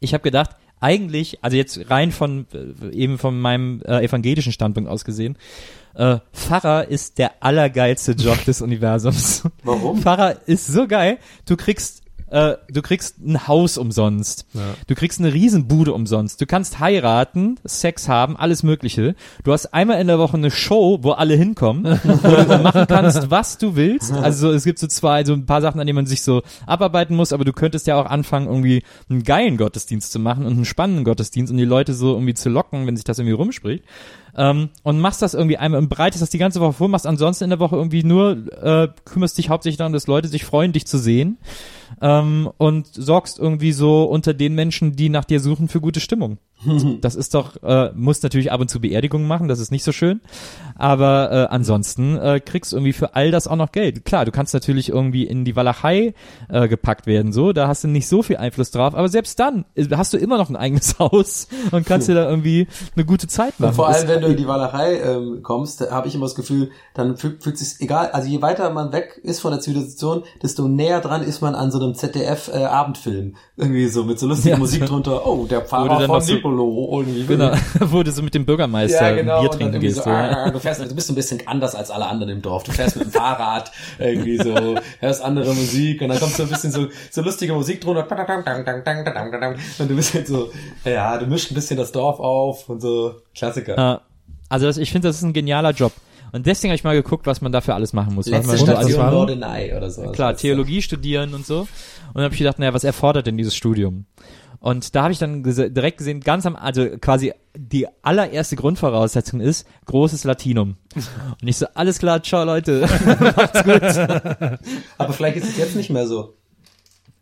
[0.00, 4.90] Ich habe gedacht, eigentlich, also jetzt rein von äh, eben von meinem äh, evangelischen Standpunkt
[4.90, 5.36] aus gesehen,
[5.94, 9.44] äh, Pfarrer ist der allergeilste Job des Universums.
[9.62, 10.00] Warum?
[10.00, 11.18] Pfarrer ist so geil.
[11.46, 12.02] Du kriegst
[12.32, 14.46] äh, du kriegst ein Haus umsonst.
[14.54, 14.60] Ja.
[14.86, 16.40] Du kriegst eine Riesenbude umsonst.
[16.40, 19.14] Du kannst heiraten, Sex haben, alles Mögliche.
[19.44, 23.30] Du hast einmal in der Woche eine Show, wo alle hinkommen, wo du machen kannst,
[23.30, 24.12] was du willst.
[24.12, 27.16] Also es gibt so zwei, so ein paar Sachen, an denen man sich so abarbeiten
[27.16, 30.64] muss, aber du könntest ja auch anfangen, irgendwie einen geilen Gottesdienst zu machen und einen
[30.64, 33.84] spannenden Gottesdienst und die Leute so irgendwie zu locken, wenn sich das irgendwie rumspricht
[34.36, 37.44] ähm, und machst das irgendwie einmal und bereitest das die ganze Woche vor, machst ansonsten
[37.44, 40.86] in der Woche irgendwie nur, äh, kümmerst dich hauptsächlich darum, dass Leute sich freuen, dich
[40.86, 41.38] zu sehen
[42.00, 46.38] ähm, und sorgst irgendwie so unter den Menschen, die nach dir suchen, für gute Stimmung.
[47.00, 49.92] das ist doch, äh, muss natürlich ab und zu Beerdigungen machen, das ist nicht so
[49.92, 50.20] schön.
[50.76, 54.04] Aber äh, ansonsten äh, kriegst du irgendwie für all das auch noch Geld.
[54.04, 56.14] Klar, du kannst natürlich irgendwie in die Walachei
[56.48, 59.64] äh, gepackt werden, so, da hast du nicht so viel Einfluss drauf, aber selbst dann
[59.74, 63.26] äh, hast du immer noch ein eigenes Haus und kannst dir da irgendwie eine gute
[63.26, 63.70] Zeit machen.
[63.70, 66.70] Und vor allem, wenn du in die Walachei ähm, kommst, habe ich immer das Gefühl,
[66.94, 70.68] dann fühlt, fühlt sich egal, also je weiter man weg ist von der Zivilisation, desto
[70.68, 73.36] näher dran ist man an so einem ZDF äh, Abendfilm.
[73.56, 75.26] Irgendwie so mit so lustiger ja, Musik drunter.
[75.26, 77.26] Oh, der Pfarrer von so, Nicolo irgendwie.
[77.26, 80.02] Genau, wo du so mit dem Bürgermeister ja, genau, Bier trinken gehst.
[80.02, 80.50] So, ja.
[80.50, 82.64] du, fährst, du bist ein bisschen anders als alle anderen im Dorf.
[82.64, 86.48] Du fährst mit dem Fahrrad irgendwie so, hörst andere Musik und dann kommt so ein
[86.48, 88.02] bisschen so, so lustige Musik drunter.
[88.02, 90.50] Und du bist halt so,
[90.84, 94.02] ja, du mischst ein bisschen das Dorf auf und so Klassiker.
[94.48, 95.92] Also das, ich finde, das ist ein genialer Job.
[96.34, 98.26] Und deswegen habe ich mal geguckt, was man dafür alles machen muss.
[98.26, 100.02] Letzte was man Station so Norderney oder so.
[100.12, 101.60] Klar, Theologie studieren und so.
[101.60, 101.68] Und
[102.14, 104.06] dann habe ich gedacht, naja, was erfordert denn dieses Studium?
[104.62, 109.40] Und da habe ich dann ges direkt gesehen, ganz am, also quasi die allererste Grundvoraussetzung
[109.40, 110.76] ist großes Latinum.
[110.94, 112.82] Und ich so, alles klar, ciao Leute,
[113.36, 113.82] macht's gut.
[114.98, 116.36] Aber vielleicht ist es jetzt nicht mehr so.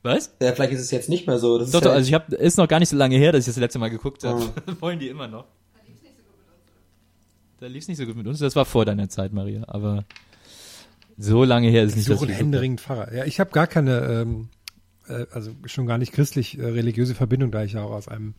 [0.02, 0.34] Was?
[0.42, 1.56] Ja, vielleicht ist es jetzt nicht mehr so.
[1.56, 3.46] Das doch, doch, also ich habe, ist noch gar nicht so lange her, dass ich
[3.46, 4.42] das letzte Mal geguckt habe.
[4.44, 4.72] Oh.
[4.80, 5.46] Wollen die immer noch?
[7.58, 8.38] Da lief's nicht so gut mit uns.
[8.38, 9.64] Das war vor deiner Zeit, Maria.
[9.66, 10.04] Aber
[11.16, 12.18] so lange her ist es nicht.
[12.18, 13.14] Suchen händeringend Pfarrer.
[13.14, 14.48] Ja, ich habe gar keine ähm,
[15.10, 18.34] äh, also schon gar nicht christlich äh, religiöse Verbindung, da ich ja auch aus einem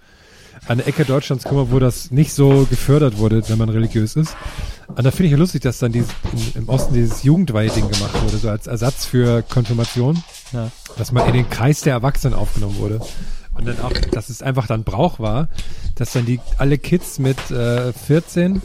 [0.67, 4.35] eine Ecke Deutschlands komme, wo das nicht so gefördert wurde, wenn man religiös ist.
[4.87, 8.21] Und da finde ich ja lustig, dass dann dieses, im, im Osten dieses Jugendweihe-Ding gemacht
[8.21, 10.21] wurde, so als Ersatz für Konfirmation.
[10.51, 10.69] Ja.
[10.97, 12.99] Dass man in den Kreis der Erwachsenen aufgenommen wurde.
[13.53, 15.47] Und dann auch, dass es einfach dann Brauch war,
[15.95, 18.61] dass dann die alle Kids mit äh, 14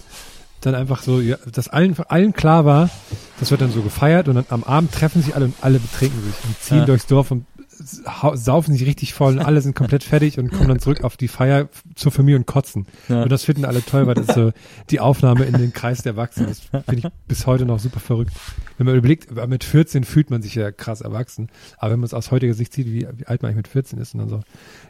[0.60, 2.90] dann einfach so, ja, dass allen, allen klar war,
[3.38, 6.20] das wird dann so gefeiert und dann am Abend treffen sich alle und alle betrinken
[6.22, 6.84] sich und ziehen ja.
[6.86, 7.46] durchs Dorf und
[7.86, 11.28] saufen sich richtig voll und alle sind komplett fertig und kommen dann zurück auf die
[11.28, 12.86] Feier zur Familie und kotzen.
[13.08, 13.22] Ja.
[13.22, 14.52] Und das finden alle toll, weil das ist so
[14.90, 16.48] die Aufnahme in den Kreis der Erwachsenen.
[16.48, 18.32] Das finde ich bis heute noch super verrückt.
[18.78, 21.48] Wenn man überlegt, mit 14 fühlt man sich ja krass erwachsen.
[21.78, 23.98] Aber wenn man es aus heutiger Sicht sieht, wie, wie alt man eigentlich mit 14
[23.98, 24.40] ist und dann so,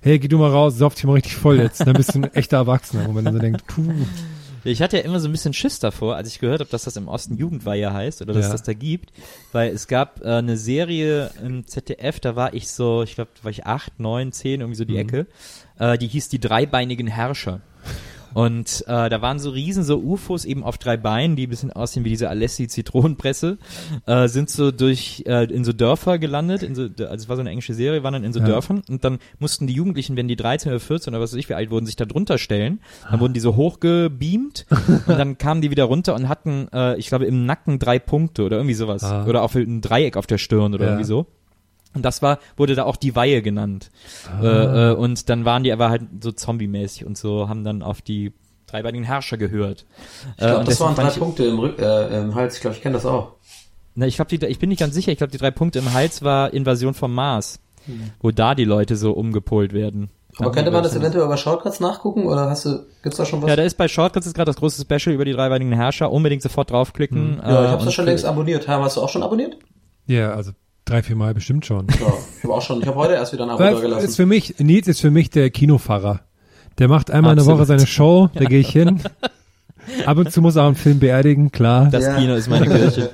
[0.02, 1.86] hey, geh du mal raus, sauf dich mal richtig voll jetzt.
[1.86, 3.09] Dann bist du ein echter Erwachsener.
[3.09, 3.93] Und man dann so denkt, puh.
[4.66, 6.97] Ich hatte ja immer so ein bisschen Schiss davor, als ich gehört habe, dass das
[6.97, 8.52] im Osten Jugendweihe heißt oder dass ja.
[8.52, 9.12] das da gibt,
[9.52, 13.44] weil es gab äh, eine Serie im ZDF, da war ich so, ich glaube, da
[13.44, 15.01] war ich acht, neun, zehn, irgendwie so die mhm.
[15.01, 15.26] Ecke,
[15.78, 17.60] äh, die hieß die dreibeinigen Herrscher.
[18.36, 21.72] Und äh, da waren so riesen so UFOs eben auf drei Beinen, die ein bisschen
[21.72, 23.56] aussehen wie diese Alessi Zitronenpresse,
[24.04, 27.40] äh, sind so durch äh, in so Dörfer gelandet, in so, also es war so
[27.40, 28.44] eine englische Serie, waren dann in so ja.
[28.44, 31.48] Dörfern und dann mussten die Jugendlichen, wenn die 13 oder 14 oder was weiß ich
[31.48, 32.80] wie alt wurden, sich da drunter stellen.
[33.10, 34.66] Dann wurden die so hochgebeamt
[35.06, 38.44] und dann kamen die wieder runter und hatten, äh, ich glaube, im Nacken drei Punkte
[38.44, 39.02] oder irgendwie sowas.
[39.02, 39.24] Ah.
[39.24, 40.90] Oder auf ein Dreieck auf der Stirn oder ja.
[40.90, 41.26] irgendwie so.
[41.97, 43.90] Und das war, wurde da auch die Weihe genannt.
[44.31, 44.43] Ah.
[44.43, 48.02] Äh, äh, und dann waren die aber halt so zombie-mäßig und so, haben dann auf
[48.02, 48.32] die
[48.66, 49.86] dreibeinigen Herrscher gehört.
[50.32, 52.56] Ich glaube, äh, das waren drei Punkte im, Rück, äh, im Hals.
[52.56, 53.32] Ich glaube, ich kenne das auch.
[53.94, 55.10] Na, ich glaube, ich bin nicht ganz sicher.
[55.10, 58.10] Ich glaube, die drei Punkte im Hals war Invasion vom Mars, hm.
[58.20, 60.10] wo da die Leute so umgepolt werden.
[60.39, 63.48] Aber könnte man das eventuell über Shortcuts nachgucken oder hast du, gibt's da schon was?
[63.48, 66.12] Ja, da ist bei Shortcuts ist gerade das große Special über die dreibeinigen Herrscher.
[66.12, 67.40] Unbedingt sofort draufklicken.
[67.40, 67.43] Hm.
[67.43, 68.68] Ja, ich hab's äh, ja schon längst abonniert.
[68.68, 69.56] Hast du auch schon abonniert?
[70.06, 70.52] Ja, also
[70.86, 71.88] Drei, vier Mal bestimmt schon.
[71.88, 74.04] Ja, ich habe auch schon, ich habe heute erst wieder ein Abo gelassen.
[74.04, 76.20] Ist für mich, Nils ist für mich der Kinofahrer.
[76.78, 77.50] Der macht einmal Absolut.
[77.50, 79.00] eine Woche seine Show, da gehe ich hin.
[80.04, 81.88] Ab und zu muss er auch einen Film beerdigen, klar.
[81.90, 82.16] Das ja.
[82.16, 83.10] Kino ist meine Kirche.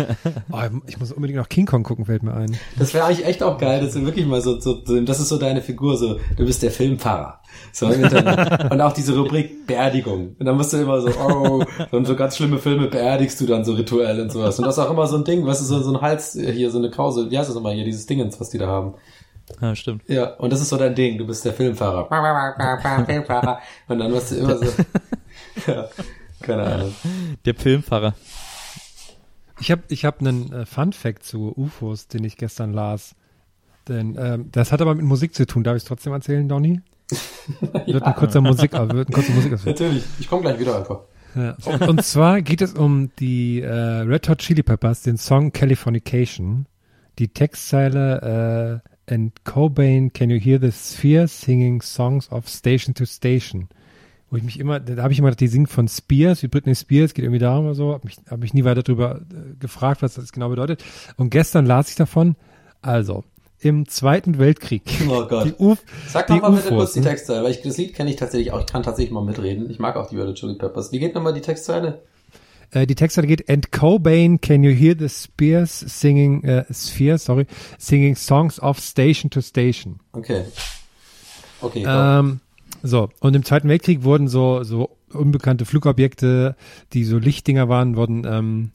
[0.50, 2.56] oh, ich muss unbedingt noch King Kong gucken, fällt mir ein.
[2.78, 5.38] Das wäre eigentlich echt auch geil, dass du wirklich mal so, so, das ist so
[5.38, 7.40] deine Figur, so, du bist der Filmfahrer.
[7.72, 8.72] So im Internet.
[8.72, 10.36] Und auch diese Rubrik Beerdigung.
[10.38, 13.64] Und dann musst du immer so, oh, so, so ganz schlimme Filme beerdigst du dann
[13.64, 14.58] so rituell und sowas.
[14.58, 16.70] Und das ist auch immer so ein Ding, weißt du, so, so ein Hals, hier,
[16.70, 18.94] so eine Krause, wie heißt das nochmal hier, dieses Dingens, was die da haben.
[19.60, 20.02] Ja, stimmt.
[20.08, 22.08] Ja, und das ist so dein Ding, du bist der Filmfahrer.
[23.06, 23.58] Filmfahrer.
[23.88, 24.64] Und dann wirst du immer so,
[25.66, 25.88] ja,
[26.40, 26.94] keine Ahnung.
[27.44, 28.14] Der Filmfahrer.
[29.60, 33.14] Ich habe ich hab einen äh, Fun Fact zu UFOs, den ich gestern las.
[33.88, 35.62] Denn ähm, das hat aber mit Musik zu tun.
[35.62, 36.80] Darf ich es trotzdem erzählen, Donny?
[37.86, 41.00] wird ein kurzer Musik, wird ein kurzer Musik Natürlich, ich komme gleich wieder einfach.
[41.34, 41.56] Ja.
[41.86, 46.66] Und zwar geht es um die äh, Red Hot Chili Peppers, den Song Californication.
[47.18, 53.04] Die Textzeile äh, And Cobain, can you hear the sphere singing songs of station to
[53.04, 53.68] station?
[54.30, 56.74] Wo ich mich immer, da habe ich immer gedacht, die singt von Spears, wie Britney
[56.74, 60.02] Spears, geht irgendwie darum oder so, habe mich, hab mich nie weiter darüber äh, gefragt,
[60.02, 60.82] was das genau bedeutet.
[61.16, 62.36] Und gestern las ich davon,
[62.82, 63.24] also,
[63.60, 64.82] im Zweiten Weltkrieg.
[65.08, 65.46] Oh Gott.
[65.46, 65.78] Die Uf
[66.08, 68.60] Sag doch mal bitte kurz die Textzeile, weil ich das Lied kenne ich tatsächlich auch.
[68.60, 69.70] Ich kann tatsächlich mal mitreden.
[69.70, 70.92] Ich mag auch die Red Chili Peppers.
[70.92, 72.02] Wie geht nochmal die Textzeile?
[72.72, 77.46] Äh, die Textzeile geht, and Cobain, can you hear the spears singing, äh, sphere, sorry,
[77.78, 80.00] singing songs of station to station.
[80.12, 80.44] Okay.
[81.60, 81.84] Okay.
[81.86, 82.40] Ähm,
[82.86, 86.54] so, und im Zweiten Weltkrieg wurden so, so unbekannte Flugobjekte,
[86.92, 88.70] die so Lichtdinger waren, wurden ähm,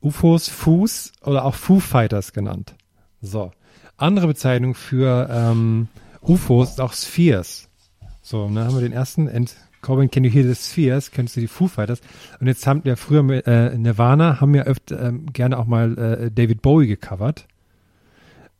[0.00, 2.76] UFOs, Fuß oder auch Foo Fighters genannt.
[3.20, 3.50] So
[3.96, 5.88] andere Bezeichnung für ähm,
[6.22, 7.68] UFOs ist auch Spheres.
[8.22, 9.28] So, dann haben wir den ersten.
[9.28, 11.10] And Corbin, can you hear the Spheres?
[11.10, 12.00] Kennst du die Foo Fighters?
[12.40, 15.98] Und jetzt haben wir früher mit, äh, Nirvana, haben ja öfter ähm, gerne auch mal
[15.98, 17.46] äh, David Bowie gecovert.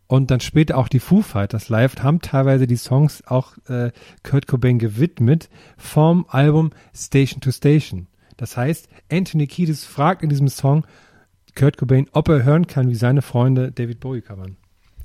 [0.09, 4.47] Und dann später auch die Foo Fighters live haben teilweise die Songs auch äh, Kurt
[4.47, 8.09] Cobain gewidmet vom Album Station to Station.
[8.39, 10.87] Das heißt, Anthony Kiedis fragt in diesem Song
[11.55, 14.57] Kurt Cobain, ob er hören kann, wie seine Freunde David Bowie covern.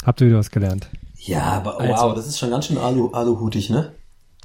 [0.05, 0.89] Habt ihr wieder was gelernt?
[1.17, 3.91] Ja, aber also, wow, das ist schon ganz schön alu, aluhutig, ne?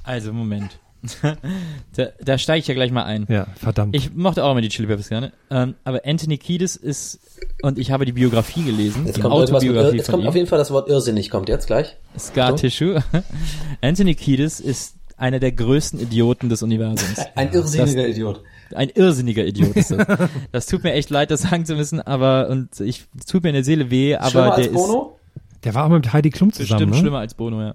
[0.03, 0.79] Also, Moment.
[1.95, 3.25] da, da steige ich ja gleich mal ein.
[3.29, 3.95] Ja, verdammt.
[3.95, 5.31] Ich mochte auch immer die Chili Peppers gerne.
[5.49, 7.19] Ähm, aber Anthony Kiedis ist,
[7.61, 10.29] und ich habe die Biografie gelesen, jetzt die kommt Autobiografie jetzt kommt ihm.
[10.29, 11.95] auf jeden Fall das Wort irrsinnig, kommt jetzt gleich.
[12.17, 13.01] Scar Tissue.
[13.81, 17.19] Anthony Kiedis ist einer der größten Idioten des Universums.
[17.35, 18.41] Ein irrsinniger das, Idiot.
[18.73, 20.07] Ein irrsinniger Idiot ist das.
[20.51, 23.55] das tut mir echt leid, das sagen zu müssen, aber, und ich, tut mir in
[23.55, 25.15] der Seele weh, aber Schlimmer der als Bono?
[25.15, 25.18] ist,
[25.63, 26.79] der war auch mal mit Heidi Klum zusammen.
[26.79, 26.97] Bestimmt ne?
[26.99, 27.73] schlimmer als Bono, ja.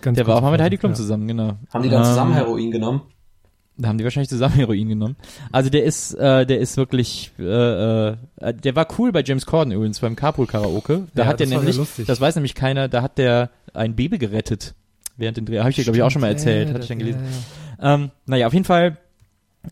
[0.00, 0.96] Ganz der war auch mal mit Heidi Klum ja.
[0.96, 1.56] zusammen, genau.
[1.72, 3.02] Haben die dann zusammen ähm, Heroin genommen?
[3.76, 5.16] Da haben die wahrscheinlich zusammen Heroin genommen.
[5.50, 9.72] Also der ist, äh, der ist wirklich, äh, äh, der war cool bei James Corden
[9.72, 11.08] übrigens beim Carpool Karaoke.
[11.14, 14.74] Da ja, hat der nämlich, das weiß nämlich keiner, da hat der ein Baby gerettet
[15.16, 15.58] während den Dreh.
[15.58, 17.20] Habe ich dir glaube ich auch schon mal erzählt, hatte ich dann gelesen.
[17.80, 17.94] Ja, ja.
[17.94, 18.98] Ähm, naja, auf jeden Fall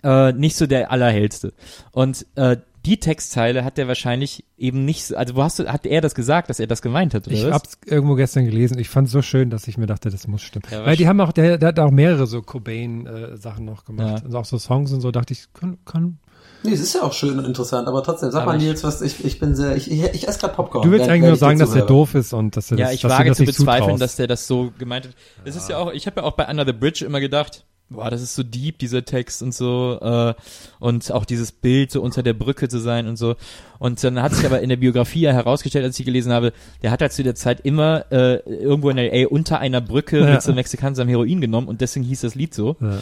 [0.02, 1.52] äh, nicht so der allerhellste.
[1.92, 6.00] Und äh, die Textzeile hat er wahrscheinlich eben nicht, also wo hast du, hat er
[6.00, 7.52] das gesagt, dass er das gemeint hat, oder Ich was?
[7.52, 8.78] hab's irgendwo gestern gelesen.
[8.78, 10.64] Ich fand's so schön, dass ich mir dachte, das muss stimmen.
[10.70, 14.22] Weil die haben auch, der, der hat auch mehrere so Cobain-Sachen noch gemacht.
[14.22, 14.28] Ja.
[14.28, 16.18] Und auch so Songs und so, dachte ich, kann, kann
[16.64, 18.84] Nee, es ist ja auch schön und interessant, aber trotzdem, sag Aber mal ich- Nils,
[18.84, 20.84] was, ich, ich bin sehr, ich, ich, ich esse gerade Popcorn.
[20.84, 21.86] Du willst eigentlich nur ich sagen, dass er zuhöre.
[21.88, 24.02] doof ist und dass er Ja, das, ich dass du wage zu bezweifeln, zutraust.
[24.02, 25.14] dass der das so gemeint hat.
[25.44, 28.10] Das ist ja auch, ich habe ja auch bei Under the Bridge immer gedacht, boah,
[28.10, 30.34] das ist so deep, dieser Text und so, äh,
[30.80, 33.36] und auch dieses Bild, so unter der Brücke zu sein und so.
[33.78, 36.52] Und dann hat sich aber in der Biografie ja herausgestellt, als ich gelesen habe,
[36.82, 39.26] der hat halt zu der Zeit immer äh, irgendwo in L.A.
[39.28, 40.30] unter einer Brücke Ja.
[40.34, 42.76] mit so Mexikanern seinem Heroin genommen und deswegen hieß das Lied so.
[42.80, 42.98] Ja.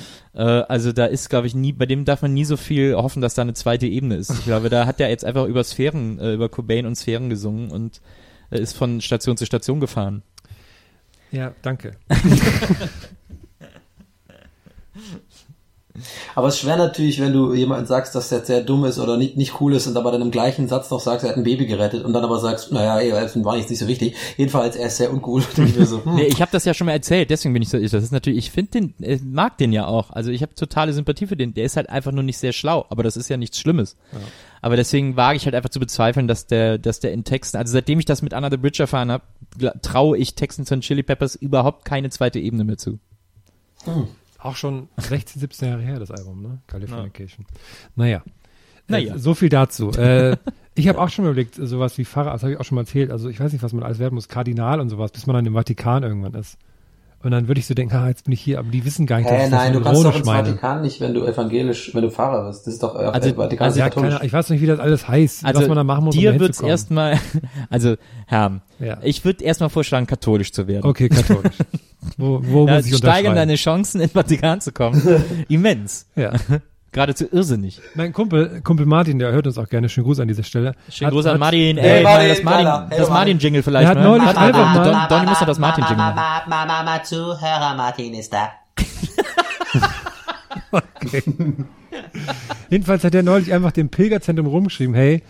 [0.61, 3.21] Äh, also da ist, glaube ich, nie, bei dem darf man nie so viel hoffen,
[3.21, 4.31] dass da eine zweite Ebene ist.
[4.31, 7.71] Ich glaube, da hat er jetzt einfach über Sphären, äh, über Cobain und Sphären gesungen
[7.71, 8.01] und
[8.51, 10.23] äh, ist von Station zu Station gefahren.
[11.33, 11.93] Ja, danke.
[16.35, 19.17] Aber es ist schwer natürlich, wenn du jemanden sagst, dass der sehr dumm ist oder
[19.17, 21.45] nicht, nicht cool ist und aber dann im gleichen Satz noch sagst, er hat ein
[21.45, 24.15] Baby gerettet und dann aber sagst, naja, ey, das war jetzt nicht so wichtig.
[24.37, 25.43] Jedenfalls, er ist sehr uncool.
[25.61, 26.15] Ich mir so, hm.
[26.15, 28.39] Nee, ich habe das ja schon mal erzählt, deswegen bin ich so, das ist natürlich,
[28.39, 30.11] ich finde den, äh, mag den ja auch.
[30.11, 31.55] Also ich habe totale Sympathie für den.
[31.55, 33.97] Der ist halt einfach nur nicht sehr schlau, aber das ist ja nichts Schlimmes.
[34.63, 37.73] Aber deswegen wage ich halt einfach zu bezweifeln, dass der, dass der in Texten, also
[37.73, 39.25] seitdem ich das mit Anna the Bridge erfahren habe,
[39.83, 42.99] traue ich Texten von Chili Peppers überhaupt keine zweite Ebene mehr zu.
[44.43, 46.59] Auch schon 16, 17 Jahre her, das Album, ne?
[46.67, 47.47] Californication.
[47.95, 48.23] Naja.
[48.89, 49.15] Naja.
[49.15, 49.91] Äh, so viel dazu.
[49.93, 50.37] äh,
[50.75, 53.11] ich habe auch schon überlegt, sowas wie Pfarrer, das habe ich auch schon mal erzählt.
[53.11, 55.47] Also ich weiß nicht, was man alles werden muss, Kardinal und sowas, bis man dann
[55.47, 56.59] im Vatikan irgendwann ist.
[57.23, 59.19] Und dann würde ich so denken, ah, jetzt bin ich hier, aber die wissen gar
[59.19, 60.49] nicht, dass Hä, ich das nein, so du kannst doch ins meine.
[60.49, 62.67] Vatikan nicht, wenn du evangelisch, wenn du Pfarrer bist.
[62.67, 65.07] Das ist doch, äh, Also- Vatikan also Ja, keine, ich weiß nicht, wie das alles
[65.07, 67.19] heißt, Also was man da machen muss, dir um wird's erstmal,
[67.71, 68.99] also Herr, Ja.
[69.03, 70.87] ich würde erstmal vorschlagen, katholisch zu werden.
[70.89, 71.57] Okay, katholisch.
[72.17, 75.03] wo wo Ja, muss ich steigern deine Chancen, ins Vatikan zu kommen.
[75.49, 76.07] Immens.
[76.17, 76.33] ja.
[76.93, 77.81] Geradezu irrsinnig.
[77.95, 79.89] Mein Kumpel, Kumpel Martin, der hört uns auch gerne.
[79.89, 80.75] Schönen Gruß an dieser Stelle.
[80.89, 81.77] Schönen Hat- Gruß an hat- Martin.
[81.79, 82.81] Hey, Ey, Martin, das Martin, Geiler.
[82.81, 83.15] Hey, das Martin.
[83.15, 83.85] Martin-Jingle vielleicht.
[83.85, 84.05] Er hat ne?
[84.05, 86.17] neulich Warte, einfach mal- Don, Donny muss doch das Martin-Jingle machen.
[86.17, 88.49] Mama, Mama, Mama, Zuhörer Martin ist da.
[92.71, 95.23] Jedenfalls hat er neulich einfach dem Pilgerzentrum rumgeschrieben, hey,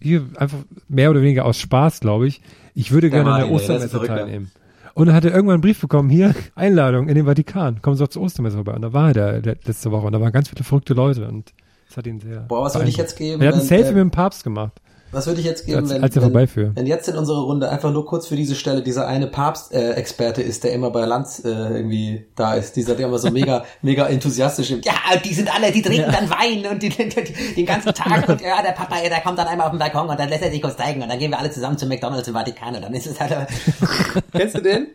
[0.00, 0.58] hier einfach
[0.88, 2.40] mehr oder weniger aus Spaß, glaube ich,
[2.74, 4.50] ich würde Der gerne an der Martin, Ostermesse verrückt, teilnehmen.
[4.96, 8.02] Und dann hat er irgendwann einen Brief bekommen, hier, Einladung in den Vatikan, kommen Sie
[8.02, 8.72] doch zur Ostermesse vorbei.
[8.72, 11.28] Und da war er da le- letzte Woche und da waren ganz viele verrückte Leute
[11.28, 11.52] und
[11.86, 13.92] das hat ihn sehr Boah, was würde ich jetzt geben, Er hat ein Selfie äh,
[13.92, 14.72] mit dem Papst gemacht.
[15.12, 17.92] Was würde ich jetzt geben, Als- wenn, als wenn, wenn jetzt in unserer Runde einfach
[17.92, 22.26] nur kurz für diese Stelle dieser eine Papst-Experte ist, der immer bei Lanz äh, irgendwie
[22.34, 25.82] da ist, dieser, der immer so mega, mega enthusiastisch im, Ja, die sind alle, die
[25.82, 29.20] trinken dann Wein und die, die, die, den ganzen Tag und ja, der Papa, der
[29.20, 31.18] kommt dann einmal auf den Balkon und dann lässt er sich kurz zeigen und dann
[31.18, 33.32] gehen wir alle zusammen zum McDonalds im Vatikan und dann ist es halt,
[34.32, 34.88] Kennst du den?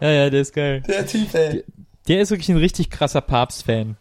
[0.00, 0.82] Ja, ja, der ist geil.
[0.88, 1.64] Der Typ, ey.
[2.08, 3.96] Der ist wirklich ein richtig krasser Papst-Fan.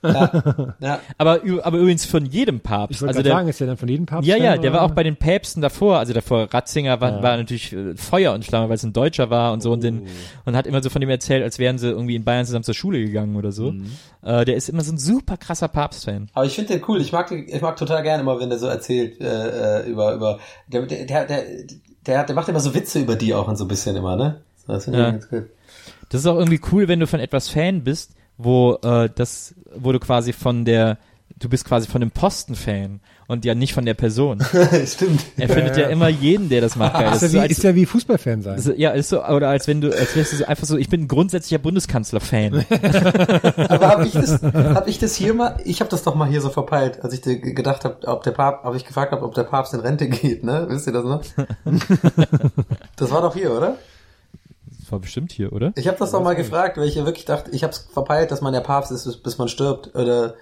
[0.79, 0.99] Ja.
[1.17, 2.95] Aber, ü- aber übrigens von jedem Papst.
[2.95, 4.27] Ich wollte Also der, sagen, ist ja dann von jedem Papst.
[4.27, 4.91] ja, ja, der war oder?
[4.91, 5.97] auch bei den Päpsten davor.
[5.99, 9.51] Also davor Ratzinger war, war natürlich äh, Feuer und Flamme, weil es ein Deutscher war
[9.53, 10.07] und so und, den,
[10.45, 12.73] und hat immer so von dem erzählt, als wären sie irgendwie in Bayern zusammen zur
[12.75, 13.73] Schule gegangen oder so.
[14.23, 16.29] Äh, der ist immer so ein super krasser Papst-Fan.
[16.33, 17.01] Aber ich finde den cool.
[17.01, 20.13] Ich mag, den- ich mag total gerne immer, wenn der so erzählt äh, äh, über
[20.13, 21.43] über der, der der der
[22.05, 24.41] der der macht immer so Witze über die auch und so ein bisschen immer, ne?
[24.65, 25.11] Das finde ich Ja.
[25.11, 25.43] ganz gut.
[26.09, 29.91] Das ist auch irgendwie cool, wenn du von etwas Fan bist, wo äh, das, wo
[29.91, 30.97] du quasi von der,
[31.39, 34.39] du bist quasi von dem Posten Fan und ja nicht von der Person.
[34.85, 35.21] Stimmt.
[35.37, 37.05] Er findet ja immer jeden, der das macht, geil.
[37.05, 38.57] Das ist, ist so ja wie, als, ist ja wie Fußballfan sein.
[38.57, 40.87] ist, ja, ist so, oder als wenn du, als wärst du so einfach so, ich
[40.87, 42.65] bin ein grundsätzlicher Bundeskanzler-Fan.
[43.69, 46.41] Aber habe ich das hab ich das hier mal ich habe das doch mal hier
[46.41, 49.43] so verpeilt, als ich gedacht habe, ob der Papst, habe ich gefragt habe, ob der
[49.43, 50.65] Papst in Rente geht, ne?
[50.69, 51.21] Wisst ihr das noch?
[52.95, 53.77] das war doch hier, oder?
[54.87, 55.73] Das war bestimmt hier, oder?
[55.75, 58.31] Ich habe das doch mal gefragt, weil ich ja wirklich dachte, ich habe es verpeilt,
[58.31, 59.93] dass man der Papst ist, bis, man stirbt.
[59.95, 60.35] Oder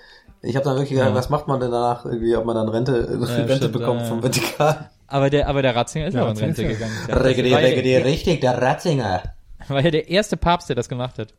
[0.44, 3.10] ich habe dann wirklich gedacht, was macht man denn danach irgendwie, ob man dann Rente,
[3.10, 4.26] Rente stimmt, bekommt ja, vom ja.
[4.26, 4.86] Vatikan?
[5.08, 6.92] Aber der, aber der Ratzinger ist Der auch in Rente ja- gegangen.
[7.08, 9.24] Der, Regedi, war, ja regedi, der, richtig, der Ratzinger.
[9.68, 11.34] war ja der erste Papst, der das gemacht hat.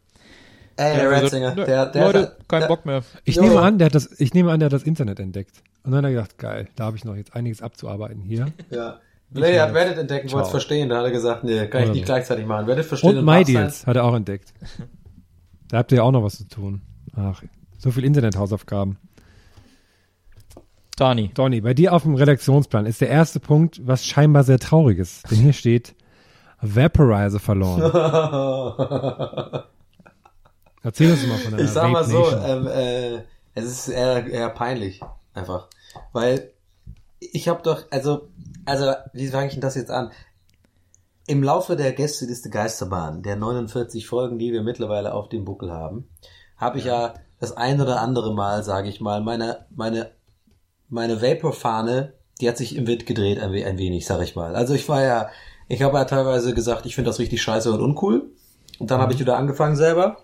[0.76, 1.50] Ey, der hat Ratzinger.
[1.52, 3.02] gesagt, Der, der, Leute, kein der, Bock mehr.
[3.24, 3.42] Ich Jo.
[3.42, 5.62] nehme an, der hat das, ich nehme an, der hat das Internet entdeckt.
[5.84, 8.46] Und dann hat er gedacht, geil, da habe ich noch jetzt einiges abzuarbeiten hier.
[8.70, 8.98] Ja.
[9.30, 9.74] Nee, er hat.
[9.74, 10.88] Reddit entdeckt, wollte es verstehen.
[10.88, 12.66] Da hat er gesagt, nee, kann ich nicht gleichzeitig machen.
[12.66, 13.24] Reddit verstehen Und.
[13.24, 14.52] MyDeals hat er auch entdeckt.
[15.68, 16.80] Da habt ihr ja auch noch was zu tun.
[17.16, 17.42] Ach,
[17.76, 18.98] so viel Internethausaufgaben.
[20.96, 21.32] Donny.
[21.34, 25.22] Donny, bei dir auf dem Redaktionsplan ist der erste Punkt was scheinbar sehr trauriges.
[25.28, 25.96] Denn hier steht
[26.60, 27.82] Vaporizer verloren.
[30.82, 33.22] Erzähl uns mal von deiner Ich sag mal Vape so, ähm, äh,
[33.54, 35.00] es ist eher, eher peinlich,
[35.34, 35.66] einfach.
[36.12, 36.52] Weil
[37.18, 38.28] ich habe doch, also,
[38.66, 40.10] also, wie fange ich denn das jetzt an?
[41.26, 46.08] Im Laufe der Gästeliste Geisterbahn, der 49 Folgen, die wir mittlerweile auf dem Buckel haben,
[46.56, 50.10] habe ich ja das ein oder andere Mal, sage ich mal, meine, meine,
[50.88, 54.54] meine Vapor-Fahne, die hat sich im Wind gedreht ein, ein wenig, sag ich mal.
[54.54, 55.28] Also ich war ja,
[55.68, 58.30] ich habe ja teilweise gesagt, ich finde das richtig scheiße und uncool.
[58.78, 60.18] Und dann habe ich wieder angefangen selber,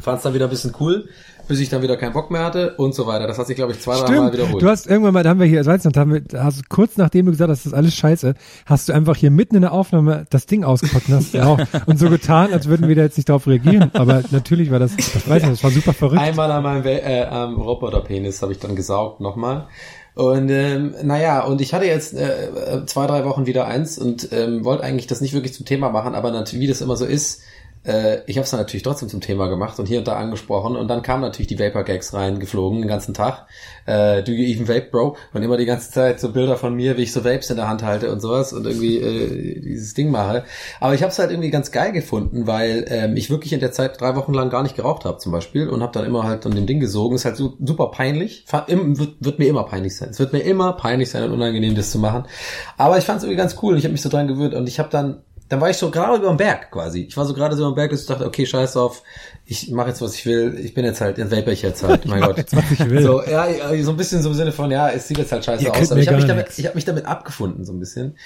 [0.00, 1.08] fand es dann wieder ein bisschen cool
[1.50, 3.26] bis ich dann wieder keinen Bock mehr hatte und so weiter.
[3.26, 4.62] Das hat sich, glaube ich, zwei, drei Mal wiederholt.
[4.62, 6.96] Du hast irgendwann mal, da haben wir hier, weißt du, da haben wir, hast kurz
[6.96, 8.34] nachdem du gesagt hast, das ist alles scheiße,
[8.66, 11.46] hast du einfach hier mitten in der Aufnahme das Ding ausgepackt und hast ja.
[11.46, 13.90] auch, und so getan, als würden wir da jetzt nicht darauf reagieren.
[13.94, 16.22] Aber natürlich war das, das weiß ich, das war super verrückt.
[16.22, 19.66] Einmal an meinem äh, am Roboterpenis habe ich dann gesaugt nochmal.
[20.14, 24.64] Und ähm, naja, und ich hatte jetzt äh, zwei, drei Wochen wieder eins und ähm,
[24.64, 27.42] wollte eigentlich das nicht wirklich zum Thema machen, aber natürlich, wie das immer so ist,
[27.84, 30.76] äh, ich habe es dann natürlich trotzdem zum Thema gemacht und hier und da angesprochen
[30.76, 33.46] und dann kamen natürlich die Vapor Gags reingeflogen den ganzen Tag.
[33.86, 35.16] Äh, do you even vape, bro?
[35.32, 37.68] Und immer die ganze Zeit so Bilder von mir, wie ich so Vapes in der
[37.68, 40.44] Hand halte und sowas und irgendwie äh, dieses Ding mache.
[40.78, 43.72] Aber ich habe es halt irgendwie ganz geil gefunden, weil ähm, ich wirklich in der
[43.72, 46.44] Zeit drei Wochen lang gar nicht geraucht habe zum Beispiel und habe dann immer halt
[46.44, 47.16] an dem Ding gesogen.
[47.16, 48.44] Ist halt so, super peinlich.
[48.66, 50.10] Wird, wird mir immer peinlich sein.
[50.10, 52.24] Es wird mir immer peinlich sein und unangenehm, das zu machen.
[52.76, 54.68] Aber ich fand es irgendwie ganz cool und ich habe mich so dran gewöhnt und
[54.68, 57.00] ich habe dann dann war ich so gerade über dem Berg quasi.
[57.02, 59.02] Ich war so gerade so über dem Berg, dass ich dachte, okay, scheiß auf,
[59.44, 60.56] ich mache jetzt, was ich will.
[60.60, 62.38] Ich bin jetzt halt, dann vapor ich jetzt halt, mein Gott.
[62.38, 63.02] Jetzt, was ich will.
[63.02, 63.46] So, ja,
[63.82, 65.90] so ein bisschen so im Sinne von, ja, es sieht jetzt halt scheiße Ihr aus.
[65.90, 68.16] Aber ich habe mich, damit, ich hab mich damit abgefunden, so ein bisschen.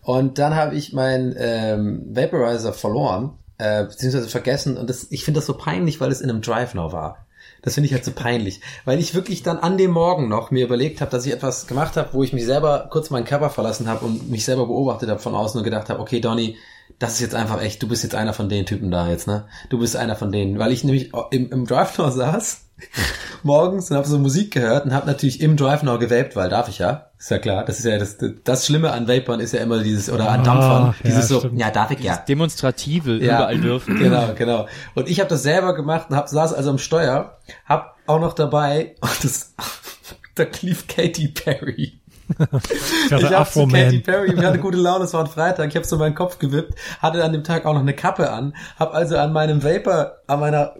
[0.00, 4.78] Und dann habe ich meinen ähm, Vaporizer verloren, äh, beziehungsweise vergessen.
[4.78, 7.26] Und das, ich finde das so peinlich, weil es in einem Drive noch war.
[7.62, 10.64] Das finde ich halt so peinlich, weil ich wirklich dann an dem Morgen noch mir
[10.64, 13.88] überlegt habe, dass ich etwas gemacht habe, wo ich mich selber kurz meinen Körper verlassen
[13.88, 16.56] habe und mich selber beobachtet habe von außen und gedacht habe, okay, Donny,
[16.98, 19.46] das ist jetzt einfach echt, du bist jetzt einer von den Typen da jetzt, ne?
[19.68, 22.69] Du bist einer von denen, weil ich nämlich im, im Drive-Now saß
[23.42, 26.78] morgens und habe so Musik gehört und habe natürlich im Drive-Now gewaped, weil darf ich
[26.78, 27.10] ja.
[27.18, 27.64] Ist ja klar.
[27.64, 30.88] Das ist ja das, das Schlimme an Vapern ist ja immer dieses, oder an Dampfern,
[30.90, 32.16] oh, dieses ja, so, ja, darf ich ja.
[32.16, 33.90] Demonstrative, ja, überall dürfen.
[34.00, 34.66] Genau, genau.
[34.94, 38.32] Und ich habe das selber gemacht und hab, saß also am Steuer, hab auch noch
[38.32, 39.54] dabei, und das,
[40.34, 41.99] da lief Katy Perry.
[42.38, 45.86] Ich habe zu Katy Perry, wir hatten gute Laune, es war ein Freitag, ich habe
[45.86, 49.16] so meinen Kopf gewippt, hatte an dem Tag auch noch eine Kappe an, habe also
[49.16, 50.74] an meinem Vapor, an meiner,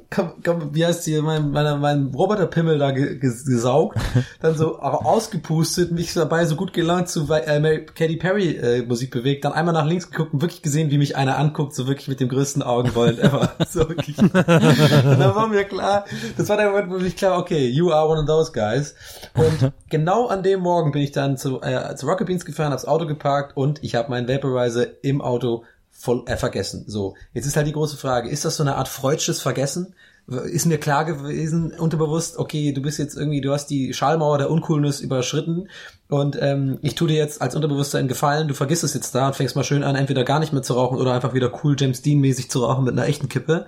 [0.72, 3.98] wie heißt die, mein, meiner, mein Roboterpimmel da gesaugt,
[4.40, 9.44] dann so ausgepustet, mich dabei so gut gelaunt zu äh, Katy Perry äh, Musik bewegt,
[9.44, 12.20] dann einmal nach links geguckt und wirklich gesehen, wie mich einer anguckt, so wirklich mit
[12.20, 13.52] dem größten Augenrollen ever.
[13.68, 14.18] so wirklich.
[14.18, 16.05] und dann war mir klar,
[16.36, 18.94] das war der Moment, wo mich klar, okay, you are one of those guys.
[19.35, 22.85] Und genau an dem Morgen bin ich dann zu, äh, zu Rocket Beans gefahren, hab's
[22.85, 26.85] Auto geparkt und ich habe meinen Vaporizer im Auto voll äh, vergessen.
[26.87, 29.95] So, jetzt ist halt die große Frage, ist das so eine Art freudsches Vergessen?
[30.31, 34.51] Ist mir klar gewesen, unterbewusst, okay, du bist jetzt irgendwie, du hast die Schallmauer der
[34.51, 35.69] Uncoolness überschritten
[36.09, 39.36] und ähm, ich tu dir jetzt als Unterbewusstsein Gefallen, du vergisst es jetzt da und
[39.36, 42.02] fängst mal schön an, entweder gar nicht mehr zu rauchen oder einfach wieder cool James
[42.02, 43.66] Dean mäßig zu rauchen mit einer echten Kippe,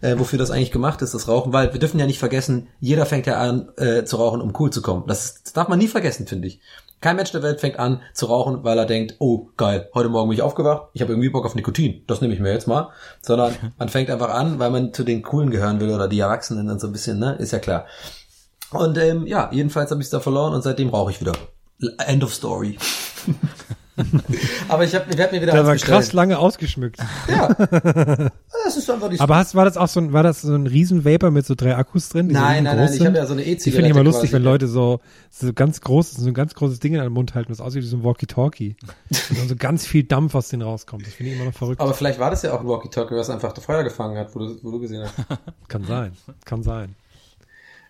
[0.00, 3.06] äh, wofür das eigentlich gemacht ist, das Rauchen, weil wir dürfen ja nicht vergessen, jeder
[3.06, 5.04] fängt ja an äh, zu rauchen, um cool zu kommen.
[5.06, 6.60] Das, das darf man nie vergessen, finde ich.
[7.04, 10.30] Kein Mensch der Welt fängt an zu rauchen, weil er denkt, oh geil, heute Morgen
[10.30, 12.92] bin ich aufgewacht, ich habe irgendwie Bock auf Nikotin, das nehme ich mir jetzt mal.
[13.20, 16.70] Sondern man fängt einfach an, weil man zu den Coolen gehören will oder die Erwachsenen
[16.70, 17.36] und so ein bisschen, ne?
[17.36, 17.86] Ist ja klar.
[18.70, 21.32] Und ähm, ja, jedenfalls habe ich es da verloren und seitdem rauche ich wieder.
[22.06, 22.78] End of story.
[24.68, 26.98] Aber ich habe werd mir wieder Der war krass lange ausgeschmückt.
[27.28, 27.48] Ja.
[27.48, 30.66] Das ist einfach die Aber hast, war das auch so ein, war das so ein
[30.66, 32.26] Riesenvapor mit so drei Akkus drin?
[32.28, 33.68] Nein, nein, nein, ich habe ja so eine E-Zigarette.
[33.68, 35.00] Ich finde immer lustig, wenn Leute so,
[35.30, 37.86] so ganz großes, so ein ganz großes Ding in den Mund halten, das aussieht wie
[37.86, 38.76] so ein Walkie-Talkie.
[39.30, 41.06] und dann so ganz viel Dampf aus denen rauskommt.
[41.06, 41.80] Das finde ich immer noch verrückt.
[41.80, 44.58] Aber vielleicht war das ja auch ein Walkie-Talkie, was einfach Feuer gefangen hat, wo du,
[44.62, 45.14] wo du gesehen hast.
[45.68, 46.12] kann sein,
[46.44, 46.94] kann sein.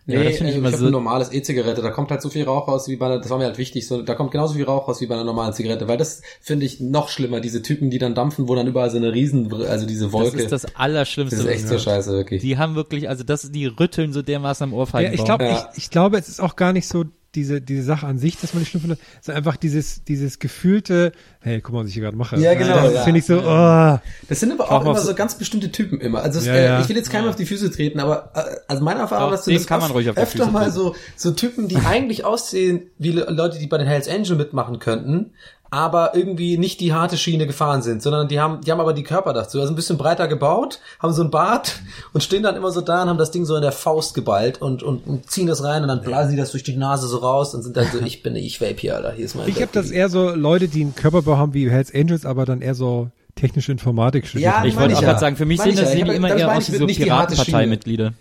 [0.06, 0.86] Nee, ja, das finde ich immer ich so.
[0.86, 3.38] ein normales E-Zigarette, da kommt halt so viel Rauch raus wie bei einer, das war
[3.38, 5.88] mir halt wichtig, so, da kommt genauso viel Rauch raus wie bei einer normalen Zigarette,
[5.88, 8.98] weil das finde ich noch schlimmer, diese Typen, die dann dampfen, wo dann überall so
[8.98, 10.36] eine riesen, also diese Wolke.
[10.36, 11.36] Das ist das Allerschlimmste.
[11.36, 12.42] Das ist echt so scheiße, wirklich.
[12.42, 15.12] Die haben wirklich, also das, die rütteln so dermaßen am Ohrfeigen.
[15.12, 15.70] Ja, ich glaube, ja.
[15.72, 17.04] ich, ich glaube, es ist auch gar nicht so
[17.34, 21.12] diese, diese Sache an sich, dass man nicht schlimm findet, sondern einfach dieses, dieses gefühlte,
[21.40, 22.36] hey, guck mal, was ich hier gerade mache.
[22.38, 22.82] Ja, genau.
[22.82, 23.02] Das ja.
[23.02, 23.98] finde ich so, oh.
[24.28, 26.22] Das sind aber auch immer so ganz bestimmte Typen immer.
[26.22, 27.30] Also es, ja, äh, ich will jetzt keinem ja.
[27.30, 30.14] auf die Füße treten, aber äh, also meine Erfahrung ist, das kann man ruhig auf
[30.14, 33.86] die öfter Füße mal so, so Typen, die eigentlich aussehen wie Leute, die bei den
[33.86, 35.32] Hells Angel mitmachen könnten,
[35.74, 39.02] aber irgendwie nicht die harte Schiene gefahren sind, sondern die haben, die haben aber die
[39.02, 39.60] Körper dazu.
[39.60, 41.80] Also ein bisschen breiter gebaut, haben so ein Bart
[42.12, 44.62] und stehen dann immer so da und haben das Ding so in der Faust geballt
[44.62, 47.18] und, und, und ziehen das rein und dann blasen sie das durch die Nase so
[47.18, 49.60] raus und sind dann so, ich bin, ich vape hier, Alter, hier ist mein Ich
[49.60, 52.76] habe das eher so Leute, die einen Körperbau haben wie Hells Angels, aber dann eher
[52.76, 54.52] so technische Informatik studiert.
[54.52, 56.06] Ja, ich wollte auch gerade sagen, für mich sind das ja.
[56.06, 58.12] immer eher auch so Piratenparteimitglieder.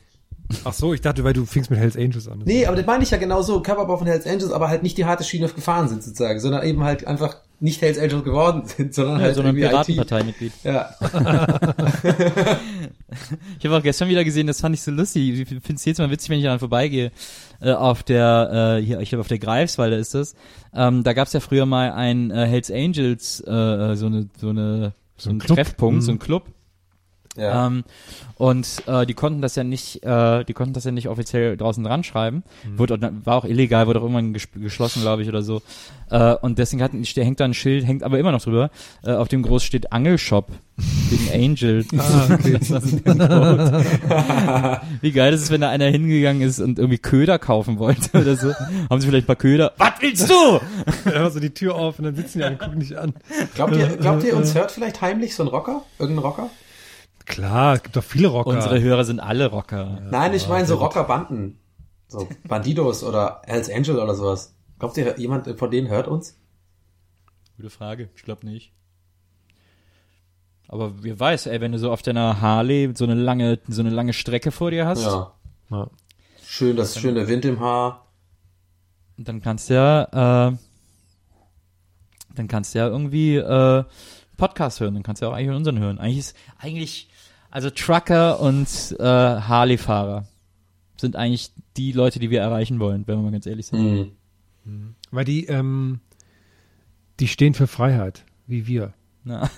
[0.66, 2.42] Ach so, ich dachte, weil du fingst mit Hells Angels an.
[2.46, 3.62] Nee, aber das meine ich ja genau so.
[3.62, 6.84] Coverbau von Hells Angels, aber halt nicht die harte Schiene gefahren sind sozusagen, sondern eben
[6.84, 10.52] halt einfach nicht Hells Angels geworden sind, sondern ja, halt sondern Piratenparteimitglied.
[10.64, 10.90] Ja.
[13.60, 15.40] ich habe auch gestern wieder gesehen, das fand ich so lustig.
[15.40, 17.12] Ich finde es jetzt mal witzig, wenn ich daran vorbeigehe.
[17.62, 20.36] Äh, auf der, äh, hier, ich glaube auf der Greifswalder ist das.
[20.74, 24.50] Ähm, da gab es ja früher mal ein äh, Hells Angels, äh, so eine, so
[24.50, 26.02] eine, so, so ein Treffpunkt, mhm.
[26.02, 26.44] so ein Club.
[27.36, 27.68] Ja.
[27.68, 27.84] Ähm,
[28.36, 31.84] und äh, die konnten das ja nicht, äh, die konnten das ja nicht offiziell draußen
[31.84, 32.44] dran schreiben.
[32.64, 32.80] Mhm.
[32.80, 35.62] Wurde, war auch illegal, wurde auch irgendwann ges geschlossen, glaube ich, oder so.
[36.12, 38.70] Äh, und deswegen hat, hängt da ein Schild, hängt aber immer noch drüber,
[39.04, 40.52] äh, auf dem groß steht Angelshop
[41.10, 41.86] wegen Angel.
[41.98, 42.60] ah, okay.
[45.02, 48.36] Wie geil ist es, wenn da einer hingegangen ist und irgendwie Köder kaufen wollte oder
[48.36, 48.54] so.
[48.90, 49.74] Haben sie vielleicht ein paar Köder?
[49.78, 50.60] Was willst du?
[51.10, 53.14] ja, so die Tür auf und dann sitzen die alle und gucken nicht an.
[53.56, 55.84] Glaubt ihr, glaubt ihr, uns hört vielleicht heimlich so ein Rocker?
[55.98, 56.50] Irgendein Rocker?
[57.26, 58.50] Klar, es gibt doch viele Rocker.
[58.50, 60.00] Unsere Hörer sind alle Rocker.
[60.02, 61.60] Ja, Nein, ich meine so Rockerbanden.
[62.08, 64.56] So Bandidos oder Hells Angel oder sowas.
[64.78, 66.38] Glaubt ihr, jemand von denen hört uns?
[67.58, 68.10] Gute Frage.
[68.16, 68.74] Ich glaube nicht.
[70.68, 73.92] Aber wer weiß, ey, wenn du so auf deiner Harley so eine lange, so eine
[73.92, 75.04] lange Strecke vor dir hast.
[75.04, 75.34] Ja.
[75.70, 75.90] ja.
[76.44, 78.08] Schön, das schöne Wind im Haar.
[79.18, 80.58] Dann kannst du ja, äh,
[82.36, 83.84] dann kannst du ja irgendwie äh,
[84.38, 86.00] Podcast hören, dann kannst du ja auch eigentlich unseren hören.
[86.00, 87.10] Eigentlich ist, eigentlich,
[87.54, 88.68] also Trucker und
[89.00, 90.26] äh, Harley-Fahrer
[90.98, 93.80] sind eigentlich die Leute, die wir erreichen wollen, wenn wir mal ganz ehrlich sind.
[93.80, 94.12] Mhm.
[94.66, 94.96] Mhm.
[95.12, 96.00] Weil die, ähm,
[97.20, 98.94] die stehen für Freiheit, wie wir.
[99.24, 99.52] Na.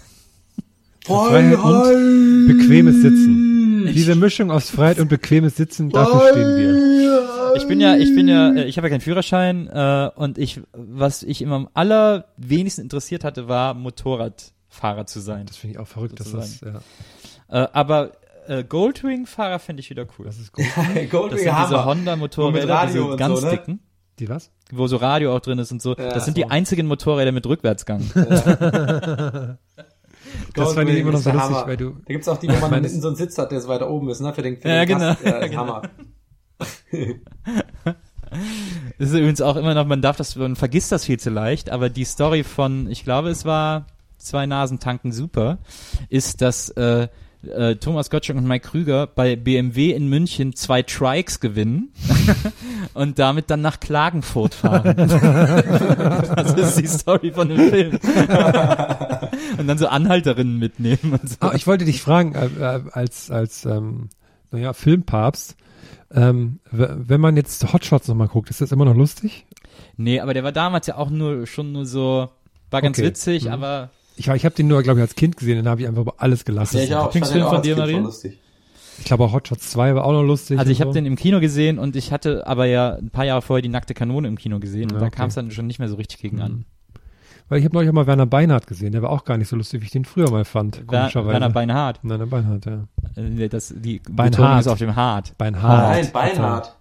[1.05, 3.85] Freiheit und bequemes Sitzen.
[3.93, 7.53] Diese Mischung aus Freiheit und bequemes Sitzen, dafür stehen wir.
[7.55, 10.59] Ich bin ja, ich bin ja, äh, ich habe ja keinen Führerschein äh, und ich,
[10.73, 15.45] was ich immer am allerwenigsten interessiert hatte, war Motorrad Fahrer zu sein.
[15.45, 16.81] Das finde ich auch verrückt, dass das, ja.
[17.47, 18.11] Äh, aber
[18.47, 20.25] äh, Goldwing-Fahrer finde ich wieder cool.
[20.25, 21.09] Das ist Goldwing.
[21.09, 23.51] Goldwing das sind diese Honda-Motorräder, diese ganz so, ne?
[23.51, 23.79] dicken.
[24.19, 24.51] Die was?
[24.71, 25.95] Wo so Radio auch drin ist und so.
[25.95, 26.43] Ja, das sind so.
[26.43, 28.01] die einzigen Motorräder mit Rückwärtsgang.
[28.15, 29.57] Ja.
[30.53, 31.91] das fand ich immer noch so lustig, weil du.
[32.05, 34.09] Da gibt's auch die, wo man hinten so einen Sitz hat, der so weiter oben
[34.09, 34.33] ist, ne?
[34.33, 35.15] Für den, für ja, den genau.
[35.23, 35.57] Ja, das genau.
[35.57, 35.81] Hammer.
[38.97, 41.69] das ist übrigens auch immer noch, man darf das, man vergisst das viel zu leicht,
[41.69, 45.57] aber die Story von, ich glaube, es war zwei Nasen tanken super,
[46.09, 47.09] ist, dass äh,
[47.47, 51.93] äh, Thomas Gottschalk und Mike Krüger bei BMW in München zwei Trikes gewinnen
[52.93, 54.95] und damit dann nach Klagenfurt fahren.
[54.97, 57.91] das ist die Story von dem Film.
[59.57, 61.19] und dann so Anhalterinnen mitnehmen.
[61.21, 61.35] Und so.
[61.39, 64.09] Ah, ich wollte dich fragen, äh, äh als, als ähm,
[64.51, 65.55] naja, Filmpapst,
[66.11, 69.45] ähm, wenn man jetzt Hotshots nochmal guckt, ist das immer noch lustig?
[69.97, 72.29] Nee, aber der war damals ja auch nur schon nur so,
[72.69, 73.07] war ganz okay.
[73.07, 73.51] witzig, mhm.
[73.51, 76.05] aber ich, ich habe den nur, glaube ich, als Kind gesehen, dann habe ich einfach
[76.17, 76.77] alles gelassen.
[76.77, 77.05] Ja, ich auch.
[77.05, 78.03] Lieblingsfilm von dir, Marie?
[78.97, 80.57] Ich glaube auch Hot Shots 2 war auch noch lustig.
[80.57, 80.95] Also ich habe so.
[80.95, 83.93] den im Kino gesehen und ich hatte aber ja ein paar Jahre vorher die nackte
[83.93, 85.17] Kanone im Kino gesehen ja, und da okay.
[85.17, 86.43] kam es dann schon nicht mehr so richtig gegen mhm.
[86.43, 86.65] an.
[87.49, 89.55] Weil ich habe neulich auch mal Werner Beinhardt gesehen, der war auch gar nicht so
[89.55, 90.87] lustig, wie ich den früher mal fand.
[90.87, 91.33] Komischerweise.
[91.33, 91.99] Werner Beinhardt.
[92.01, 92.87] Werner Beinhardt, ja.
[93.15, 94.61] Äh, das, die Beinhardt.
[94.61, 95.37] ist auf dem Hart.
[95.37, 95.89] Beinhardt.
[95.89, 96.75] Nein, Beinhardt.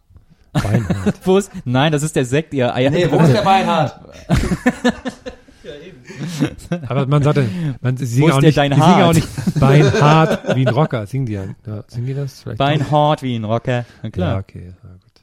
[0.53, 1.15] Beinhardt.
[1.25, 2.91] wo ist, nein, das ist der Sekt, ihr Eier.
[2.91, 4.01] Nee, wo ist der Beinhardt?
[6.89, 7.49] Aber man sagte,
[7.81, 9.29] man, singen, auch nicht, die singen auch nicht
[9.59, 11.07] beinhart wie ein Rocker.
[11.07, 11.45] Singen die ja,
[11.89, 12.43] singen die das?
[12.43, 13.85] Vielleicht beinhart wie ein Rocker.
[14.03, 14.33] Na klar.
[14.35, 14.75] Ja, okay.
[14.83, 15.15] Ja, gut.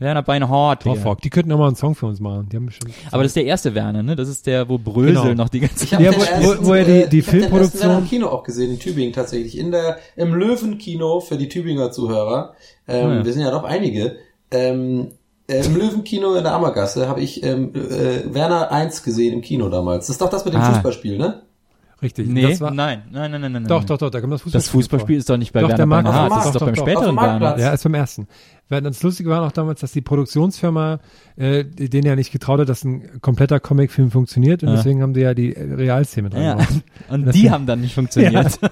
[0.00, 0.82] Werner Beinhart.
[0.82, 1.20] Torfolk.
[1.20, 2.48] Die könnten auch mal einen Song für uns machen.
[2.50, 2.94] Die haben bestimmt.
[3.10, 4.16] Aber das ist der erste Werner, ne?
[4.16, 5.34] Das ist der, wo Brösel genau.
[5.34, 6.00] noch die ganze Zeit.
[6.00, 7.82] Ja, wo, wo, wo er die, die ich Filmproduktion.
[7.82, 9.58] Ich habe im Kino auch gesehen, in Tübingen tatsächlich.
[9.58, 12.54] In der, im Löwenkino für die Tübinger Zuhörer.
[12.88, 13.24] Ähm, ja.
[13.24, 14.16] Wir sind ja doch einige.
[14.50, 15.12] Ähm,
[15.50, 19.68] äh, Im Löwenkino in der Ammergasse habe ich ähm, äh, Werner 1 gesehen im Kino
[19.68, 20.06] damals.
[20.06, 20.72] Das ist doch das mit dem ah.
[20.72, 21.42] Fußballspiel, ne?
[22.02, 22.28] Richtig.
[22.28, 23.66] Nee, das war, nein, nein, nein, nein, nein.
[23.66, 24.60] Doch, doch, doch, da kommt das Fußballspiel.
[24.60, 25.18] Das Fußballspiel vor.
[25.18, 27.16] ist doch nicht bei doch, Werner Markt, Bernhard, das ist doch, doch beim doch, späteren
[27.16, 27.58] Werner.
[27.58, 28.26] Ja, ist beim ersten.
[28.70, 31.00] Das Lustige war auch damals, dass die Produktionsfirma
[31.36, 34.76] äh, denen ja nicht getraut hat, dass ein kompletter Comicfilm funktioniert und ja.
[34.76, 36.54] deswegen haben die ja die Realszene dran ja.
[37.08, 38.58] Und, und die haben dann nicht funktioniert.
[38.62, 38.70] Ja.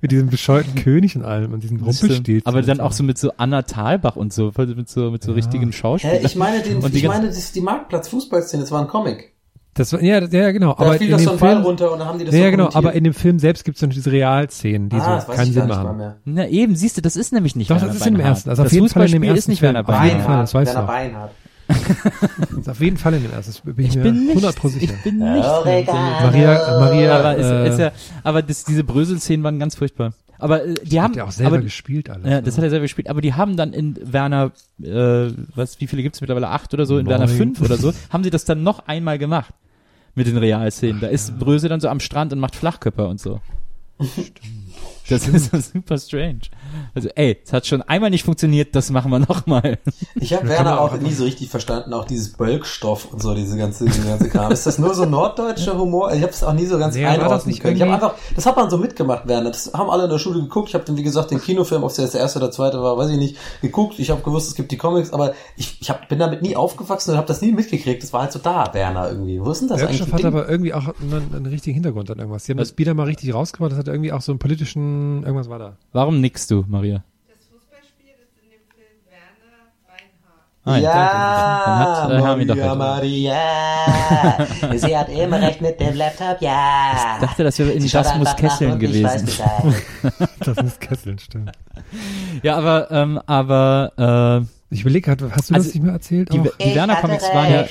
[0.00, 2.42] mit diesem bescheuerten König und allem und diesem Rumpelstil.
[2.44, 5.34] Aber dann auch so mit so Anna Thalbach und so, mit so, mit so ja.
[5.34, 6.24] richtigen Schauspielern.
[6.24, 9.33] Ich meine, den, ich meine, das ist die Marktplatz-Fußballszene, das war ein Comic.
[9.74, 10.74] Das war, ja, ja, genau.
[10.74, 12.24] Da aber fiel in das dem so ein Film, Ball runter und dann haben die
[12.24, 14.96] das Ja, so genau, aber in dem Film selbst gibt es dann diese Realszenen, die
[14.96, 16.14] ah, so keinen Sinn machen.
[16.24, 18.50] Na eben, siehst du, das ist nämlich nicht Doch, Werner das ist im ersten.
[18.50, 19.98] Also das auf jeden Fall in dem ersten ist nicht Werner Film.
[19.98, 20.92] Auf jeden Fall, das weißt Werner du.
[20.92, 21.32] Beinhardt.
[21.66, 23.52] das ist auf jeden Fall in dem ersten.
[23.52, 24.94] Das bin ich, ich bin nicht, 100% sicher.
[24.94, 25.44] Ich bin nicht.
[25.44, 27.92] Oh, Maria, Maria, aber, äh, ist, ist ja,
[28.22, 30.12] aber das, diese Brösel-Szenen waren ganz furchtbar.
[30.38, 32.28] Aber äh, die haben hat er auch selber aber, gespielt alles.
[32.28, 32.58] Ja, das ne?
[32.58, 33.08] hat er selber gespielt.
[33.08, 34.52] Aber die haben dann in Werner,
[34.82, 36.48] äh, was, wie viele gibt's mittlerweile?
[36.48, 36.98] Acht oder so?
[36.98, 37.10] In Neun.
[37.10, 37.92] Werner fünf oder so?
[38.10, 39.54] Haben sie das dann noch einmal gemacht
[40.14, 41.00] mit den Realszenen.
[41.00, 43.40] Da ist Bröse dann so am Strand und macht Flachkörper und so.
[44.00, 44.40] Stimmt.
[45.08, 46.40] Das ist so super strange.
[46.94, 49.78] Also, ey, es hat schon einmal nicht funktioniert, das machen wir nochmal.
[50.14, 53.84] Ich habe Werner auch nie so richtig verstanden, auch dieses Bölkstoff und so, diese ganze,
[53.84, 54.50] diese ganze Kram.
[54.50, 56.12] Ist das nur so norddeutscher Humor?
[56.12, 57.76] Ich habe es auch nie so ganz nee, einordnen können.
[57.76, 59.50] Ich hab einfach, das hat man so mitgemacht, Werner.
[59.50, 60.68] Das haben alle in der Schule geguckt.
[60.68, 63.10] Ich habe dann, wie gesagt, den Kinofilm, ob es der erste oder zweite war, weiß
[63.10, 63.98] ich nicht, geguckt.
[63.98, 67.10] Ich habe gewusst, es gibt die Comics, aber ich, ich hab, bin damit nie aufgewachsen
[67.10, 68.02] und habe das nie mitgekriegt.
[68.02, 69.40] Das war halt so da, Werner, irgendwie.
[69.40, 70.24] Wo ist denn das Bölkstoff eigentlich?
[70.24, 72.44] hat aber irgendwie auch einen, einen, richtigen Hintergrund an irgendwas.
[72.44, 73.72] Die haben das wieder mal richtig rausgebracht.
[73.72, 75.76] Das hat irgendwie auch so einen politischen, irgendwas war da.
[75.92, 77.04] Warum nickst du, Maria?
[80.66, 83.36] Ah, ja, Dann hat, äh, Maria, doch halt Maria.
[84.78, 87.16] Sie hat immer recht mit dem Laptop, ja.
[87.16, 89.28] Ich dachte, das wäre in Das muss Kesseln gewesen.
[90.40, 91.52] das muss Kesseln, stimmt.
[92.42, 96.32] Ja, aber, ähm, aber, äh, ich überlege gerade, hast du also, das nicht mehr erzählt?
[96.32, 97.66] Die, die Werner Comics waren ja,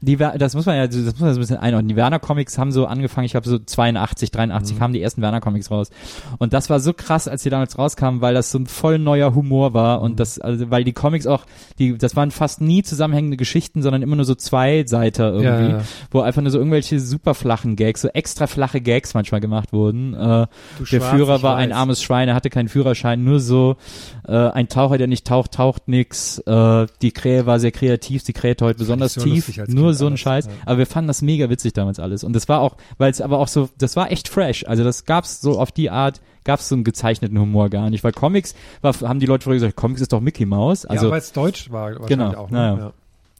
[0.00, 1.88] die, das muss man ja, das muss man so ein bisschen einordnen.
[1.88, 4.78] Die Werner Comics haben so angefangen, ich glaube so 82, 83 mhm.
[4.78, 5.90] kamen die ersten Werner Comics raus.
[6.38, 9.34] Und das war so krass, als die damals rauskamen, weil das so ein voll neuer
[9.34, 10.16] Humor war und mhm.
[10.16, 11.46] das, also, weil die Comics auch,
[11.78, 15.78] die, das waren fast nie zusammenhängende Geschichten, sondern immer nur so zwei Seiter irgendwie, ja,
[15.78, 15.84] ja.
[16.12, 20.14] wo einfach nur so irgendwelche super flachen Gags, so extra flache Gags manchmal gemacht wurden.
[20.14, 20.46] Äh,
[20.92, 21.64] der Führer war weiß.
[21.64, 23.76] ein armes Schwein, er hatte keinen Führerschein, nur so,
[24.28, 28.32] äh, ein Taucher, der nicht taucht, taucht nix, äh, die Krähe war sehr kreativ, die
[28.32, 30.46] Krähe heute besonders tief, nur nur so ein Scheiß.
[30.46, 30.52] Ja.
[30.66, 32.24] Aber wir fanden das mega witzig damals alles.
[32.24, 34.64] Und das war auch, weil es aber auch so, das war echt fresh.
[34.66, 38.04] Also das gab's so auf die Art, gab's so einen gezeichneten Humor gar nicht.
[38.04, 40.86] Weil Comics, war, haben die Leute früher gesagt, Comics ist doch Mickey Mouse.
[40.86, 42.50] Also, ja, weil es deutsch war wahrscheinlich genau, auch.
[42.50, 42.58] Ne?
[42.58, 42.92] Ja.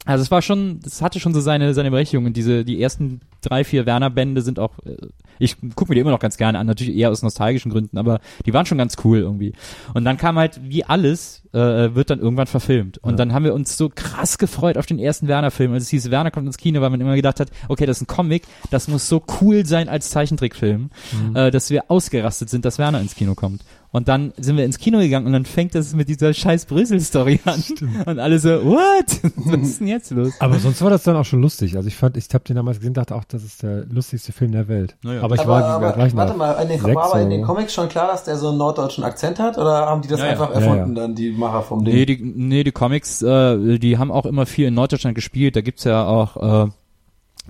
[0.05, 2.25] Also es war schon, das hatte schon so seine, seine Berechtigung.
[2.25, 4.95] Und diese, die ersten drei, vier Werner-Bände sind auch, äh,
[5.39, 8.19] ich gucke mir die immer noch ganz gerne an, natürlich eher aus nostalgischen Gründen, aber
[8.45, 9.53] die waren schon ganz cool irgendwie.
[9.93, 12.97] Und dann kam halt, wie alles, äh, wird dann irgendwann verfilmt.
[12.99, 13.17] Und ja.
[13.17, 15.73] dann haben wir uns so krass gefreut auf den ersten Werner-Film.
[15.73, 18.03] Also es hieß, Werner kommt ins Kino, weil man immer gedacht hat, okay, das ist
[18.03, 21.35] ein Comic, das muss so cool sein als Zeichentrickfilm, mhm.
[21.35, 23.63] äh, dass wir ausgerastet sind, dass Werner ins Kino kommt.
[23.91, 27.39] Und dann sind wir ins Kino gegangen und dann fängt das mit dieser scheiß Brüssel-Story
[27.45, 27.59] an.
[27.61, 28.05] Stimmt.
[28.05, 29.19] Und alle so, what?
[29.35, 30.33] Was ist denn jetzt los?
[30.39, 31.75] Aber sonst war das dann auch schon lustig.
[31.75, 34.51] Also ich fand, ich habe den damals gesehen, dachte auch, das ist der lustigste Film
[34.51, 34.95] der Welt.
[35.01, 35.23] Naja.
[35.23, 37.41] Aber ich aber, war, aber, war ich warte mal, in den, war aber in den
[37.41, 39.57] Comics schon klar, dass der so einen norddeutschen Akzent hat?
[39.57, 40.59] Oder haben die das ja, einfach ja.
[40.59, 41.95] erfunden, ja, dann die Macher vom Ding?
[41.95, 45.55] Nee, die, nee, die Comics, äh, die haben auch immer viel in Norddeutschland gespielt.
[45.55, 46.69] Da gibt's ja auch äh,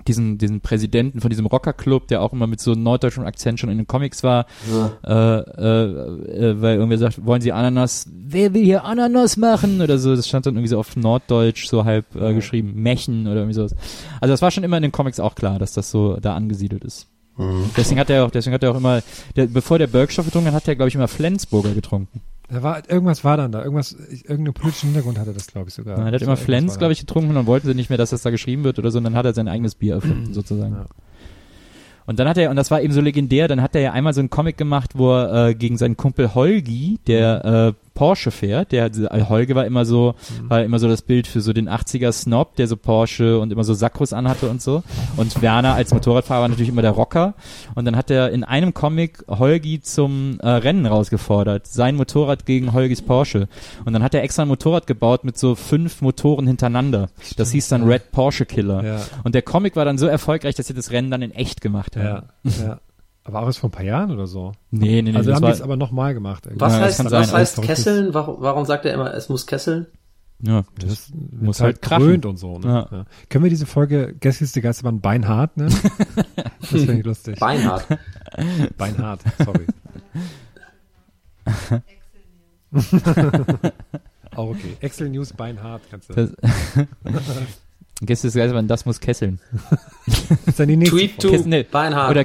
[0.06, 3.70] diesen, diesen Präsidenten von diesem Rockerclub, der auch immer mit so einem norddeutschen Akzent schon
[3.70, 4.90] in den Comics war, ja.
[5.04, 9.98] äh, äh, äh, weil irgendwer sagt, wollen Sie Ananas, wer will hier Ananas machen oder
[9.98, 12.32] so, das stand dann irgendwie so auf Norddeutsch so halb äh, ja.
[12.32, 13.74] geschrieben, Mächen oder irgendwie sowas.
[14.20, 16.84] Also das war schon immer in den Comics auch klar, dass das so da angesiedelt
[16.84, 17.08] ist.
[17.36, 17.70] Mhm.
[17.76, 19.02] Deswegen hat er auch, deswegen hat er auch immer,
[19.36, 22.20] der, bevor der Bergstoff getrunken hat, hat er glaube ich immer Flensburger getrunken.
[22.50, 25.98] Da war, irgendwas war dann da, irgendwas, irgendeinen politischen Hintergrund hatte das, glaube ich, sogar.
[25.98, 28.10] Ja, er hat immer Flens, glaube ich, getrunken und dann wollten sie nicht mehr, dass
[28.10, 30.74] das da geschrieben wird oder so, und dann hat er sein eigenes Bier erfunden, sozusagen.
[30.74, 30.86] Ja.
[32.06, 34.12] Und dann hat er, und das war eben so legendär, dann hat er ja einmal
[34.14, 38.72] so einen Comic gemacht, wo er äh, gegen seinen Kumpel Holgi, der äh, Porsche fährt.
[38.72, 40.50] Der äh, Holge war immer so, mhm.
[40.50, 43.64] war immer so das Bild für so den 80er Snob, der so Porsche und immer
[43.64, 44.82] so Sackros anhatte und so.
[45.16, 47.34] Und Werner als Motorradfahrer war natürlich immer der Rocker.
[47.74, 51.66] Und dann hat er in einem Comic Holgi zum äh, Rennen rausgefordert.
[51.66, 53.48] Sein Motorrad gegen Holgis Porsche.
[53.84, 57.08] Und dann hat er extra ein Motorrad gebaut mit so fünf Motoren hintereinander.
[57.36, 58.84] Das hieß dann Red Porsche Killer.
[58.84, 59.00] Ja.
[59.24, 61.96] Und der Comic war dann so erfolgreich, dass sie das Rennen dann in echt gemacht
[61.96, 62.04] haben.
[62.04, 62.22] Ja,
[62.64, 62.80] ja.
[63.30, 64.50] Aber auch erst vor ein paar Jahren oder so?
[64.72, 65.16] Nee, nee, nee.
[65.16, 66.46] Also haben die es aber nochmal gemacht.
[66.46, 66.60] Irgendwie.
[66.60, 68.12] Was ja, heißt, was heißt Kesseln?
[68.12, 69.86] Warum, warum sagt er immer, es muss kesseln?
[70.42, 72.58] Ja, das, das muss halt, halt krönt und so.
[72.58, 72.66] Ne?
[72.66, 72.88] Ja.
[72.90, 73.04] Ja.
[73.28, 75.78] Können wir diese Folge Gästeliste Geisterbahn Beinhard nennen?
[76.60, 77.38] das finde ich lustig.
[77.38, 77.86] Beinhard.
[78.76, 79.66] Beinhard, sorry.
[84.34, 84.76] Auch okay.
[84.80, 86.14] Excel News Beinhard kannst du.
[88.00, 89.38] Gästeliste Geisterbahn, das muss kesseln.
[90.06, 92.10] das ist dann die nächste Tweet to Kessel, Beinhard.
[92.10, 92.24] Oder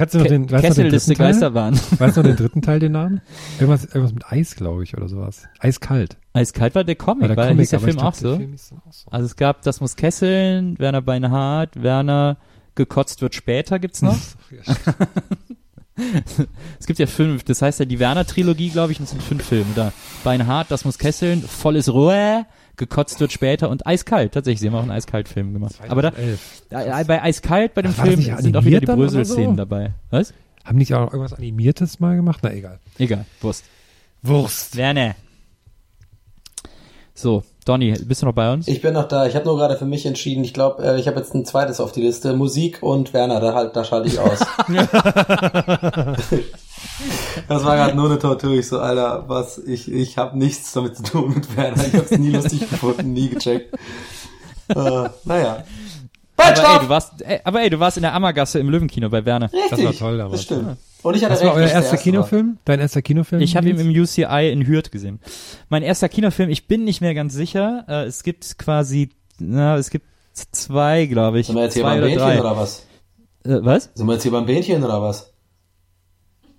[0.00, 1.78] Kannst du noch den, weißt Kesselliste Geisterbahn.
[1.98, 3.20] Weißt du noch den dritten Teil, den Namen?
[3.58, 5.46] Irgendwas, irgendwas mit Eis, glaube ich, oder sowas.
[5.58, 6.16] Eiskalt.
[6.32, 8.34] Eiskalt war der Comic, war der, Comic, hieß der Film, auch, so?
[8.38, 9.10] Film auch so.
[9.10, 12.38] Also es gab Das muss Kesseln, Werner Beinhardt, Werner
[12.76, 14.16] gekotzt wird später gibt's noch.
[16.80, 19.44] es gibt ja fünf, das heißt ja die Werner-Trilogie, glaube ich, und es sind fünf
[19.44, 19.92] Filme da.
[20.24, 22.46] Beinhardt, Das muss Kesseln, Volles Ruhe,
[22.80, 24.32] gekotzt wird später und eiskalt.
[24.32, 25.74] Tatsächlich, sie haben auch einen Eiskalt-Film gemacht.
[25.74, 26.62] 2011.
[26.70, 29.56] Aber da, äh, bei Eiskalt, bei dem Film, sind auch wieder die Brösel-Szenen so?
[29.56, 29.92] dabei.
[30.10, 30.34] Was?
[30.64, 32.40] Haben nicht auch irgendwas Animiertes mal gemacht?
[32.42, 32.80] Na, egal.
[32.98, 33.64] Egal, Wurst.
[34.22, 34.76] Wurst.
[34.76, 35.14] Werner.
[37.14, 38.66] So, Donny, bist du noch bei uns?
[38.66, 39.26] Ich bin noch da.
[39.26, 40.42] Ich habe nur gerade für mich entschieden.
[40.42, 42.34] Ich glaube, äh, ich habe jetzt ein zweites auf die Liste.
[42.34, 44.40] Musik und Werner, da, halt, da schalte ich aus.
[47.48, 48.52] Das war gerade nur eine Tortur.
[48.52, 51.86] Ich so, Alter, was, ich, ich habe nichts damit zu tun mit Werner.
[51.86, 53.74] Ich hab's nie lustig gefunden, nie gecheckt.
[54.68, 55.64] Äh, naja.
[56.36, 59.24] Aber ey, du warst, ey, aber ey, du warst in der Ammergasse im Löwenkino bei
[59.24, 59.50] Werner.
[59.52, 60.32] Richtig, das war toll damals.
[60.32, 60.76] Das stimmt.
[61.02, 62.58] Und ich hatte Was recht, war euer erster erste Kinofilm?
[62.64, 63.40] Dein erster Kinofilm?
[63.40, 65.18] Ich habe ihn im UCI in Hürth gesehen.
[65.68, 67.84] Mein erster Kinofilm, ich bin nicht mehr ganz sicher.
[67.88, 70.06] Äh, es gibt quasi, na, es gibt
[70.52, 71.46] zwei, glaube ich.
[71.46, 72.40] Sind wir jetzt hier beim oder Bähnchen drei.
[72.40, 72.86] oder was?
[73.44, 73.90] Äh, was?
[73.94, 75.32] Sind wir jetzt hier beim Bähnchen oder was?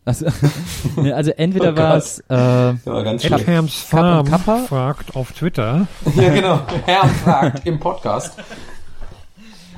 [0.03, 0.25] Also,
[0.95, 2.79] ne, also entweder Oh war es äh, Ja,
[3.59, 4.57] und Farm Kappa?
[4.67, 5.87] fragt auf Twitter.
[6.15, 6.61] ja, genau.
[6.85, 8.33] Herr fragt im Podcast.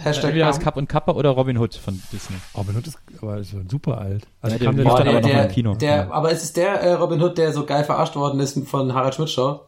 [0.06, 0.60] Hashtag entweder das.
[0.60, 2.36] Cup und Kappa oder Robin Hood von Disney.
[2.58, 4.26] Robin Hood ist, aber ist super alt.
[4.42, 5.76] Also Ja, kam der der dann der, aber noch mal der, im Kino.
[5.76, 6.12] Der, Ja.
[6.12, 9.16] Aber ist es der äh, Robin Hood, der so geil verarscht worden ist von Harald
[9.16, 9.62] Schmidt Show?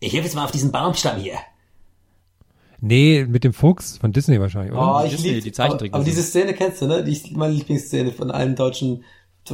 [0.00, 1.34] Ich helfe jetzt mal auf diesen Baumstamm hier.
[2.80, 5.00] Nee, mit dem Fuchs von Disney wahrscheinlich, oder?
[5.00, 5.94] Oh, ich Disney, lieb, die aber, Zeichentrickversion.
[5.94, 7.02] aber diese Szene kennst du, ne?
[7.04, 9.02] Die ist meine Lieblingsszene von allen deutschen,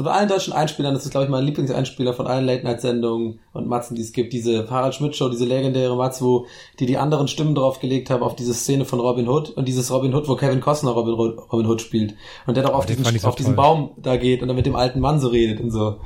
[0.01, 0.95] von allen deutschen Einspielern.
[0.95, 4.33] Das ist, glaube ich, mein Lieblingseinspieler von allen Late-Night-Sendungen und Matzen, die es gibt.
[4.33, 6.47] Diese Harald Schmidt-Show, diese legendäre Matz, wo
[6.81, 10.15] die die anderen Stimmen draufgelegt haben auf diese Szene von Robin Hood und dieses Robin
[10.15, 12.15] Hood, wo Kevin Costner Robin, Hood- Robin Hood spielt.
[12.47, 13.55] Und der doch auf den diesen, so auf diesen.
[13.57, 16.01] Baum da geht und dann mit dem alten Mann so redet und so.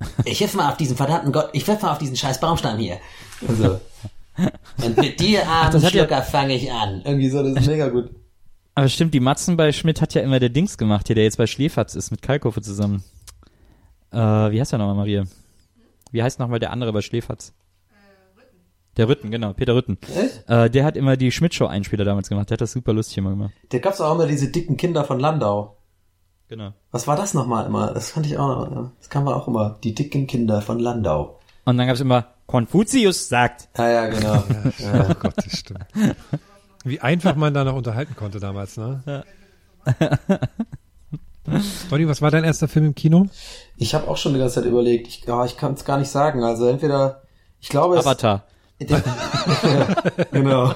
[0.24, 2.98] Ich helfe mal auf diesen verdammten Gott, ich helfe mal auf diesen scheiß Baumstamm hier.
[3.46, 3.80] Und so.
[4.84, 7.00] Und mit dir, armen das hat ja- Schlucker, fange ich an.
[7.04, 8.10] Irgendwie so, das ist mega gut.
[8.74, 11.38] Aber stimmt, die Matzen bei Schmidt hat ja immer der Dings gemacht, hier, der jetzt
[11.38, 13.04] bei Schläferz ist, mit Kalkofe zusammen.
[14.14, 15.24] Äh, wie heißt der nochmal, Maria?
[16.12, 17.52] Wie heißt nochmal der andere bei Schläferz?
[18.96, 19.98] Der Rütten, genau, Peter Rütten.
[20.16, 20.48] Echt?
[20.48, 23.52] Äh, der hat immer die Schmidt-Show-Einspieler damals gemacht, der hat das super lustig immer gemacht.
[23.70, 25.76] Da gab's auch immer diese dicken Kinder von Landau.
[26.48, 26.72] Genau.
[26.92, 27.92] Was war das nochmal immer?
[27.92, 28.92] Das fand ich auch noch, ja.
[28.98, 29.78] Das kam auch immer.
[29.82, 31.40] Die dicken Kinder von Landau.
[31.64, 33.68] Und dann gab's immer, Konfuzius sagt.
[33.76, 34.34] Ja, ja, genau.
[34.78, 35.08] ja.
[35.10, 35.86] Oh Gott, das stimmt.
[36.84, 39.24] Wie einfach man da noch unterhalten konnte damals, ne?
[41.90, 43.26] Donny, was war dein erster Film im Kino?
[43.76, 45.08] Ich habe auch schon die ganze Zeit überlegt.
[45.08, 46.42] Ich, ja, ich kann es gar nicht sagen.
[46.44, 47.22] Also entweder,
[47.60, 48.44] ich glaube, es, Avatar.
[48.80, 48.88] Den,
[50.32, 50.72] genau.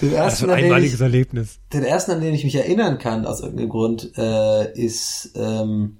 [0.00, 1.60] Den Das ersten, war ein an den einmaliges ich, Erlebnis.
[1.72, 5.98] den ersten, an den ich mich erinnern kann, aus irgendeinem Grund, äh, ist, ähm,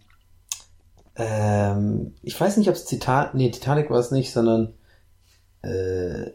[1.17, 4.75] ähm, ich weiß nicht, ob es Titan, nee, Titanic war es nicht, sondern
[5.63, 6.31] äh,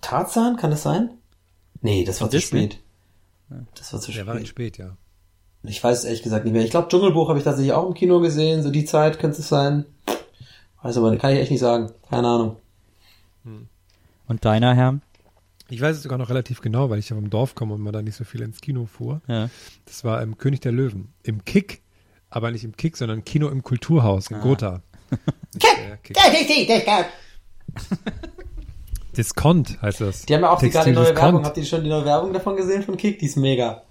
[0.00, 1.10] Tarzan, kann das sein?
[1.80, 2.64] Nee, das war zu Disney?
[2.70, 2.78] spät.
[3.74, 4.76] Das war zu Der war recht spät.
[4.76, 4.96] spät, ja.
[5.64, 6.64] Ich weiß es ehrlich gesagt nicht mehr.
[6.64, 9.48] Ich glaube, Dschungelbuch habe ich tatsächlich auch im Kino gesehen, so die Zeit könnte es
[9.48, 9.84] sein.
[10.82, 11.92] Weiß aber, kann ich echt nicht sagen.
[12.10, 12.56] Keine Ahnung.
[14.26, 14.98] Und deiner, Herr?
[15.68, 17.92] Ich weiß es sogar noch relativ genau, weil ich ja vom Dorf komme und man
[17.92, 19.22] da nicht so viel ins Kino fuhr.
[19.26, 19.48] Ja.
[19.86, 21.12] Das war im König der Löwen.
[21.22, 21.82] Im Kick,
[22.28, 24.82] aber nicht im Kick, sondern Kino im Kulturhaus in Gotha.
[25.54, 26.16] Nicht der Kick.
[29.16, 30.24] Discount heißt das.
[30.24, 31.34] Die haben ja auch die gerade neue Discount.
[31.34, 31.44] Werbung.
[31.44, 33.18] Habt ihr schon die neue Werbung davon gesehen von Kick?
[33.18, 33.82] Die ist mega.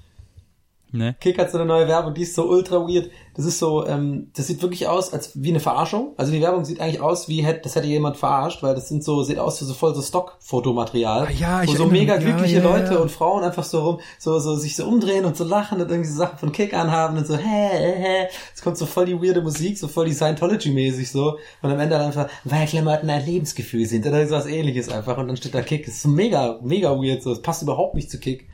[0.93, 1.15] Ne?
[1.21, 3.09] Kick hat so eine neue Werbung, die ist so ultra weird.
[3.33, 6.13] Das ist so, ähm, das sieht wirklich aus als wie eine Verarschung.
[6.17, 9.01] Also die Werbung sieht eigentlich aus wie hätte, das hätte jemand verarscht, weil das sind
[9.01, 11.27] so, sieht aus wie so voll so Stock-Fotomaterial.
[11.27, 12.25] Ah, ja, ich wo so mega mich.
[12.25, 12.99] Ja, glückliche ja, Leute ja.
[12.99, 16.09] und Frauen einfach so rum, so, so sich so umdrehen und so lachen und irgendwie
[16.09, 18.27] so Sachen von Kick anhaben und so, hä, hä, hä.
[18.53, 21.37] Es kommt so voll die weirde Musik, so voll die Scientology-mäßig so.
[21.61, 25.17] Und am Ende dann einfach, weil Klamotten ein Lebensgefühl sind oder so was ähnliches einfach.
[25.17, 25.85] Und dann steht da Kick.
[25.85, 27.31] Das ist so mega, mega weird so.
[27.31, 28.49] Es passt überhaupt nicht zu Kick.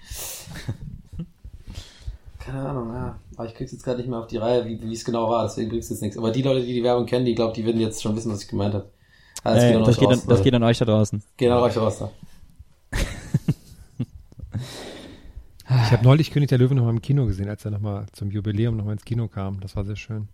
[2.47, 3.19] Keine Ahnung, ja.
[3.35, 5.43] Aber ich krieg's jetzt gerade nicht mehr auf die Reihe, wie wie es genau war,
[5.43, 6.17] deswegen bringt's jetzt nichts.
[6.17, 8.41] Aber die Leute, die die Werbung kennen, die glaube, die würden jetzt schon wissen, was
[8.43, 8.89] ich gemeint habe.
[9.43, 10.43] Also, Äh, geht an das, euch geht an, das Leute.
[10.43, 11.23] geht an euch da draußen.
[11.35, 12.11] Geht an euch raus da.
[15.69, 18.05] Ich habe neulich König der Löwen noch mal im Kino gesehen, als er noch mal
[18.13, 19.59] zum Jubiläum noch mal ins Kino kam.
[19.59, 20.29] Das war sehr schön.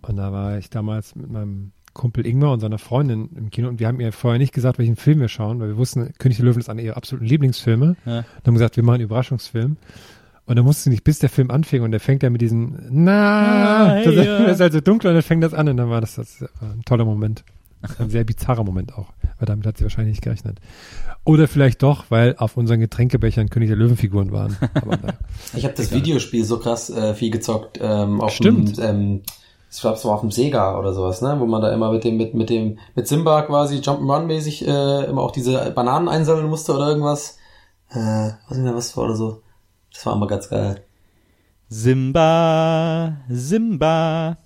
[0.00, 3.78] Und da war ich damals mit meinem Kumpel Ingmar und seiner Freundin im Kino und
[3.78, 6.46] wir haben ihr vorher nicht gesagt, welchen Film wir schauen, weil wir wussten, König der
[6.46, 7.96] Löwen ist einer ihrer absoluten Lieblingsfilme.
[8.06, 8.18] Ja.
[8.18, 9.76] Und haben gesagt, wir machen einen Überraschungsfilm.
[10.48, 12.88] Und dann musste sie nicht, bis der Film anfing und der fängt ja mit diesen
[12.90, 14.38] Na, Ah, das, ja.
[14.44, 16.40] das ist halt so dunkel und dann fängt das an und dann war das, das
[16.40, 17.44] war ein toller Moment.
[18.00, 20.58] Ein sehr bizarrer Moment auch, weil damit hat sie wahrscheinlich nicht gerechnet.
[21.24, 24.56] Oder vielleicht doch, weil auf unseren Getränkebechern König der Löwenfiguren waren.
[24.74, 24.98] Aber.
[25.54, 28.78] Ich habe das Videospiel so krass äh, viel gezockt ähm, auf Stimmt.
[28.78, 29.22] dem, ähm,
[29.70, 32.02] ich glaube, es war auf dem Sega oder sowas, ne, wo man da immer mit
[32.02, 36.48] dem mit mit dem mit Simba quasi Jump'n'Run mäßig äh, immer auch diese Bananen einsammeln
[36.48, 37.36] musste oder irgendwas.
[37.90, 39.42] Äh, weiß nicht mehr was das war oder so.
[39.98, 40.80] Das war immer ganz geil.
[41.68, 44.36] Simba, Simba,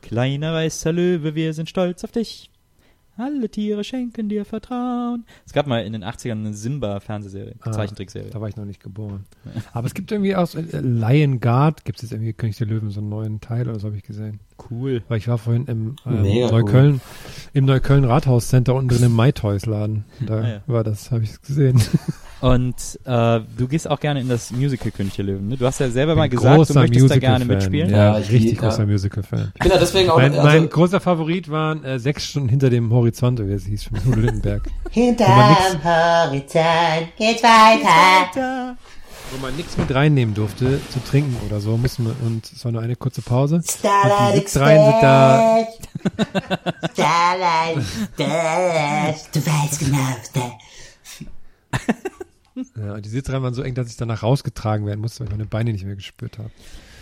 [0.00, 2.50] kleiner weißer Löwe, wir sind stolz auf dich.
[3.16, 5.24] Alle Tiere schenken dir Vertrauen.
[5.44, 8.30] Es gab mal in den 80ern eine Simba-Fernsehserie, Ah, Zeichentrickserie.
[8.30, 9.24] Da war ich noch nicht geboren.
[9.72, 12.90] Aber es gibt irgendwie aus äh, Lion Guard, gibt es jetzt irgendwie König der Löwen
[12.90, 14.38] so einen neuen Teil oder so habe ich gesehen.
[14.70, 15.02] Cool.
[15.08, 17.00] Weil ich war vorhin im ähm, Neukölln,
[17.54, 20.04] im Neukölln Rathaus-Center unten drin im MyToys-Laden.
[20.26, 20.60] Da Ah, ja.
[20.68, 21.82] war das, habe ich gesehen.
[22.40, 25.48] Und äh, du gehst auch gerne in das Musical König der Löwen.
[25.48, 25.56] Ne?
[25.56, 27.46] Du hast ja selber mal gesagt, du möchtest da gerne Musical-Fan.
[27.48, 27.90] mitspielen.
[27.90, 28.86] Ja, Ja, ich richtig großer ja.
[28.86, 29.52] Musical-Fan.
[29.54, 32.68] Ich bin da deswegen auch Mein, also, mein großer Favorit waren äh, sechs Stunden hinter
[32.68, 34.68] dem Horizont, wie es hieß, von Udo Lindenberg.
[34.90, 38.76] Hinterm Horizont geht's weiter.
[39.32, 42.72] wo man nichts mit reinnehmen durfte, zu trinken oder so, mussten wir, und es war
[42.72, 43.62] nur eine kurze Pause.
[43.66, 45.66] Starlight und die Sitzreihen sind da.
[46.92, 47.76] Starlight
[48.18, 49.98] Express, du weißt genau,
[52.76, 55.32] ja, und die Sitzreihen waren so eng, dass ich danach rausgetragen werden musste, weil ich
[55.32, 56.50] meine Beine nicht mehr gespürt habe.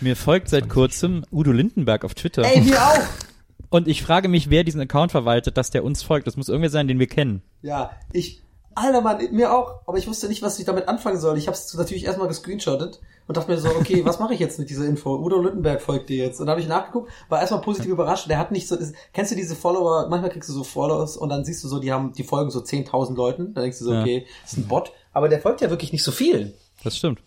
[0.01, 2.43] Mir folgt seit kurzem Udo Lindenberg auf Twitter.
[2.43, 2.99] Ey, mir auch!
[3.69, 6.27] Und ich frage mich, wer diesen Account verwaltet, dass der uns folgt.
[6.27, 7.41] Das muss irgendwer sein, den wir kennen.
[7.61, 8.43] Ja, ich,
[8.75, 11.37] Alter Mann, mir auch, aber ich wusste nicht, was ich damit anfangen soll.
[11.37, 14.59] Ich habe es natürlich erstmal gescreenshottet und dachte mir so, okay, was mache ich jetzt
[14.59, 15.15] mit dieser Info?
[15.15, 16.39] Udo Lindenberg folgt dir jetzt.
[16.39, 18.29] Und dann habe ich nachgeguckt, war erstmal positiv überrascht.
[18.29, 21.29] Der hat nicht so, ist, kennst du diese Follower, manchmal kriegst du so Followers und
[21.29, 23.53] dann siehst du so, die haben, die folgen so 10.000 Leuten.
[23.53, 24.01] Dann denkst du so, ja.
[24.01, 24.91] okay, das ist ein Bot.
[25.15, 26.53] Aber der folgt ja wirklich nicht so vielen.
[26.83, 27.19] Das stimmt.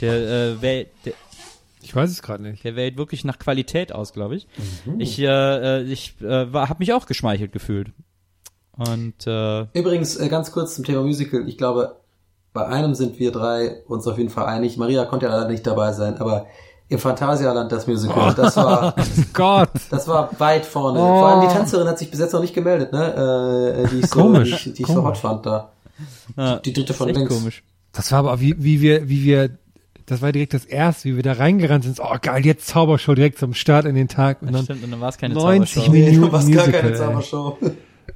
[0.00, 1.12] Der, äh, wer, der,
[1.82, 2.62] ich weiß es gerade nicht.
[2.62, 4.46] Der wählt wirklich nach Qualität aus, glaube ich.
[4.86, 5.00] Mhm.
[5.00, 7.88] Ich, äh, ich äh, habe mich auch geschmeichelt gefühlt.
[8.76, 11.48] Und äh, übrigens äh, ganz kurz zum Thema Musical.
[11.48, 11.96] Ich glaube,
[12.52, 14.76] bei einem sind wir drei uns auf jeden Fall einig.
[14.76, 16.46] Maria konnte ja leider nicht dabei sein, aber
[16.88, 18.94] im Phantasialand das Musical, das war
[19.34, 21.00] Gott, das war weit vorne.
[21.00, 21.18] Oh.
[21.18, 23.82] Vor allem die Tänzerin hat sich bis jetzt noch nicht gemeldet, ne?
[23.84, 25.72] Äh, die ich so, komisch, die, die ich so hot fand da.
[26.64, 27.34] Die, dritte von links.
[27.34, 27.62] Komisch.
[27.92, 29.50] Das war aber wie, wie wir, wie wir,
[30.06, 32.00] das war direkt das erste, wie wir da reingerannt sind.
[32.00, 35.00] Oh geil, jetzt Zaubershow direkt zum Start in den Tag und dann, stimmt, und dann
[35.00, 35.90] war es keine 90 Zaubershow.
[35.92, 37.58] Minuten nee, Musical, gar keine Zaubershow.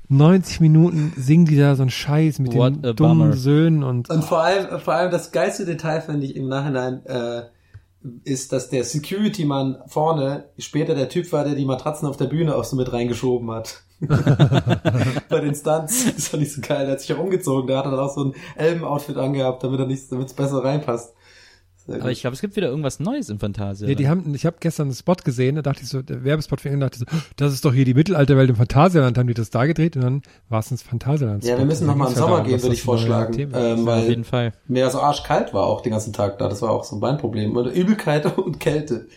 [0.08, 3.32] 90 Minuten singen die da so einen Scheiß mit What den dummen bummer.
[3.32, 4.10] Söhnen und.
[4.10, 7.42] Und vor allem, vor allem das geilste Detail finde ich im Nachhinein, äh,
[8.24, 12.56] ist, dass der Security-Mann vorne später der Typ war, der die Matratzen auf der Bühne
[12.56, 13.84] auch so mit reingeschoben hat.
[15.28, 16.12] Bei den Stunts.
[16.14, 16.86] Das fand ich so geil.
[16.86, 17.68] Der hat sich auch umgezogen.
[17.68, 21.14] Der hat dann auch so ein Elben-Outfit angehabt, damit er nicht, damit es besser reinpasst.
[21.88, 23.88] Aber ich glaube, es gibt wieder irgendwas Neues im Fantasia.
[23.88, 26.60] Ja, die haben, ich habe gestern einen Spot gesehen, da dachte ich so, der Werbespot
[26.60, 27.06] für ihn, dachte so,
[27.36, 30.22] das ist doch hier die Mittelalterwelt im Phantasialand, haben die das da gedreht und dann
[30.48, 31.44] war es ins Phantasialand.
[31.44, 33.50] Ja, wir müssen nochmal im Sommer gehen, würde ich vorschlagen.
[33.54, 34.52] Ähm, weil auf jeden Fall.
[34.68, 36.48] Mehr so arschkalt war auch den ganzen Tag da.
[36.48, 37.56] Das war auch so ein Beinproblem.
[37.56, 39.08] Oder Übelkeit und Kälte.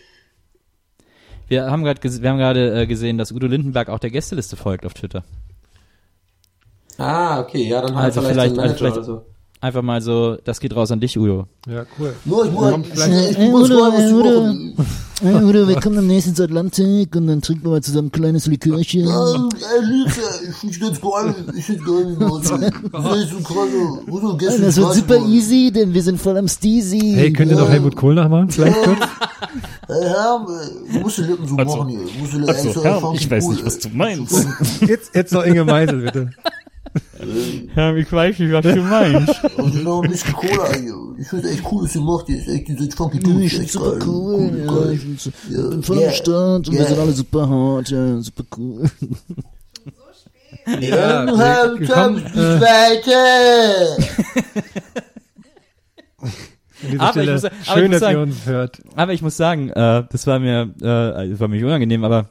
[1.48, 4.86] Wir haben gerade wir haben gerade äh, gesehen, dass Udo Lindenberg auch der Gästeliste folgt
[4.86, 5.24] auf Twitter.
[6.98, 9.26] Ah, okay, ja, dann hat also vielleicht, vielleicht, also vielleicht, oder so.
[9.66, 11.48] Einfach mal so, das geht raus an dich, Udo.
[11.68, 12.14] Ja, cool.
[12.24, 12.72] Nur, ich muss,
[13.08, 14.54] ich, ich muss Udo, was Udo,
[15.24, 18.46] Hey, Udo, wir kommen demnächst ins Atlantik und dann trinken wir mal zusammen ein kleines
[18.46, 19.08] Likörchen.
[19.08, 19.50] Ja,
[20.48, 21.36] ich finde ganz geil.
[21.58, 22.16] Ich finde geil.
[22.44, 24.12] So.
[24.12, 27.14] Udo, gestern Das wird super easy, denn wir sind voll am Steezy.
[27.16, 28.52] Hey, könnt ihr noch Helmut Kohl nachmachen?
[28.52, 29.00] Vielleicht kurz?
[29.88, 32.00] Du musst die Lippen so also, machen hier.
[32.00, 34.48] Du musst die Lippen also, Herr, ich weiß nicht, was du meinst.
[34.82, 36.32] Jetzt, jetzt noch Inge Meisel, bitte.
[37.76, 39.44] Ja, ich weiß nicht, was du meinst.
[39.58, 40.96] Und genau ein bisschen Cola hier.
[41.18, 42.30] Ich finde echt cool, was ihr macht.
[42.30, 43.44] Ihr ist echt diese funky Dude.
[43.44, 44.66] Ich finde super cool.
[44.68, 45.70] cool ja, ich bin, so, ja.
[45.70, 46.08] bin voll yeah.
[46.08, 46.80] am Start und yeah.
[46.80, 47.90] wir sind alle super hart.
[47.90, 48.90] Ja, super cool.
[50.68, 51.26] Ja, ja
[51.70, 51.90] nicht
[52.36, 53.98] äh, weiter.
[56.98, 58.82] aber Stelle, ich muss, aber schön, ich muss dass sagen, ihr uns hört.
[58.96, 62.30] Aber ich muss sagen, äh, das war mir, äh, das war mir unangenehm, aber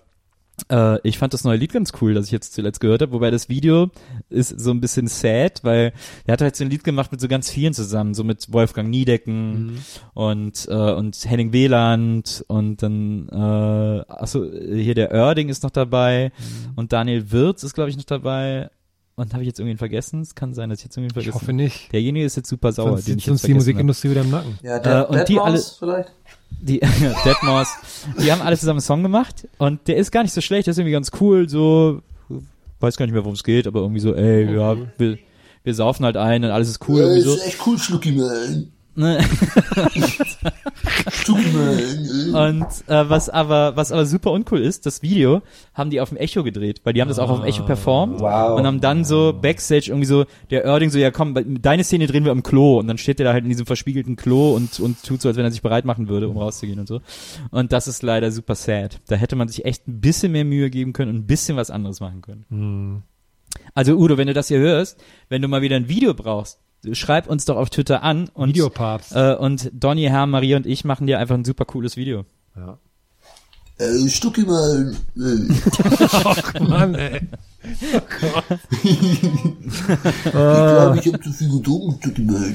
[0.70, 3.31] äh, ich fand das neue Lied ganz cool, das ich jetzt zuletzt gehört habe, wobei
[3.31, 3.90] das Video
[4.28, 5.93] ist so ein bisschen sad, weil
[6.26, 8.89] er hat halt so ein Lied gemacht mit so ganz vielen zusammen, so mit Wolfgang
[8.89, 9.78] Niedecken mhm.
[10.14, 16.32] und äh, und Henning Wieland und dann äh, achso, hier der Oerding ist noch dabei
[16.39, 16.72] mhm.
[16.76, 18.70] und Daniel Wirz ist glaube ich noch dabei
[19.16, 20.22] und habe ich jetzt irgendwie vergessen?
[20.22, 21.36] Es kann sein, dass ich jetzt irgendwie vergessen.
[21.36, 21.93] Ich hoffe nicht.
[21.93, 22.90] Derjenige ist jetzt super sauer.
[22.98, 24.59] Sonst sitzt uns die Musikindustrie wieder im Nacken.
[24.62, 26.12] Ja, der, äh, und die alle, vielleicht?
[26.60, 26.81] Die
[27.24, 27.62] Deadmau
[28.22, 30.72] die haben alle zusammen einen Song gemacht und der ist gar nicht so schlecht, der
[30.72, 32.02] ist irgendwie ganz cool, so
[32.81, 34.56] weiß gar nicht mehr, worum es geht, aber irgendwie so, ey, okay.
[34.56, 35.18] ja, wir,
[35.62, 37.01] wir saufen halt ein und alles ist cool.
[37.01, 37.36] Ja, ist so.
[37.39, 38.72] echt cool, Schlucki, man.
[38.97, 39.19] Ne?
[42.33, 45.43] und äh, was aber was aber super uncool ist, das Video
[45.75, 48.21] haben die auf dem Echo gedreht, weil die haben das auch auf dem Echo performt
[48.21, 48.57] wow.
[48.57, 52.25] und haben dann so Backstage irgendwie so der Erding so ja komm, deine Szene drehen
[52.25, 55.03] wir im Klo und dann steht der da halt in diesem verspiegelten Klo und und
[55.03, 57.01] tut so als wenn er sich bereit machen würde, um rauszugehen und so.
[57.51, 59.01] Und das ist leider super sad.
[59.09, 61.71] Da hätte man sich echt ein bisschen mehr Mühe geben können und ein bisschen was
[61.71, 62.45] anderes machen können.
[62.49, 63.03] Mhm.
[63.75, 66.61] Also Udo, wenn du das hier hörst, wenn du mal wieder ein Video brauchst,
[66.93, 69.15] schreib uns doch auf Twitter an und, Videopapst.
[69.15, 72.24] Äh, und Donny, Herr, Marie und ich machen dir einfach ein super cooles Video.
[72.56, 72.78] Ja.
[73.77, 74.94] Ey, Stucki mal.
[75.16, 75.48] Ey.
[76.01, 77.20] Ach Mann, ey.
[77.93, 78.59] Oh Gott.
[78.85, 79.11] ich
[80.31, 82.55] glaube, ich habe zu viel getrunken, Stucki mal.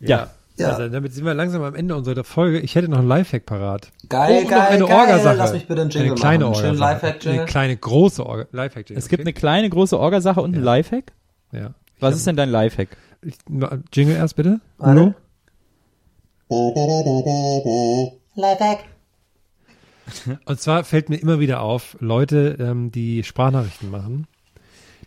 [0.00, 0.30] Ja.
[0.56, 0.68] ja.
[0.68, 2.60] Also, damit sind wir langsam am Ende unserer Folge.
[2.60, 3.92] Ich hätte noch ein Lifehack parat.
[4.08, 4.98] Geil, oh, geil, noch eine geil.
[5.00, 5.36] Orgasache.
[5.36, 6.54] Lass mich bitte einen Jingle eine kleine machen.
[6.54, 6.92] Orgasache.
[6.94, 8.98] Lifehack Eine kleine, große Orga Lifehack Jingle.
[8.98, 9.28] Es gibt okay?
[9.28, 10.60] eine kleine, große Orgasache und ja.
[10.60, 11.12] ein Lifehack?
[11.56, 11.74] Ja.
[12.00, 12.96] Was ist denn dein Lifehack?
[13.22, 13.36] Ich,
[13.92, 14.60] Jingle erst bitte.
[14.78, 15.14] Hallo?
[18.34, 18.84] Lifehack.
[20.44, 24.26] Und zwar fällt mir immer wieder auf, Leute, ähm, die Sprachnachrichten machen,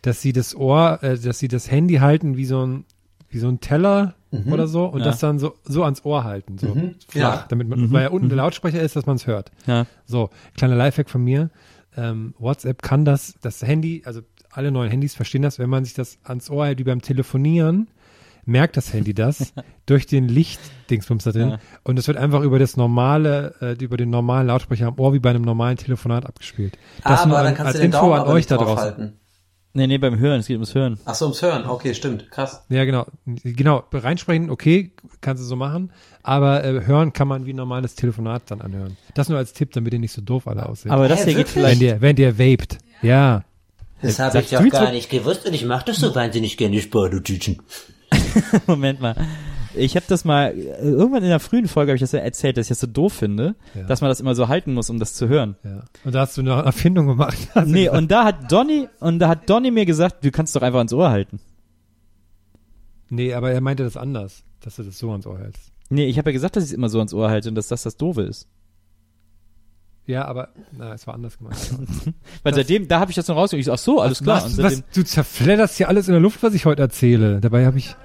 [0.02, 2.86] dass sie das Ohr, äh, dass sie das Handy halten wie so ein,
[3.30, 4.52] wie so ein Teller mhm.
[4.52, 5.06] oder so und ja.
[5.06, 6.96] das dann so, so ans Ohr halten, so mhm.
[7.08, 7.46] flach, ja.
[7.48, 7.92] damit man, mhm.
[7.92, 8.44] weil ja unten der mhm.
[8.44, 9.52] Lautsprecher ist, dass man es hört.
[9.68, 9.86] Ja.
[10.06, 11.50] So, kleiner Lifehack von mir.
[11.96, 14.22] Ähm, WhatsApp kann das, das Handy, also
[14.52, 17.88] alle neuen Handys verstehen das, wenn man sich das ans Ohr hält wie beim Telefonieren,
[18.46, 19.54] merkt das Handy das
[19.86, 21.60] durch den Lichtdingsbums da drin ja.
[21.84, 25.20] und es wird einfach über das normale, äh, über den normalen Lautsprecher am Ohr wie
[25.20, 26.78] bei einem normalen Telefonat abgespielt.
[27.04, 28.78] Das aber dann kannst als du den Info Daumen an euch da draußen.
[28.78, 29.20] Halten.
[29.74, 30.98] Nee, nee, beim Hören, es geht ums Hören.
[31.06, 32.66] Ach so, ums Hören, okay, stimmt, krass.
[32.70, 35.92] Ja, genau, genau, reinsprechen, okay, kannst du so machen,
[36.24, 38.98] aber äh, hören kann man wie ein normales Telefonat dann anhören.
[39.14, 40.92] Das nur als Tipp, damit ihr nicht so doof alle aussehen.
[40.92, 41.80] Aber das hier geht vielleicht...
[41.80, 43.44] Wenn der, wenn der vaped, ja.
[44.02, 47.62] Das habe ich doch gar nicht gewusst und ich mache das so wahnsinnig gerne Sportnotizen.
[48.68, 49.16] Moment mal.
[49.76, 52.66] Ich habe das mal, irgendwann in der frühen Folge habe ich das ja erzählt, dass
[52.66, 53.84] ich das so doof finde, ja.
[53.84, 55.58] dass man das immer so halten muss, um das zu hören.
[55.64, 55.84] Ja.
[56.04, 57.38] Und da hast du eine Erfindung gemacht.
[57.66, 57.98] nee, gesagt.
[57.98, 60.94] und da hat Donny, und da hat Donny mir gesagt, du kannst doch einfach ans
[60.94, 61.40] Ohr halten.
[63.10, 65.72] Nee, aber er meinte das anders, dass du das so ans Ohr hältst.
[65.90, 67.68] Nee, ich habe ja gesagt, dass ich es immer so ans Ohr halte und dass
[67.68, 68.48] das das Doofe ist.
[70.10, 71.56] Ja, aber na, es war anders gemacht.
[72.44, 73.60] Weil das, seitdem, da habe ich das noch rausgeholt.
[73.60, 74.44] Ich so, ach so, alles klar.
[74.44, 77.40] Was, was, du zerfledderst hier alles in der Luft, was ich heute erzähle.
[77.42, 77.96] Dabei habe ich.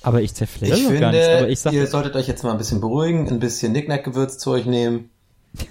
[0.00, 1.28] Aber ich zerfledder ich finde, gar nichts.
[1.28, 4.52] Aber ich sag, ihr solltet euch jetzt mal ein bisschen beruhigen, ein bisschen Nicknack-Gewürz zu
[4.52, 5.10] euch nehmen.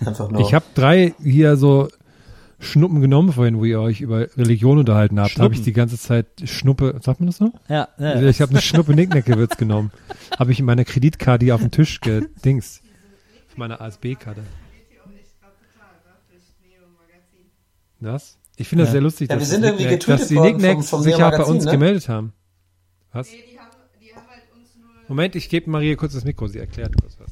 [0.06, 0.42] Einfach nur.
[0.42, 1.88] Ich habe drei hier so
[2.60, 5.40] Schnuppen genommen vorhin, wo ihr euch über Religion unterhalten habt.
[5.40, 7.52] Da habe ich die ganze Zeit Schnuppe, sagt man das so?
[7.68, 7.88] Ja.
[7.98, 8.22] ja.
[8.22, 9.92] Ich habe eine Schnuppe Nicknack-Gewürz genommen.
[10.38, 12.84] Habe ich in meiner Kreditkarte hier auf dem Tisch gedingst.
[13.52, 14.44] Auf meiner ASB-Karte.
[18.00, 18.38] Was?
[18.56, 18.94] Ich finde das ja.
[18.94, 21.72] sehr lustig, ja, dass, sind die Nicknack, dass die Nicknacks sich auch bei uns ne?
[21.72, 22.34] gemeldet haben.
[23.12, 23.30] Was?
[23.30, 23.70] Nee, die haben,
[24.02, 27.20] die haben halt uns nur Moment, ich gebe Maria kurz das Mikro, sie erklärt kurz
[27.20, 27.32] was.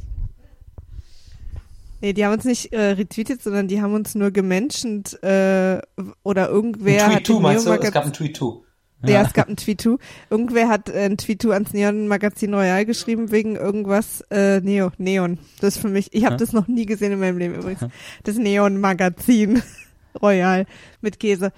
[2.02, 5.82] Nee, die haben uns nicht äh, retweetet, sondern die haben uns nur gemenschent äh,
[6.24, 7.72] oder irgendwer ein Tweet hat meinst du?
[7.72, 8.62] Es gab ein Tweet 2.
[9.04, 9.10] Ja.
[9.10, 9.96] ja, es gab ein Tweet 2.
[10.30, 14.92] Irgendwer hat äh, ein Tweet 2 ans Neon Magazin Royal geschrieben wegen irgendwas äh, Neo
[14.98, 15.40] Neon.
[15.62, 17.86] Das ist für mich, ich habe das noch nie gesehen in meinem Leben übrigens.
[18.24, 19.62] Das Neon Magazin
[20.22, 20.66] Royal
[21.02, 21.52] mit Käse.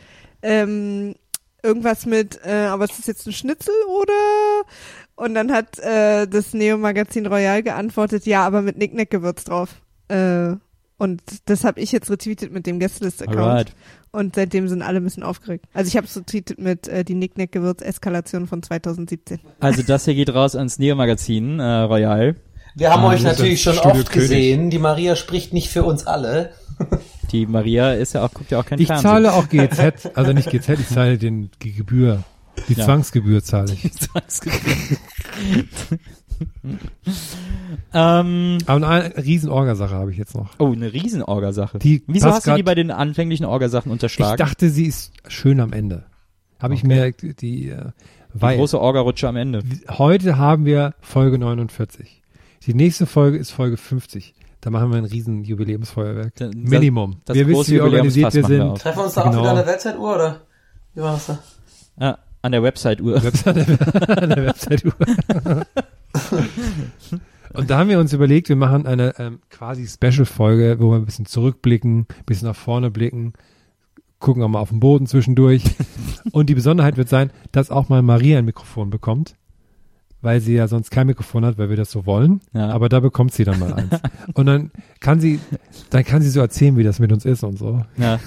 [0.43, 1.15] Ähm,
[1.63, 4.63] irgendwas mit, äh, aber ist das jetzt ein Schnitzel oder?
[5.15, 9.81] Und dann hat äh, das Neo Magazin Royal geantwortet, ja, aber mit Nicknack Gewürz drauf.
[10.07, 10.55] Äh,
[10.97, 13.73] und das habe ich jetzt retweetet mit dem Guestlist-Account.
[14.11, 15.65] Und seitdem sind alle ein bisschen aufgeregt.
[15.73, 19.39] Also ich habe es retweetet mit äh, die Nicknack-Gewürz-Eskalation von 2017.
[19.61, 22.35] Also das hier geht raus ans Neo-Magazin äh, Royal.
[22.75, 24.29] Wir haben ähm, euch natürlich schon Studio oft König.
[24.29, 24.69] gesehen.
[24.69, 26.51] Die Maria spricht nicht für uns alle.
[27.31, 29.07] Die Maria ist ja auch, guckt ja auch kein ich Fernsehen.
[29.07, 32.23] Ich zahle auch GZ, also nicht GZ, ich zahle den, die Gebühr.
[32.67, 32.83] Die ja.
[32.83, 33.81] Zwangsgebühr zahle ich.
[33.81, 34.59] Die Zwangsgebühr.
[37.93, 40.49] ähm, Aber eine Riesenorgasache habe ich jetzt noch.
[40.59, 41.79] Oh, eine Riesenorgasache.
[41.79, 44.33] Die Wieso hast du die bei den anfänglichen Orgasachen unterschlagen?
[44.33, 46.05] Ich dachte, sie ist schön am Ende.
[46.59, 47.85] Habe ich mir die, äh,
[48.33, 49.63] weil, die große Orgarutsche am Ende.
[49.89, 52.21] Heute haben wir Folge 49.
[52.67, 54.35] Die nächste Folge ist Folge 50.
[54.61, 56.35] Da machen wir ein riesen Jubiläumsfeuerwerk.
[56.35, 57.17] Das, Minimum.
[57.25, 58.77] Das wir wissen, wie organisiert wir sind.
[58.77, 59.37] Treffen wir uns da genau.
[59.37, 60.41] auch wieder an der Weltzeituhr, oder?
[60.93, 61.39] Wie war das da?
[61.99, 63.23] Ja, an der Website-Uhr.
[63.23, 63.57] Website,
[64.09, 64.93] an der Website-Uhr.
[67.53, 71.05] Und da haben wir uns überlegt, wir machen eine ähm, quasi Special-Folge, wo wir ein
[71.05, 73.33] bisschen zurückblicken, ein bisschen nach vorne blicken,
[74.19, 75.63] gucken auch mal auf den Boden zwischendurch.
[76.31, 79.35] Und die Besonderheit wird sein, dass auch mal Maria ein Mikrofon bekommt,
[80.21, 82.39] weil sie ja sonst kein Mikrofon hat, weil wir das so wollen.
[82.53, 82.69] Ja.
[82.69, 83.99] Aber da bekommt sie dann mal eins.
[84.33, 85.39] Und dann kann sie,
[85.89, 87.83] dann kann sie so erzählen, wie das mit uns ist und so.
[87.97, 88.19] Ja.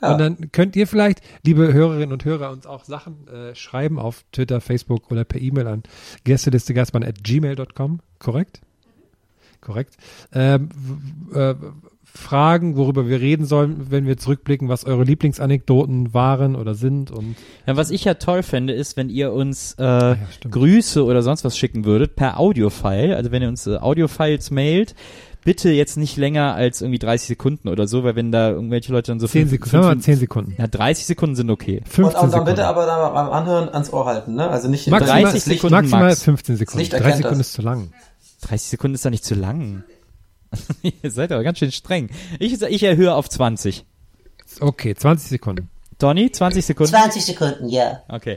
[0.00, 0.12] Ja.
[0.12, 4.24] Und dann könnt ihr vielleicht, liebe Hörerinnen und Hörer, uns auch Sachen äh, schreiben auf
[4.32, 5.82] Twitter, Facebook oder per E-Mail an
[6.24, 8.00] gästelistegeistmann at gmail.com.
[8.18, 8.60] Korrekt?
[9.60, 9.96] Korrekt.
[10.32, 10.68] Ähm,
[11.34, 11.54] äh,
[12.04, 17.36] Fragen, worüber wir reden sollen, wenn wir zurückblicken, was eure Lieblingsanekdoten waren oder sind und
[17.66, 21.22] ja, was ich ja toll fände, ist, wenn ihr uns äh, ah, ja, Grüße oder
[21.22, 23.14] sonst was schicken würdet per Audiofile.
[23.14, 24.94] Also wenn ihr uns äh, Audiofiles mailt,
[25.48, 29.12] bitte jetzt nicht länger als irgendwie 30 Sekunden oder so, weil wenn da irgendwelche Leute
[29.12, 30.54] dann so 10 Sekunden, fünf, 10 Sekunden.
[30.58, 31.80] Ja, 30 Sekunden sind okay.
[31.88, 34.46] 15 und, und dann bitte aber da beim Anhören ans Ohr halten, ne?
[34.50, 36.22] Also nicht maximal, 30 Sekunden maximal Max.
[36.22, 36.90] 15 Sekunden.
[36.90, 37.94] 30 Sekunden ist zu lang.
[38.42, 39.84] 30 Sekunden ist doch nicht zu lang.
[40.82, 42.10] Ihr seid aber ganz schön streng.
[42.38, 43.86] Ich, ich erhöhe auf 20.
[44.60, 45.70] Okay, 20 Sekunden.
[45.98, 46.90] Donny, 20 Sekunden?
[46.90, 48.02] 20 Sekunden, ja.
[48.10, 48.36] Okay.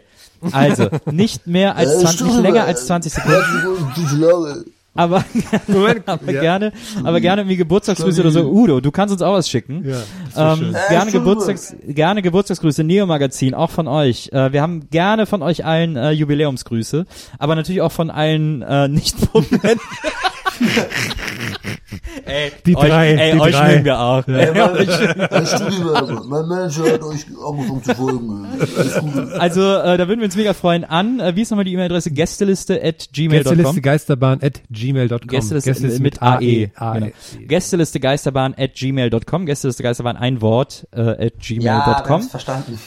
[0.53, 5.23] Also, nicht mehr als 20, nicht länger als 20 Sekunden aber,
[6.05, 6.41] aber ja.
[6.41, 6.73] gerne,
[7.03, 8.49] aber gerne irgendwie Geburtstagsgrüße oder so.
[8.49, 9.85] Udo, du kannst uns auch was schicken.
[9.85, 14.29] Ja, ähm, äh, gerne Geburtstags, gerne Geburtstagsgrüße, Neo Magazin, auch von euch.
[14.33, 17.05] Äh, wir haben gerne von euch allen äh, Jubiläumsgrüße,
[17.39, 19.79] aber natürlich auch von allen äh, nicht prominenten
[22.25, 23.71] ey, Die euch, drei, ey, die euch drei.
[23.71, 24.27] mögen wir auch.
[24.27, 24.51] Ey,
[26.27, 28.47] mein, Manager hat euch angefangen zu folgen.
[29.39, 31.19] Also, äh, da würden wir uns mega freuen an.
[31.19, 32.11] Äh, wie ist nochmal die E-Mail-Adresse?
[32.11, 33.81] Gästeliste at Gästeliste gmail.com.
[33.81, 35.27] Geisterbahn at gmail.com.
[35.27, 36.71] Gästeliste mit AE.
[36.77, 37.07] Genau.
[37.47, 39.45] Gästeliste Geisterbahn at gmail.com.
[39.45, 42.09] Gästeliste Geisterbahn ein Wort äh, at Ja, gmail.com.
[42.09, 42.79] haben's verstanden.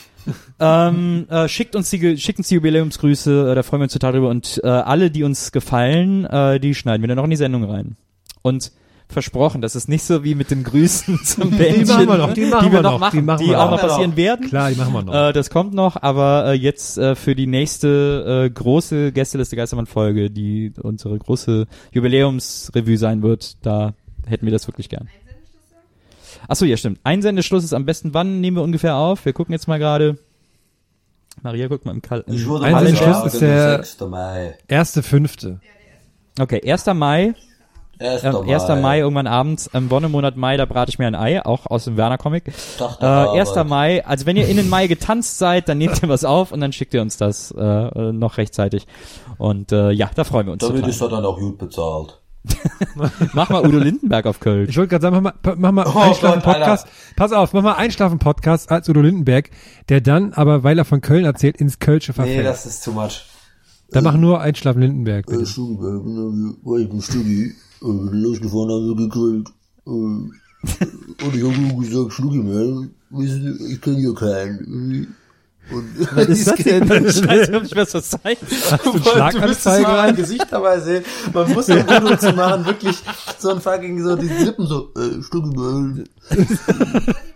[0.61, 4.13] Ähm, äh, schickt uns die schickt uns die Jubiläumsgrüße, äh, da freuen wir uns total
[4.13, 7.37] drüber und äh, alle, die uns gefallen, äh, die schneiden wir dann noch in die
[7.37, 7.97] Sendung rein.
[8.43, 8.73] Und
[9.09, 12.45] versprochen, das ist nicht so wie mit den Grüßen zum Bändchen, machen wir noch, die
[12.47, 13.81] machen wir wir noch noch, machen, die machen die wir auch noch.
[13.81, 14.49] passieren werden.
[14.49, 15.15] Klar, die machen wir noch.
[15.15, 20.31] Äh, das kommt noch, aber äh, jetzt äh, für die nächste äh, große Gästeliste Geistermann-Folge,
[20.31, 23.95] die unsere große Jubiläumsrevue sein wird, da
[24.27, 25.09] hätten wir das wirklich gern.
[26.49, 27.01] Achso, ja, stimmt.
[27.05, 29.25] Einsendeschluss ist am besten, wann nehmen wir ungefähr auf?
[29.25, 30.19] Wir gucken jetzt mal gerade.
[31.43, 34.01] Maria, guck mal im Kal Ich würde Ein mal Schluss sagen, ist der- 6.
[34.09, 34.57] Mai.
[34.69, 35.61] Erste, fünfte.
[36.39, 36.95] Okay, 1.
[36.95, 37.35] Mai,
[37.99, 38.23] 1.
[38.25, 38.69] äh, 1.
[38.81, 41.97] Mai, irgendwann abends, im Wonnemonat Mai, da brate ich mir ein Ei, auch aus dem
[41.97, 42.49] Werner-Comic.
[42.49, 42.51] Äh,
[43.05, 43.51] 1.
[43.51, 43.67] Arbeit.
[43.69, 46.61] Mai, also wenn ihr in den Mai getanzt seid, dann nehmt ihr was auf und
[46.61, 48.87] dann schickt ihr uns das äh, äh, noch rechtzeitig.
[49.39, 50.91] Und äh, ja, da freuen wir uns Damit total.
[50.91, 52.21] ist er dann auch gut bezahlt.
[53.35, 54.69] Mach mal Udo Lindenberg auf Köln.
[54.69, 56.87] Ich wollte gerade sagen, mach mal, mach mal Oh Einschlafen-Podcast.
[57.17, 59.51] Pass auf, mach mal Einschlafen-Podcast als Udo Lindenberg,
[59.89, 62.39] der dann aber, weil er von Köln erzählt, ins Kölsche verfällt.
[62.39, 63.25] Nee, das ist too much.
[63.91, 65.47] dann mach nur Einschlafen-Lindenberg, Äh, bitte.
[65.47, 69.49] Studi, dann war ich im Studi, äh, bin losgefahren, haben wir gegrillt.
[69.87, 69.91] Äh,
[71.25, 75.15] und ich habe gesagt, man, Sie, ich kenne hier keinen.
[75.71, 76.83] Und Was ist das denn?
[76.85, 78.43] Ich weiß nicht, was das heißt.
[78.71, 78.93] Hast du
[79.71, 80.17] einen mein an?
[80.17, 81.05] Gesicht dabei sehen.
[81.33, 82.97] Man muss um Udo zu machen, wirklich
[83.39, 85.21] so ein fucking, so die Lippen so, äh,
[85.57, 86.05] man,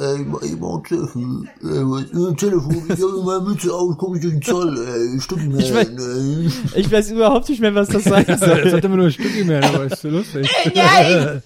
[0.00, 1.48] ey, ich ein Selfie.
[1.62, 2.02] Ey, was,
[2.32, 5.72] äh, Telefon, ich habe meine Mütze aus, komm ich durch den Zoll, ey, man, Ich
[5.72, 6.80] weiß- ey.
[6.80, 8.72] Ich weiß überhaupt nicht mehr, was das sein Das soll.
[8.72, 10.48] hat immer nur ein Stück mehr, aber ist so lustig.
[10.74, 11.42] Nein!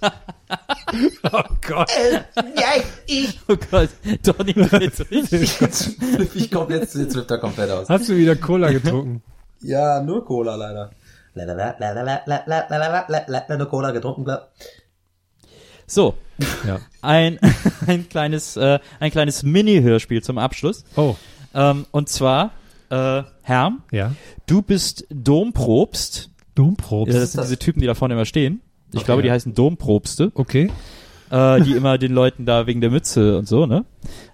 [1.33, 1.91] Oh Gott.
[2.37, 3.41] Nein, ich!
[3.49, 3.89] Oh Gott,
[4.23, 5.53] Donny sich.
[5.53, 7.89] flipp ich komplett, jetzt flippt er komplett aus.
[7.89, 9.23] Hast du wieder Cola getrunken?
[9.63, 10.91] Ja, nur Cola leider.
[11.35, 14.25] La, la, la, la, la, la, la, la, la, la, la, la, Nur Cola getrunken,
[14.25, 14.49] klar.
[15.93, 16.15] So,
[16.67, 16.81] Ja.
[17.03, 17.39] ein,
[17.87, 20.85] ein kleines, äh, ein kleines Mini-Hörspiel zum Abschluss.
[20.97, 21.17] Oh,
[21.55, 22.53] Ähm, und zwar,
[22.89, 24.13] äh, Herr, ja.
[24.47, 26.31] du bist Domprobst.
[26.55, 27.13] Domprobst.
[27.13, 28.63] Ja, das sind diese Typen, die da vorne immer stehen.
[28.95, 30.71] Ich glaube, die heißen Domprobste, Okay.
[31.31, 33.85] äh, die immer den Leuten da wegen der Mütze und so, ne?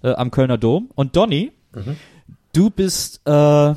[0.04, 0.90] Äh, am Kölner Dom.
[0.94, 1.50] Und Donny,
[2.52, 3.74] du bist, äh,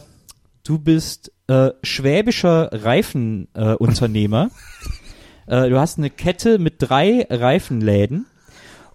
[0.63, 4.45] du bist äh, schwäbischer Reifenunternehmer.
[4.45, 4.49] Äh.
[5.47, 8.25] äh, du hast eine Kette mit drei Reifenläden.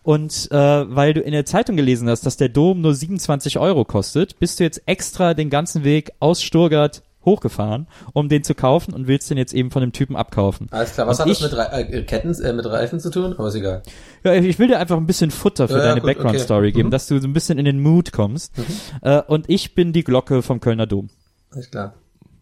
[0.02, 3.84] Und äh, weil du in der Zeitung gelesen hast, dass der Dom nur 27 Euro
[3.84, 8.94] kostet, bist du jetzt extra den ganzen Weg aus Sturgart hochgefahren, um den zu kaufen
[8.94, 10.68] und willst den jetzt eben von dem Typen abkaufen.
[10.70, 13.10] Alles klar, was Und hat das ich- mit Re äh, Ketten, äh, mit Reifen zu
[13.10, 13.32] tun?
[13.36, 13.82] Aber ist egal.
[14.22, 16.76] Ja, ich will dir einfach ein bisschen Futter für Ja, deine Background-Story okay.
[16.76, 16.92] geben, Mhm.
[16.92, 18.52] dass du so ein bisschen in den Mood kommst.
[19.02, 21.08] Äh, und ich bin die Glocke vom Kölner Dom.
[21.50, 21.94] Alles klar.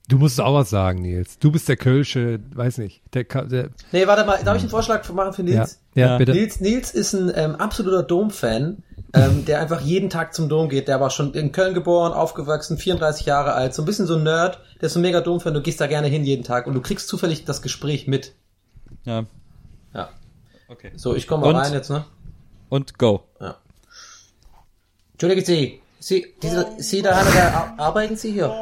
[0.09, 1.39] Du musst auch was sagen, Nils.
[1.39, 5.09] Du bist der Kölsche, weiß nicht, der, der Nee, warte mal, darf ich einen Vorschlag
[5.11, 5.81] machen für ja, Nils?
[5.95, 6.19] ja, Ja.
[6.19, 6.33] bitte.
[6.33, 8.83] Nils, Nils ist ein ähm, absoluter Dom-Fan,
[9.15, 10.89] ähm, der einfach jeden Tag zum Dom geht.
[10.89, 14.25] Der war schon in Köln geboren, aufgewachsen, 34 Jahre alt, so ein bisschen so ein
[14.25, 14.61] Nerd.
[14.83, 16.83] Der ist so ein mega Dom-Fan, du gehst da gerne hin jeden Tag und du
[16.83, 18.35] kriegst zufällig das Gespräch mit.
[19.05, 19.25] Ja.
[19.95, 20.11] Ja.
[20.69, 20.93] Okay.
[20.97, 21.57] So, ich komme mal Und?
[21.57, 22.05] rein jetzt, ne?
[22.69, 23.23] Und go.
[25.13, 28.55] Entschuldigen Sie, Sie, diese, Sie da, arbeiten Sie hier?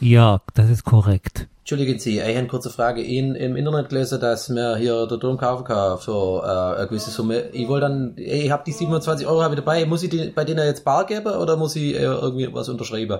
[0.00, 1.48] Ja, das ist korrekt.
[1.60, 3.02] Entschuldigen Sie, ich habe eine kurze Frage.
[3.02, 7.10] Ihnen im Internet gelesen, dass mir hier der Dom kaufen kann für äh, eine gewisse
[7.10, 7.48] Summe.
[7.50, 9.84] Ich wollte dann, ich habe die 27 Euro ich dabei.
[9.84, 13.18] Muss ich die bei denen jetzt bar geben oder muss ich äh, irgendwie was unterschreiben?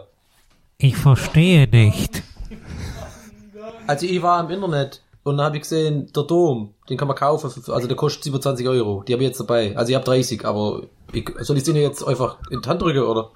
[0.79, 2.23] Ich verstehe nicht.
[3.89, 7.51] Also ich war im Internet und habe ich gesehen, der Dom, den kann man kaufen,
[7.51, 9.03] für, also der kostet 27 Euro.
[9.03, 9.77] Die habe ich jetzt dabei.
[9.77, 10.83] Also ich habe 30, aber
[11.13, 13.31] ich, soll ich den jetzt einfach in die Hand drücken, oder?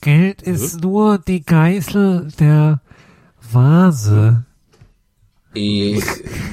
[0.00, 2.80] Geld ist nur die Geißel der
[3.52, 4.44] Vase.
[5.52, 6.02] Ich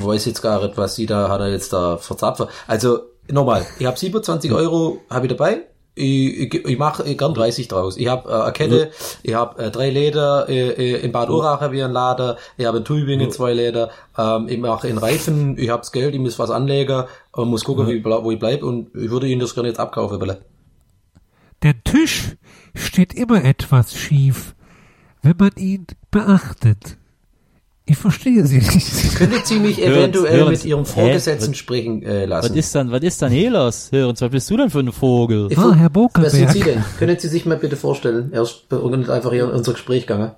[0.02, 2.48] weiß jetzt gar nicht, was sie da hat er jetzt da verzapft.
[2.68, 3.02] Also
[3.32, 5.62] nochmal, ich habe 27 Euro habe ich dabei.
[5.96, 7.98] Ich, ich, ich mache gern 30 draus.
[7.98, 8.92] Ich habe äh, eine Kette,
[9.24, 12.66] ich habe äh, drei Läder, äh, äh, in Bad Urach habe ich einen Lader, ich
[12.66, 16.20] habe in Tübingen zwei Läder, ähm, ich mache in Reifen, ich habe das Geld, ich
[16.22, 19.56] muss was anlegen und muss gucken, wie, wo ich bleib und ich würde Ihnen das
[19.56, 20.42] gerne jetzt abkaufen, bitte.
[21.64, 22.37] Der Tisch
[22.78, 24.56] steht immer etwas schief,
[25.22, 26.98] wenn man ihn beachtet.
[27.90, 29.16] Ich verstehe Sie nicht.
[29.16, 30.60] Könntet Sie mich Hören's, eventuell hören's.
[30.64, 30.92] mit Ihrem Hä?
[30.92, 32.58] Vorgesetzten Was- sprechen äh, Was lassen?
[32.58, 33.88] ist dann, was ist dann hier los?
[33.94, 35.48] Hör uns, was bist du denn für ein Vogel?
[35.50, 36.66] Ich- Ah, Herr Wer sind Sie Bokelberg.
[36.66, 36.98] denn?
[37.00, 38.30] Können Sie sich mal bitte vorstellen?
[38.34, 40.32] Er ist uns einfach hier in unser Gespräch gegangen.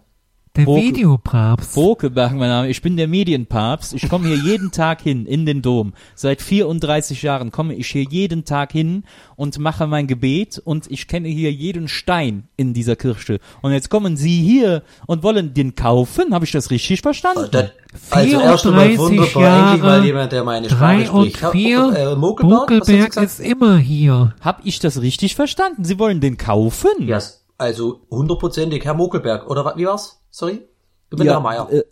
[0.56, 1.76] Der Boke, Videopapst.
[1.76, 2.70] Bokeberg, mein Name.
[2.70, 3.94] Ich bin der Medienpapst.
[3.94, 5.94] Ich komme hier jeden Tag hin in den Dom.
[6.16, 9.04] Seit 34 Jahren komme ich hier jeden Tag hin
[9.36, 13.40] und mache mein Gebet und ich kenne hier jeden Stein in dieser Kirche.
[13.62, 16.34] Und jetzt kommen Sie hier und wollen den kaufen?
[16.34, 17.48] Habe ich das richtig verstanden?
[17.52, 17.70] Das,
[18.10, 21.44] also erst einmal wunderbar, Jahre, endlich mal jemand, der meine Sprache spricht.
[21.44, 24.34] Und vier, äh, Mokelberg, Mokelberg ist immer hier.
[24.42, 25.84] Hab ich das richtig verstanden?
[25.86, 26.90] Sie wollen den kaufen?
[27.00, 27.46] Ja, yes.
[27.60, 29.48] also hundertprozentig, Herr Mokelberg.
[29.48, 30.19] Oder wie war's?
[30.32, 30.62] Sorry?
[31.10, 31.70] Du bist ja, Herr Meier.
[31.72, 31.84] Äh,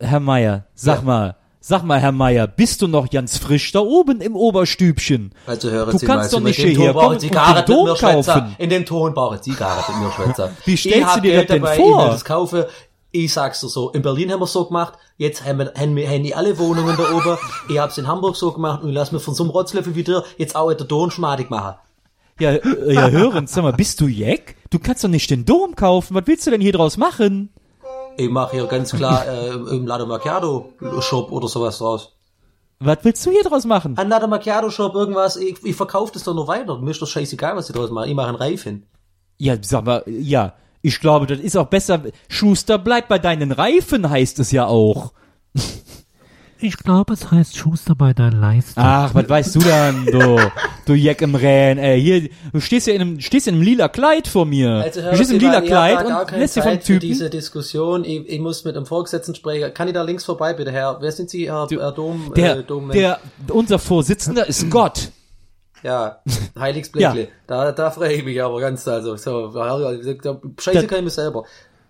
[0.00, 1.02] Herr Meier, sag ja.
[1.02, 5.32] mal, sag mal, Herr Meier, bist du noch ganz frisch da oben im Oberstübchen?
[5.46, 8.56] Also hören du Sie kannst mal, doch nicht hierher kommen und den Dom kaufen.
[8.58, 10.56] In dem Tonbare Zigarre mit mir schwätzen.
[10.64, 12.06] Wie stellst du dir das denn dabei, vor?
[12.06, 12.64] Ich das kaufen.
[13.12, 16.08] Ich sag's dir so, in Berlin haben wir so gemacht, jetzt haben wir, haben wir,
[16.08, 17.38] haben die alle Wohnungen da oben,
[17.68, 20.22] ich hab's in Hamburg so gemacht und lass mir von so einem Rotzlöffel wie dir
[20.38, 21.74] jetzt auch in der Don schmadig machen.
[22.38, 24.54] Ja, ja, hören, sag mal, bist du Jack?
[24.70, 27.50] Du kannst doch nicht den Dom kaufen, was willst du denn hier draus machen?
[28.16, 32.12] Ich mache hier ganz klar äh, im Latte Macchiato Shop oder sowas draus.
[32.78, 33.96] Was willst du hier draus machen?
[33.98, 36.78] Ein Latte Macchiato Shop, irgendwas, ich, ich verkaufe das doch nur weiter.
[36.78, 38.08] Mir ist doch scheißegal, was ich draus mache.
[38.08, 38.84] Ich mache einen Reif hin.
[39.38, 40.54] Ja, sag mal, ja.
[40.82, 42.00] Ich glaube, das ist auch besser.
[42.28, 45.12] Schuster, bleib bei deinen Reifen, heißt es ja auch.
[46.62, 48.78] Ich glaube, es heißt Schuster bei deinen Leisten.
[48.78, 50.38] Ach, was weißt du dann, du,
[50.84, 53.88] du Jack im Rän, ey, hier, du stehst ja in einem, stehst in einem lila
[53.88, 54.70] Kleid vor mir.
[54.70, 57.00] Also, du stehst im lila Kleid und lässt dir vom Typen.
[57.00, 59.72] diese Diskussion, ich, ich muss mit dem Vorgesetzten sprechen.
[59.72, 60.98] Kann ich da links vorbei, bitte, Herr?
[61.00, 65.08] Wer sind Sie, Herr, Herr Dom, der, äh, Dom der, unser Vorsitzender ist Gott.
[65.82, 66.20] Ja,
[66.58, 67.22] Heiligsblickle.
[67.22, 67.28] ja.
[67.46, 71.44] Da, da freue ich mich aber ganz, also, so, scheiße kann ich mir selber.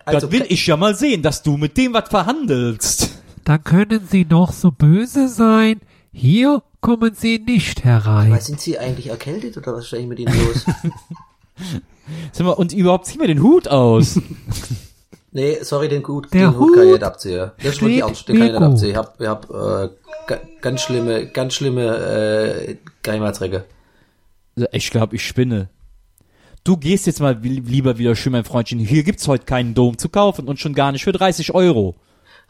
[0.05, 4.06] Also, das will ich ja mal sehen, dass du mit dem was verhandelst dann können
[4.08, 5.80] Sie noch so böse sein.
[6.12, 8.32] Hier kommen Sie nicht herein.
[8.32, 10.66] Aber sind Sie eigentlich erkältet oder was ist eigentlich mit Ihnen los?
[12.32, 14.20] Sag mal, und überhaupt zieh mir den Hut aus.
[15.32, 17.50] nee, sorry, den Hut, den Hut, kann ich nicht abziehen.
[17.58, 18.90] Das ist wirklich ernst, den kann ich nicht abziehen.
[18.90, 19.88] Ich hab, ich hab äh,
[20.60, 23.64] ganz schlimme, ganz schlimme äh, Geheimratsträger.
[24.72, 25.68] Ich glaube, ich spinne.
[26.64, 28.78] Du gehst jetzt mal lieber wieder schön, mein Freundchen.
[28.78, 31.96] Hier gibt's heute keinen Dom zu kaufen und schon gar nicht für 30 Euro.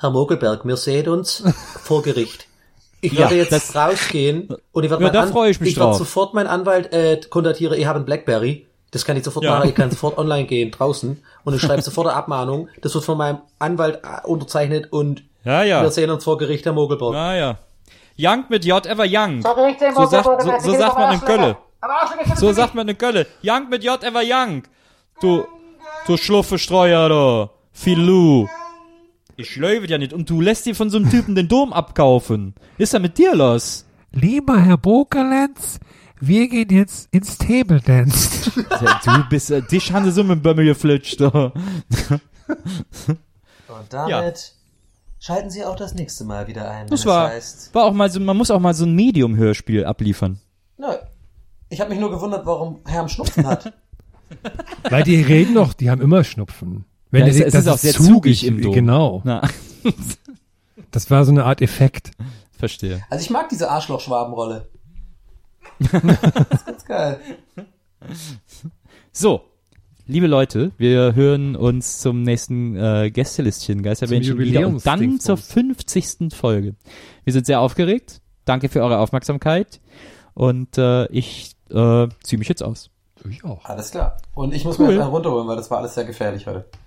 [0.01, 1.45] Herr Mogelberg, wir sehen uns
[1.83, 2.47] vor Gericht.
[3.03, 5.79] Ich werde ja, jetzt das, rausgehen und ich werde ja, da freue ich mich ich
[5.79, 7.79] werde sofort meinen Anwalt äh, kontaktieren.
[7.79, 8.67] Ich habe einen Blackberry.
[8.93, 9.57] Das kann ich sofort ja.
[9.59, 9.69] machen.
[9.69, 12.69] Ich kann sofort online gehen draußen und ich schreibe sofort eine Abmahnung.
[12.81, 15.83] Das wird von meinem Anwalt äh, unterzeichnet und ja, ja.
[15.83, 17.15] wir sehen uns vor Gericht, Herr Mogelberg.
[17.15, 17.59] Ja, ja.
[18.19, 19.43] Young mit J ever Young.
[19.43, 21.57] So sagt, so, so sagt man in Gölle.
[22.37, 23.27] So sagt man in Gölle.
[23.43, 24.63] Young mit J ever Young.
[25.21, 25.45] Du,
[26.07, 27.51] du Schluffe-Streuer, du.
[27.73, 28.49] Filou.
[29.41, 30.13] Ich löwe ja nicht.
[30.13, 32.55] Und du lässt dir von so einem Typen den Dom abkaufen.
[32.77, 33.87] Ist er mit dir los?
[34.13, 35.81] Lieber Herr Bokelenz,
[36.21, 38.51] wir gehen jetzt ins Table Dance.
[39.05, 41.23] du bist, äh, dich haben sie so mit Bömmel geflitscht.
[41.23, 41.55] Und
[43.89, 44.33] damit ja.
[45.19, 46.89] schalten Sie auch das nächste Mal wieder ein.
[46.89, 50.39] Das, war, heißt, war auch mal so, man muss auch mal so ein Medium-Hörspiel abliefern.
[50.77, 50.89] Nö.
[51.71, 53.73] Ich habe mich nur gewundert, warum Herr Schnupfen hat.
[54.91, 56.85] Weil die reden doch, die haben immer Schnupfen.
[57.11, 58.73] Wenn ja, es, es ist auch sehr zugig, im Dom.
[58.73, 59.21] Genau.
[59.25, 59.43] Na.
[60.91, 62.13] das war so eine Art Effekt.
[62.59, 63.03] Verstehe.
[63.09, 64.69] Also ich mag diese Arschloch-Schwabenrolle.
[65.81, 67.21] das ist ganz geil.
[69.13, 69.41] So,
[70.07, 76.35] liebe Leute, wir hören uns zum nächsten äh, Gästelistchen Geisterbändchen wieder und dann zur 50.
[76.35, 76.75] Folge.
[77.25, 78.21] Wir sind sehr aufgeregt.
[78.45, 79.81] Danke für eure Aufmerksamkeit
[80.35, 82.91] und äh, ich äh, ziehe mich jetzt aus.
[83.29, 83.65] Ich auch.
[83.65, 84.17] Alles klar.
[84.35, 84.95] Und ich muss cool.
[84.95, 86.67] mir runterholen, weil das war alles sehr gefährlich heute.